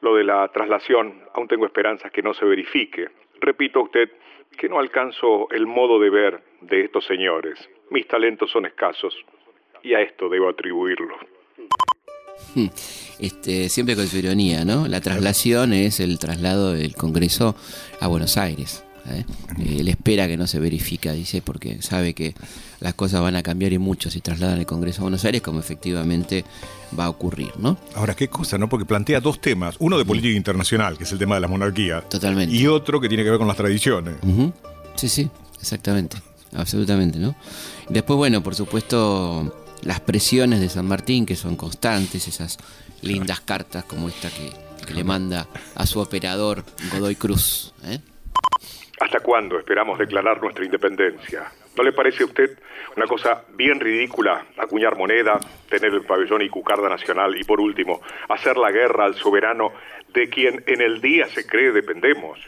lo 0.00 0.16
de 0.16 0.24
la 0.24 0.48
traslación, 0.48 1.22
aún 1.34 1.46
tengo 1.46 1.66
esperanzas 1.66 2.10
que 2.10 2.22
no 2.22 2.34
se 2.34 2.44
verifique. 2.44 3.08
Repito 3.40 3.80
a 3.80 3.84
usted 3.84 4.10
que 4.56 4.68
no 4.68 4.78
alcanzo 4.78 5.48
el 5.50 5.66
modo 5.66 6.00
de 6.00 6.10
ver 6.10 6.40
de 6.62 6.80
estos 6.80 7.04
señores. 7.04 7.70
Mis 7.90 8.06
talentos 8.08 8.50
son 8.50 8.66
escasos 8.66 9.24
y 9.82 9.94
a 9.94 10.00
esto 10.00 10.28
debo 10.28 10.48
atribuirlo. 10.48 11.16
Este, 13.18 13.68
siempre 13.68 13.96
con 13.96 14.06
su 14.06 14.16
ironía, 14.16 14.64
¿no? 14.64 14.88
La 14.88 15.00
traslación 15.00 15.72
es 15.72 16.00
el 16.00 16.18
traslado 16.18 16.72
del 16.72 16.94
Congreso 16.94 17.54
a 18.00 18.06
Buenos 18.06 18.36
Aires. 18.36 18.82
¿eh? 19.10 19.24
Él 19.58 19.88
espera 19.88 20.26
que 20.26 20.36
no 20.36 20.46
se 20.46 20.58
verifica, 20.58 21.12
dice, 21.12 21.42
porque 21.42 21.82
sabe 21.82 22.14
que 22.14 22.34
las 22.80 22.94
cosas 22.94 23.20
van 23.20 23.36
a 23.36 23.42
cambiar 23.42 23.72
y 23.72 23.78
mucho 23.78 24.10
si 24.10 24.20
trasladan 24.20 24.58
el 24.58 24.66
Congreso 24.66 25.02
a 25.02 25.04
Buenos 25.04 25.24
Aires, 25.24 25.42
como 25.42 25.60
efectivamente 25.60 26.44
va 26.98 27.06
a 27.06 27.10
ocurrir, 27.10 27.52
¿no? 27.58 27.76
Ahora, 27.94 28.14
qué 28.14 28.28
cosa, 28.28 28.58
¿no? 28.58 28.68
Porque 28.68 28.84
plantea 28.84 29.20
dos 29.20 29.40
temas. 29.40 29.76
Uno 29.78 29.98
de 29.98 30.04
política 30.04 30.36
internacional, 30.36 30.96
que 30.96 31.04
es 31.04 31.12
el 31.12 31.18
tema 31.18 31.34
de 31.34 31.40
la 31.40 31.48
monarquía. 31.48 32.00
Totalmente. 32.02 32.54
Y 32.54 32.66
otro 32.66 33.00
que 33.00 33.08
tiene 33.08 33.24
que 33.24 33.30
ver 33.30 33.38
con 33.38 33.48
las 33.48 33.56
tradiciones. 33.56 34.16
Sí, 34.94 35.08
sí, 35.08 35.28
exactamente. 35.60 36.16
Absolutamente, 36.54 37.18
¿no? 37.18 37.34
Después, 37.88 38.16
bueno, 38.16 38.42
por 38.42 38.54
supuesto, 38.54 39.67
las 39.82 40.00
presiones 40.00 40.60
de 40.60 40.68
San 40.68 40.86
Martín, 40.86 41.26
que 41.26 41.36
son 41.36 41.56
constantes, 41.56 42.26
esas 42.28 42.58
lindas 43.02 43.40
cartas 43.40 43.84
como 43.84 44.08
esta 44.08 44.28
que, 44.30 44.68
le 44.94 45.04
manda 45.04 45.46
a 45.74 45.84
su 45.84 46.00
operador 46.00 46.64
Godoy 46.90 47.14
Cruz. 47.14 47.74
¿eh? 47.84 47.98
¿Hasta 49.00 49.20
cuándo 49.20 49.58
esperamos 49.58 49.98
declarar 49.98 50.40
nuestra 50.40 50.64
independencia? 50.64 51.52
¿No 51.76 51.82
le 51.82 51.92
parece 51.92 52.22
a 52.22 52.26
usted 52.26 52.58
una 52.96 53.06
cosa 53.06 53.44
bien 53.54 53.78
ridícula 53.78 54.46
acuñar 54.56 54.96
moneda, 54.96 55.38
tener 55.68 55.92
el 55.92 56.06
pabellón 56.06 56.40
y 56.40 56.48
cucarda 56.48 56.88
nacional 56.88 57.36
y 57.38 57.44
por 57.44 57.60
último, 57.60 58.00
hacer 58.30 58.56
la 58.56 58.72
guerra 58.72 59.04
al 59.04 59.14
soberano 59.14 59.72
de 60.14 60.30
quien 60.30 60.64
en 60.66 60.80
el 60.80 61.02
día 61.02 61.26
se 61.26 61.46
cree 61.46 61.70
dependemos? 61.70 62.40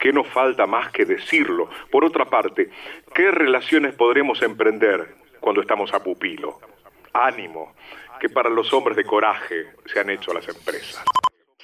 ¿Qué 0.00 0.12
nos 0.12 0.28
falta 0.28 0.66
más 0.66 0.90
que 0.92 1.04
decirlo? 1.04 1.68
Por 1.90 2.04
otra 2.04 2.24
parte, 2.26 2.70
¿qué 3.12 3.30
relaciones 3.30 3.94
podremos 3.94 4.40
emprender 4.42 5.21
cuando 5.42 5.60
estamos 5.60 5.92
a 5.92 6.02
pupilo? 6.02 6.60
Ánimo, 7.12 7.74
que 8.18 8.30
para 8.30 8.48
los 8.48 8.72
hombres 8.72 8.96
de 8.96 9.04
coraje 9.04 9.66
se 9.92 10.00
han 10.00 10.08
hecho 10.08 10.32
las 10.32 10.48
empresas. 10.48 11.04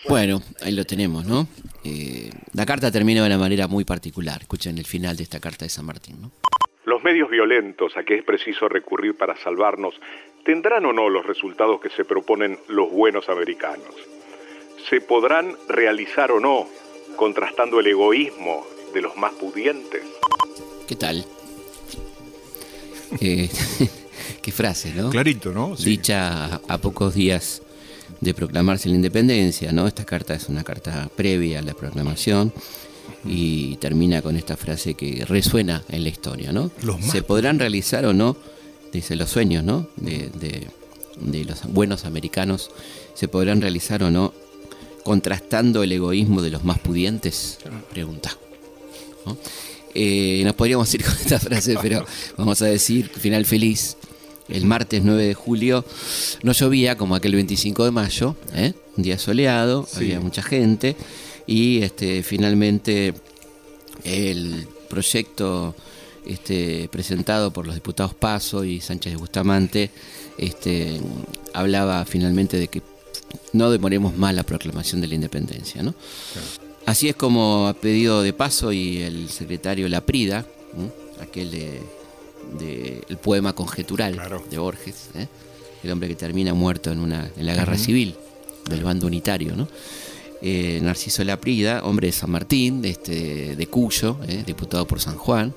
Bueno, 0.07 0.43
ahí 0.61 0.73
lo 0.73 0.85
tenemos, 0.85 1.25
¿no? 1.25 1.49
Eh, 1.85 2.31
la 2.53 2.67
carta 2.67 2.91
termina 2.91 3.23
de 3.23 3.29
una 3.29 3.39
manera 3.39 3.67
muy 3.67 3.85
particular. 3.85 4.43
Escuchen 4.43 4.77
el 4.77 4.85
final 4.85 5.17
de 5.17 5.23
esta 5.23 5.41
carta 5.41 5.65
de 5.65 5.71
San 5.71 5.87
Martín, 5.87 6.21
¿no? 6.21 6.31
Los 6.85 7.03
medios 7.03 7.31
violentos 7.31 7.97
a 7.97 8.03
que 8.03 8.17
es 8.17 8.25
preciso 8.25 8.69
recurrir 8.69 9.17
para 9.17 9.37
salvarnos 9.37 9.95
tendrán 10.45 10.87
o 10.87 10.93
no 10.93 11.09
los 11.09 11.27
resultados 11.27 11.81
que 11.81 11.91
se 11.91 12.05
proponen 12.05 12.59
los 12.69 12.91
buenos 12.91 13.29
americanos. 13.29 13.95
Se 14.89 15.01
podrán 15.01 15.55
realizar 15.69 16.33
o 16.33 16.41
no 16.41 16.67
contrastando 17.17 17.81
el 17.81 17.89
egoísmo 17.89 18.67
de 18.95 19.03
los 19.03 19.17
más 19.17 19.33
pudientes. 19.35 20.03
¿Qué 20.87 20.97
tal? 20.97 21.25
Eh, 23.21 23.49
qué 24.43 24.53
frase, 24.53 24.93
¿no? 24.95 25.11
Clarito, 25.11 25.53
¿no? 25.53 25.77
Sí. 25.77 25.85
Dicha 25.85 26.45
a, 26.57 26.61
a 26.69 26.79
pocos 26.79 27.15
días 27.15 27.63
de 28.21 28.35
proclamarse 28.35 28.89
la 28.89 28.97
independencia, 28.97 29.73
¿no? 29.73 29.87
Esta 29.87 30.05
carta 30.05 30.35
es 30.35 30.49
una 30.49 30.65
carta 30.65 31.09
previa 31.17 31.61
a 31.61 31.63
la 31.63 31.75
proclamación 31.75 32.53
y 33.25 33.77
termina 33.77 34.21
con 34.23 34.37
esta 34.37 34.57
frase 34.57 34.95
que 34.95 35.25
resuena 35.27 35.85
en 35.89 36.03
la 36.03 36.09
historia, 36.11 36.53
¿no? 36.53 36.71
Los 36.83 37.05
Se 37.05 37.23
podrán 37.23 37.59
realizar 37.59 38.05
o 38.07 38.13
no, 38.13 38.37
dice 38.93 39.17
los 39.17 39.31
sueños, 39.31 39.65
¿no? 39.65 39.89
De, 39.97 40.29
de- 40.35 40.67
de 41.21 41.45
los 41.45 41.65
buenos 41.65 42.05
americanos, 42.05 42.71
se 43.15 43.27
podrán 43.27 43.61
realizar 43.61 44.05
o 44.05 44.11
no 44.11 44.33
contrastando 45.03 45.83
el 45.83 45.91
egoísmo 45.91 46.43
de 46.43 46.51
los 46.51 46.63
más 46.63 46.79
pudientes, 46.79 47.59
pregunta. 47.91 48.37
¿no? 49.27 49.37
Eh, 49.95 50.43
nos 50.45 50.55
podríamos 50.55 50.93
ir 50.95 51.05
con 51.05 51.15
esta 51.15 51.39
frase, 51.39 51.77
pero 51.81 52.05
vamos 52.37 52.61
a 52.63 52.67
decir, 52.67 53.09
final 53.09 53.45
feliz. 53.45 53.97
El 54.49 54.65
martes 54.65 55.03
9 55.05 55.25
de 55.25 55.35
julio 55.35 55.85
no 56.43 56.53
llovía 56.53 56.97
como 56.97 57.15
aquel 57.15 57.35
25 57.35 57.85
de 57.85 57.91
mayo, 57.91 58.35
¿eh? 58.55 58.73
un 58.97 59.03
día 59.03 59.19
soleado, 59.19 59.87
había 59.95 60.21
mucha 60.21 60.43
gente 60.43 60.97
y 61.47 61.83
este, 61.83 62.23
finalmente 62.23 63.13
el 64.05 64.67
proyecto 64.89 65.75
este, 66.27 66.89
presentado 66.91 67.53
por 67.53 67.67
los 67.67 67.75
diputados 67.75 68.15
Paso 68.15 68.65
y 68.65 68.81
Sánchez 68.81 69.13
de 69.13 69.19
Bustamante 69.19 69.91
este, 70.37 71.01
hablaba 71.53 72.05
finalmente 72.05 72.57
de 72.57 72.69
que 72.69 72.83
no 73.53 73.71
demoremos 73.71 74.17
más 74.17 74.35
la 74.35 74.45
proclamación 74.45 75.01
de 75.01 75.09
la 75.09 75.15
independencia. 75.15 75.83
¿no? 75.83 75.95
Así 76.89 77.11
es 77.11 77.17
como 77.17 77.69
a 77.69 77.75
pedido 77.75 78.23
de 78.23 78.33
Paso 78.33 78.73
y 78.73 79.03
el 79.03 79.29
secretario 79.29 79.87
Laprida, 79.91 80.47
aquel 81.21 81.51
de, 81.51 81.83
de 82.59 83.05
el 83.11 83.19
poema 83.19 83.53
conjetural 83.53 84.15
Claro. 84.15 84.43
de 84.51 84.57
Borges, 84.57 85.11
¿eh? 85.15 85.27
el 85.85 85.91
hombre 85.91 86.09
que 86.09 86.15
termina 86.15 86.55
muerto 86.55 86.91
en, 86.91 87.01
una, 87.01 87.31
en 87.37 87.45
la 87.45 87.55
guerra 87.55 87.77
civil 87.77 88.15
del 88.71 88.83
bando 88.83 89.07
unitario, 89.07 89.55
¿no? 89.55 89.69
Eh, 90.41 90.81
Narciso 90.83 91.23
Laprida, 91.25 91.83
hombre 91.85 92.07
de 92.07 92.13
San 92.13 92.31
Martín, 92.31 92.81
de, 92.81 92.89
este, 92.89 93.55
de 93.55 93.67
Cuyo, 93.67 94.17
¿eh? 94.27 94.43
diputado 94.47 94.87
por 94.87 94.99
San 94.99 95.19
Juan, 95.19 95.53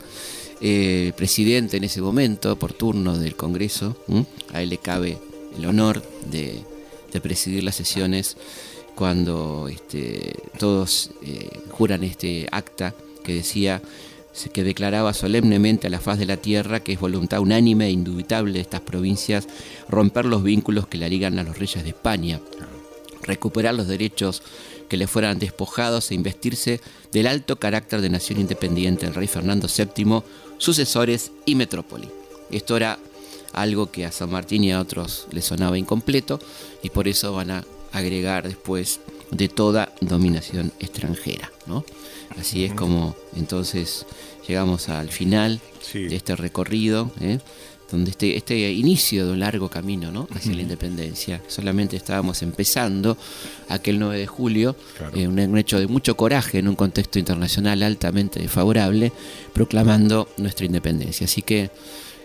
eh, 0.60 1.14
presidente 1.16 1.78
en 1.78 1.86
ese 1.86 2.02
momento, 2.02 2.60
por 2.60 2.74
turno 2.74 3.18
del 3.18 3.38
Congreso, 3.38 3.96
¿m? 4.10 4.26
a 4.52 4.62
él 4.62 4.68
le 4.68 4.80
cabe 4.80 5.18
el 5.58 5.66
honor 5.66 6.04
de, 6.30 6.60
de 7.14 7.22
presidir 7.22 7.64
las 7.64 7.76
sesiones 7.76 8.36
cuando 9.02 9.68
este, 9.68 10.36
todos 10.60 11.10
eh, 11.24 11.49
juran 11.72 12.04
este 12.04 12.47
acta 12.52 12.93
que 13.24 13.34
decía 13.34 13.82
que 14.54 14.64
declaraba 14.64 15.16
solemnemente 15.16 15.88
a 15.88 15.89
la 15.89 15.99
faz 15.99 16.20
de 16.20 16.28
la 16.28 16.38
tierra 16.38 16.82
que 16.82 16.93
es 16.93 16.99
voluntad 16.99 17.39
unánime 17.39 17.88
e 17.88 17.89
indubitable 17.89 18.54
de 18.54 18.60
estas 18.60 18.82
provincias 18.82 19.47
romper 19.89 20.26
los 20.26 20.43
vínculos 20.43 20.86
que 20.86 20.99
la 20.99 21.10
ligan 21.10 21.39
a 21.39 21.43
los 21.43 21.58
reyes 21.58 21.84
de 21.84 21.89
España, 21.89 22.41
recuperar 23.24 23.74
los 23.74 23.88
derechos 23.88 24.43
que 24.88 24.97
le 24.97 25.08
fueran 25.08 25.39
despojados 25.39 26.12
e 26.12 26.14
investirse 26.14 26.80
del 27.12 27.26
alto 27.26 27.58
carácter 27.58 28.02
de 28.02 28.10
nación 28.12 28.39
independiente 28.39 29.08
el 29.08 29.16
rey 29.16 29.26
Fernando 29.26 29.68
VII, 29.68 30.22
sucesores 30.60 31.32
y 31.47 31.56
metrópoli. 31.56 32.08
Esto 32.52 32.78
era 32.78 32.99
algo 33.52 33.89
que 33.89 34.06
a 34.06 34.12
San 34.12 34.30
Martín 34.30 34.64
y 34.64 34.72
a 34.72 34.80
otros 34.80 35.26
les 35.32 35.45
sonaba 35.45 35.80
incompleto 35.80 36.39
y 36.84 36.91
por 36.91 37.08
eso 37.08 37.34
van 37.34 37.49
a 37.49 37.64
agregar 37.92 38.48
después 38.48 39.00
de 39.32 39.48
toda 39.50 39.94
dominación 40.02 40.72
extranjera. 40.80 41.52
¿no? 41.68 41.86
Así 42.39 42.64
es 42.66 42.74
como 42.74 43.16
entonces 43.36 44.06
llegamos 44.48 44.89
al 44.89 45.10
final 45.10 45.60
Sí. 45.82 46.04
de 46.04 46.16
este 46.16 46.36
recorrido, 46.36 47.12
¿eh? 47.22 47.39
donde 47.92 48.12
este, 48.12 48.38
este 48.38 48.72
inicio 48.72 49.26
de 49.26 49.34
un 49.34 49.39
largo 49.39 49.68
camino 49.70 50.12
¿no? 50.12 50.28
hacia 50.34 50.54
la 50.54 50.62
independencia, 50.62 51.42
solamente 51.48 51.98
estábamos 51.98 52.42
empezando 52.42 53.18
aquel 53.68 54.00
9 54.00 54.18
de 54.20 54.28
julio, 54.28 54.76
Claro. 54.98 55.18
eh, 55.18 55.28
un, 55.28 55.58
hecho 55.58 55.80
de 55.80 55.88
mucho 55.88 56.16
coraje 56.16 56.60
en 56.60 56.68
un 56.70 56.76
contexto 56.76 57.20
internacional 57.20 57.84
altamente 57.84 58.39
desfavorable, 58.39 59.12
proclamando 59.54 60.30
nuestra 60.38 60.66
independencia. 60.66 61.26
Así 61.26 61.42
que 61.42 61.70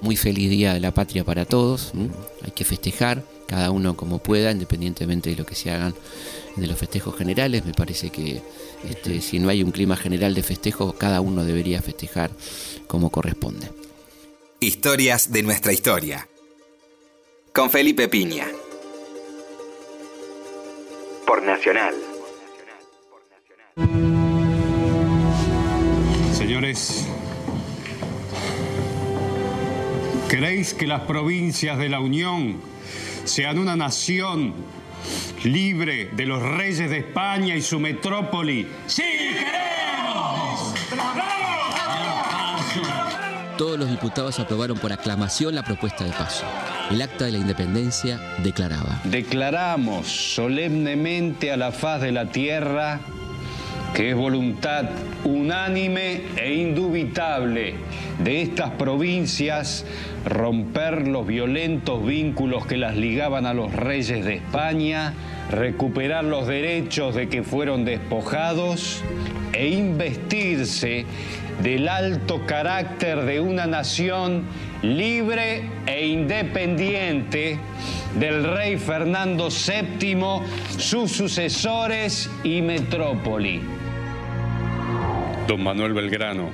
muy 0.02 0.14
feliz 0.16 0.50
día 0.50 0.74
de 0.74 0.80
la 0.80 0.92
patria 0.94 1.24
para 1.24 1.44
todos, 1.46 1.92
hay 2.44 2.50
que 2.52 2.64
festejar, 2.64 3.24
cada 3.46 3.70
uno 3.70 3.96
como 3.96 4.18
pueda, 4.18 4.50
independientemente 4.50 5.30
de 5.30 5.36
lo 5.36 5.46
que 5.46 5.54
se 5.54 5.70
hagan 5.70 5.94
de 6.56 6.66
los 6.66 6.78
festejos 6.78 7.16
generales, 7.16 7.64
me 7.64 7.72
parece 7.72 8.10
que 8.10 8.42
este, 8.88 9.20
si 9.20 9.38
no 9.38 9.48
hay 9.48 9.62
un 9.62 9.70
clima 9.70 9.96
general 9.96 10.34
de 10.34 10.42
festejo, 10.42 10.92
cada 10.94 11.20
uno 11.20 11.44
debería 11.44 11.82
festejar 11.82 12.30
como 12.86 13.10
corresponde. 13.10 13.70
Historias 14.60 15.32
de 15.32 15.42
nuestra 15.42 15.72
historia. 15.72 16.26
Con 17.52 17.70
Felipe 17.70 18.08
Piña. 18.08 18.46
Por 21.26 21.42
Nacional. 21.42 21.94
Señores, 26.32 27.06
¿queréis 30.30 30.72
que 30.72 30.86
las 30.86 31.02
provincias 31.02 31.78
de 31.78 31.88
la 31.88 32.00
Unión 32.00 32.60
sean 33.26 33.58
una 33.58 33.76
nación 33.76 34.54
libre 35.44 36.10
de 36.12 36.26
los 36.26 36.42
reyes 36.42 36.90
de 36.90 36.98
España 36.98 37.54
y 37.54 37.62
su 37.62 37.78
metrópoli? 37.78 38.66
¡Sí, 38.86 39.02
queremos! 39.02 40.74
Todos 43.56 43.78
los 43.78 43.90
diputados 43.90 44.38
aprobaron 44.38 44.78
por 44.78 44.92
aclamación 44.92 45.54
la 45.54 45.62
propuesta 45.62 46.04
de 46.04 46.10
paso. 46.10 46.44
El 46.90 47.00
acta 47.00 47.24
de 47.24 47.32
la 47.32 47.38
independencia 47.38 48.20
declaraba. 48.42 49.00
Declaramos 49.04 50.06
solemnemente 50.34 51.50
a 51.50 51.56
la 51.56 51.72
faz 51.72 52.02
de 52.02 52.12
la 52.12 52.30
tierra 52.30 53.00
que 53.96 54.10
es 54.10 54.14
voluntad 54.14 54.84
unánime 55.24 56.20
e 56.36 56.52
indubitable 56.52 57.76
de 58.22 58.42
estas 58.42 58.72
provincias 58.72 59.86
romper 60.26 61.08
los 61.08 61.26
violentos 61.26 62.04
vínculos 62.04 62.66
que 62.66 62.76
las 62.76 62.94
ligaban 62.94 63.46
a 63.46 63.54
los 63.54 63.72
reyes 63.72 64.22
de 64.22 64.34
España, 64.34 65.14
recuperar 65.50 66.24
los 66.24 66.46
derechos 66.46 67.14
de 67.14 67.30
que 67.30 67.42
fueron 67.42 67.86
despojados 67.86 69.02
e 69.54 69.68
investirse 69.68 71.06
del 71.62 71.88
alto 71.88 72.44
carácter 72.44 73.24
de 73.24 73.40
una 73.40 73.66
nación 73.66 74.44
libre 74.82 75.70
e 75.86 76.06
independiente 76.06 77.58
del 78.18 78.44
rey 78.44 78.76
Fernando 78.76 79.48
VII, 79.48 80.42
sus 80.76 81.12
sucesores 81.12 82.28
y 82.44 82.60
metrópoli. 82.60 83.75
Don 85.46 85.62
Manuel 85.62 85.92
Belgrano, 85.92 86.50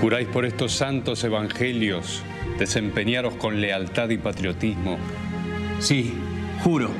juráis 0.00 0.28
por 0.28 0.44
estos 0.44 0.72
santos 0.72 1.24
evangelios 1.24 2.22
desempeñaros 2.58 3.34
con 3.34 3.60
lealtad 3.60 4.10
y 4.10 4.18
patriotismo. 4.18 4.96
Sí, 5.80 6.14
juro. 6.62 6.90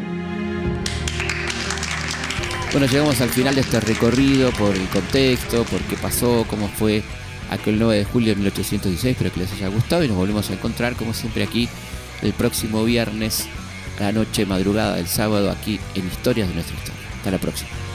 Bueno, 2.72 2.86
llegamos 2.86 3.20
al 3.20 3.30
final 3.30 3.54
de 3.54 3.60
este 3.60 3.80
recorrido 3.80 4.50
por 4.52 4.74
el 4.74 4.86
contexto, 4.88 5.64
por 5.64 5.80
qué 5.82 5.96
pasó, 5.96 6.44
cómo 6.48 6.68
fue 6.68 7.02
aquel 7.50 7.78
9 7.78 7.96
de 7.96 8.04
julio 8.04 8.30
de 8.30 8.36
1816. 8.36 9.12
Espero 9.12 9.32
que 9.32 9.40
les 9.40 9.52
haya 9.52 9.68
gustado 9.68 10.04
y 10.04 10.08
nos 10.08 10.16
volvemos 10.16 10.50
a 10.50 10.54
encontrar, 10.54 10.94
como 10.94 11.14
siempre, 11.14 11.44
aquí 11.44 11.68
el 12.22 12.32
próximo 12.32 12.84
viernes, 12.84 13.48
la 13.98 14.12
noche, 14.12 14.44
madrugada 14.44 14.96
del 14.96 15.06
sábado, 15.06 15.50
aquí 15.50 15.78
en 15.94 16.06
Historias 16.06 16.48
de 16.48 16.54
nuestra 16.54 16.76
historia. 16.76 17.02
Hasta 17.16 17.30
la 17.30 17.38
próxima 17.38 17.87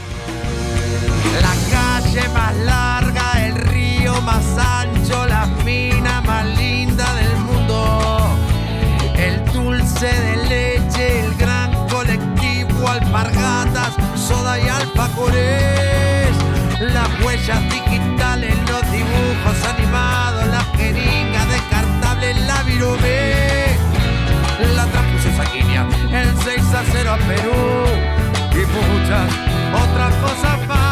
calle 2.14 2.30
más 2.30 2.56
larga, 2.58 3.46
el 3.46 3.56
río 3.56 4.22
más 4.22 4.46
ancho, 4.58 5.26
la 5.26 5.46
mina 5.66 6.22
más 6.22 6.46
linda 6.58 7.12
del 7.16 7.38
mundo. 7.38 8.38
El 9.16 9.44
dulce 9.52 10.08
de 10.08 10.36
leche, 10.48 11.22
el 11.22 11.34
gran 11.36 11.72
colectivo, 11.88 12.88
alpargatas, 12.88 13.94
soda 14.16 14.60
y 14.60 14.68
alfacores. 14.68 16.30
Las 16.80 17.08
huellas 17.24 17.62
digitales, 17.72 18.56
los 18.70 18.92
dibujos 18.92 19.74
animados, 19.76 20.46
las 20.48 20.66
jeringas 20.78 21.48
descartables, 21.48 22.42
la 22.42 22.64
virome. 22.64 23.78
La 24.76 24.86
trampuso 24.86 25.30
Saquinia, 25.36 25.88
el 26.12 26.30
6 26.44 26.74
a 26.74 26.84
0 26.92 27.12
a 27.12 27.18
Perú. 27.18 27.86
Y 28.52 28.66
muchas 28.68 29.34
otras 29.74 30.14
cosas 30.16 30.68
más. 30.68 30.83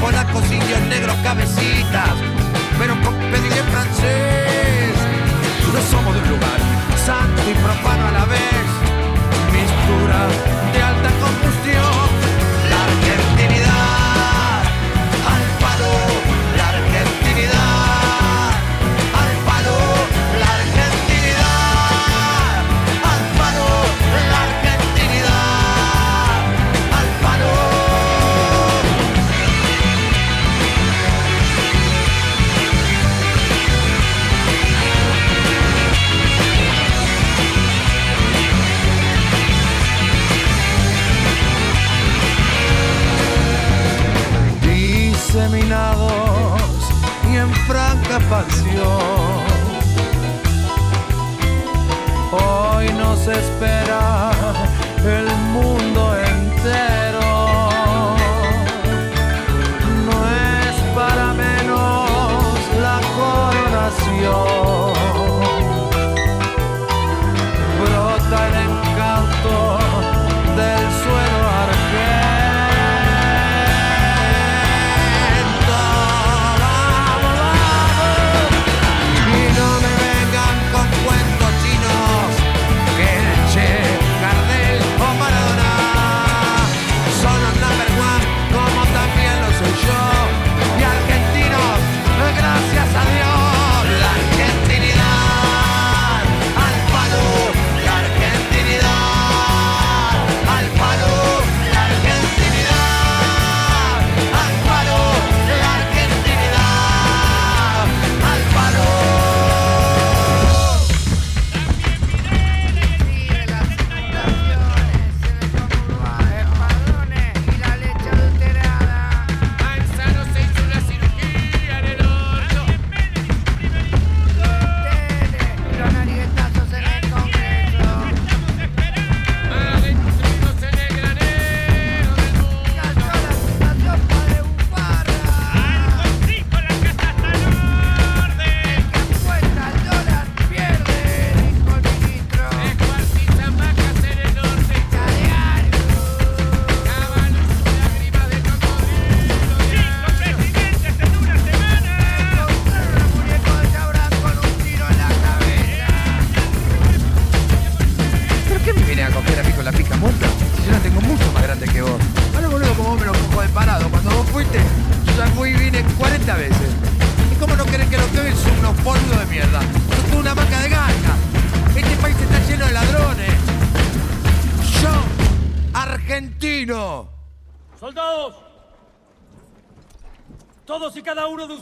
Polacos, 0.00 0.44
indios, 0.50 0.80
negros, 0.88 1.16
cabecitas, 1.22 2.14
pero 2.78 2.94
con 3.02 3.14
pediré 3.30 3.62
francés. 3.70 4.94
No 5.72 5.80
somos 5.82 6.14
de 6.14 6.20
un 6.22 6.28
lugar 6.30 6.60
santo 7.06 7.42
y 7.48 7.54
profano 7.54 8.08
a 8.08 8.12
la 8.12 8.24
vez. 8.26 8.66
Mistura 9.52 10.26
de 10.72 10.82
alta 10.82 11.10
combustión. 11.20 11.99
Hoy 52.32 52.92
nos 52.92 53.26
espera 53.26 54.30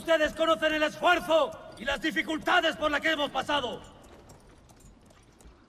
ustedes 0.09 0.33
conocen 0.33 0.73
el 0.73 0.81
esfuerzo 0.81 1.51
y 1.77 1.85
las 1.85 2.01
dificultades 2.01 2.75
por 2.77 2.89
las 2.89 2.99
que 2.99 3.11
hemos 3.11 3.29
pasado. 3.29 3.79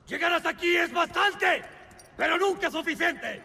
Llegar 0.07 0.32
hasta 0.32 0.49
aquí 0.49 0.76
es 0.76 0.91
bastante, 0.91 1.62
pero 2.16 2.38
nunca 2.38 2.70
suficiente. 2.70 3.45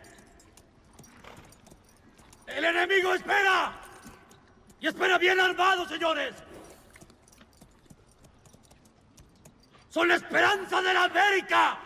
El 2.47 2.63
enemigo 2.63 3.13
espera. 3.13 3.73
Y 4.79 4.87
espera 4.87 5.17
bien 5.17 5.37
armado, 5.37 5.85
señores. 5.85 6.33
Son 9.89 10.07
la 10.07 10.15
esperanza 10.15 10.81
de 10.81 10.93
la 10.93 11.03
América. 11.03 11.77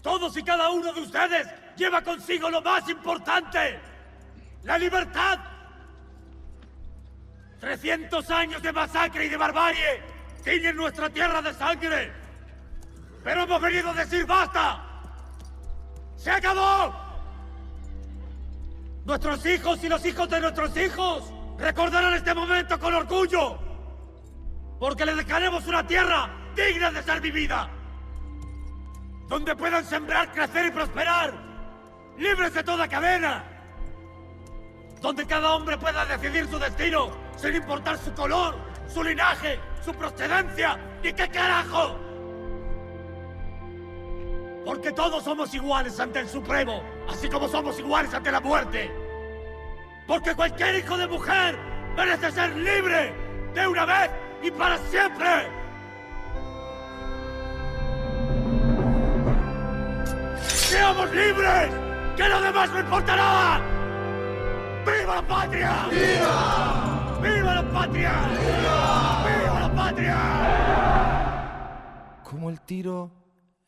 Todos 0.00 0.34
y 0.34 0.42
cada 0.42 0.70
uno 0.70 0.94
de 0.94 1.00
ustedes 1.02 1.46
lleva 1.76 2.00
consigo 2.00 2.48
lo 2.48 2.62
más 2.62 2.88
importante, 2.88 3.78
la 4.62 4.78
libertad. 4.78 5.57
300 7.60 8.30
años 8.30 8.62
de 8.62 8.72
masacre 8.72 9.26
y 9.26 9.28
de 9.28 9.36
barbarie 9.36 10.02
tiñen 10.44 10.76
nuestra 10.76 11.10
tierra 11.10 11.42
de 11.42 11.52
sangre. 11.54 12.12
Pero 13.24 13.42
hemos 13.42 13.60
venido 13.60 13.90
a 13.90 13.94
decir 13.94 14.24
basta. 14.26 14.84
¡Se 16.16 16.30
acabó! 16.30 16.94
Nuestros 19.04 19.44
hijos 19.46 19.82
y 19.82 19.88
los 19.88 20.04
hijos 20.04 20.28
de 20.28 20.40
nuestros 20.40 20.76
hijos 20.76 21.32
recordarán 21.58 22.14
este 22.14 22.34
momento 22.34 22.78
con 22.78 22.94
orgullo. 22.94 23.58
Porque 24.78 25.04
les 25.04 25.16
dejaremos 25.16 25.66
una 25.66 25.86
tierra 25.86 26.30
digna 26.54 26.90
de 26.92 27.02
ser 27.02 27.20
vivida. 27.20 27.68
Donde 29.28 29.56
puedan 29.56 29.84
sembrar, 29.84 30.32
crecer 30.32 30.66
y 30.66 30.70
prosperar. 30.70 31.34
Libres 32.16 32.54
de 32.54 32.62
toda 32.62 32.86
cadena. 32.86 33.44
Donde 35.00 35.26
cada 35.26 35.54
hombre 35.54 35.76
pueda 35.76 36.04
decidir 36.06 36.48
su 36.48 36.58
destino 36.58 37.27
sin 37.38 37.54
importar 37.54 37.96
su 37.98 38.12
color, 38.12 38.56
su 38.92 39.02
linaje, 39.02 39.60
su 39.84 39.94
procedencia 39.94 40.78
y 41.02 41.12
qué 41.12 41.28
carajo. 41.28 41.96
Porque 44.64 44.92
todos 44.92 45.24
somos 45.24 45.54
iguales 45.54 45.98
ante 46.00 46.18
el 46.18 46.28
Supremo, 46.28 46.82
así 47.08 47.28
como 47.28 47.48
somos 47.48 47.78
iguales 47.78 48.12
ante 48.12 48.32
la 48.32 48.40
muerte. 48.40 48.90
Porque 50.06 50.34
cualquier 50.34 50.76
hijo 50.76 50.96
de 50.98 51.06
mujer 51.06 51.58
merece 51.96 52.32
ser 52.32 52.54
libre 52.56 53.14
de 53.54 53.66
una 53.66 53.86
vez 53.86 54.10
y 54.42 54.50
para 54.50 54.76
siempre. 54.78 55.48
¡Seamos 60.42 61.10
libres! 61.12 61.70
¡Que 62.16 62.28
lo 62.28 62.40
demás 62.40 62.70
no 62.70 62.80
importa 62.80 63.16
nada! 63.16 63.60
¡Viva 64.84 65.22
patria! 65.22 65.86
¡Viva! 65.90 66.97
¡Viva 67.22 67.54
la 67.54 67.62
patria! 67.72 68.12
¡Viva! 68.30 69.24
¡Viva 69.26 69.60
la 69.60 69.74
patria! 69.74 70.18
Como 72.22 72.50
el 72.50 72.60
tiro 72.60 73.10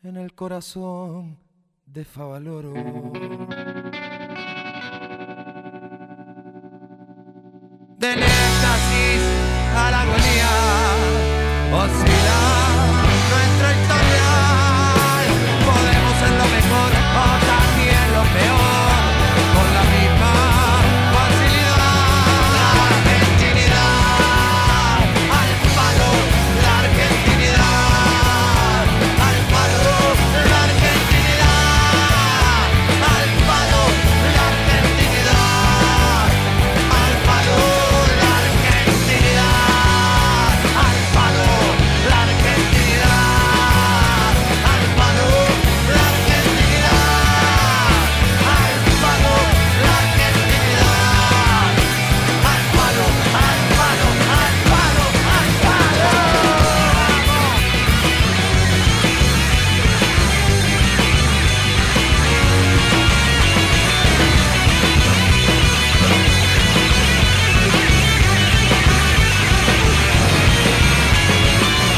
en 0.02 0.16
el 0.16 0.34
corazón 0.34 1.38
de 1.86 2.04
Favaloro. 2.04 2.72
Del 7.98 8.22
éxtasis 8.22 9.22
a 9.76 9.90
la 9.90 10.00
agonía, 10.02 10.50
oscilar. 11.72 12.70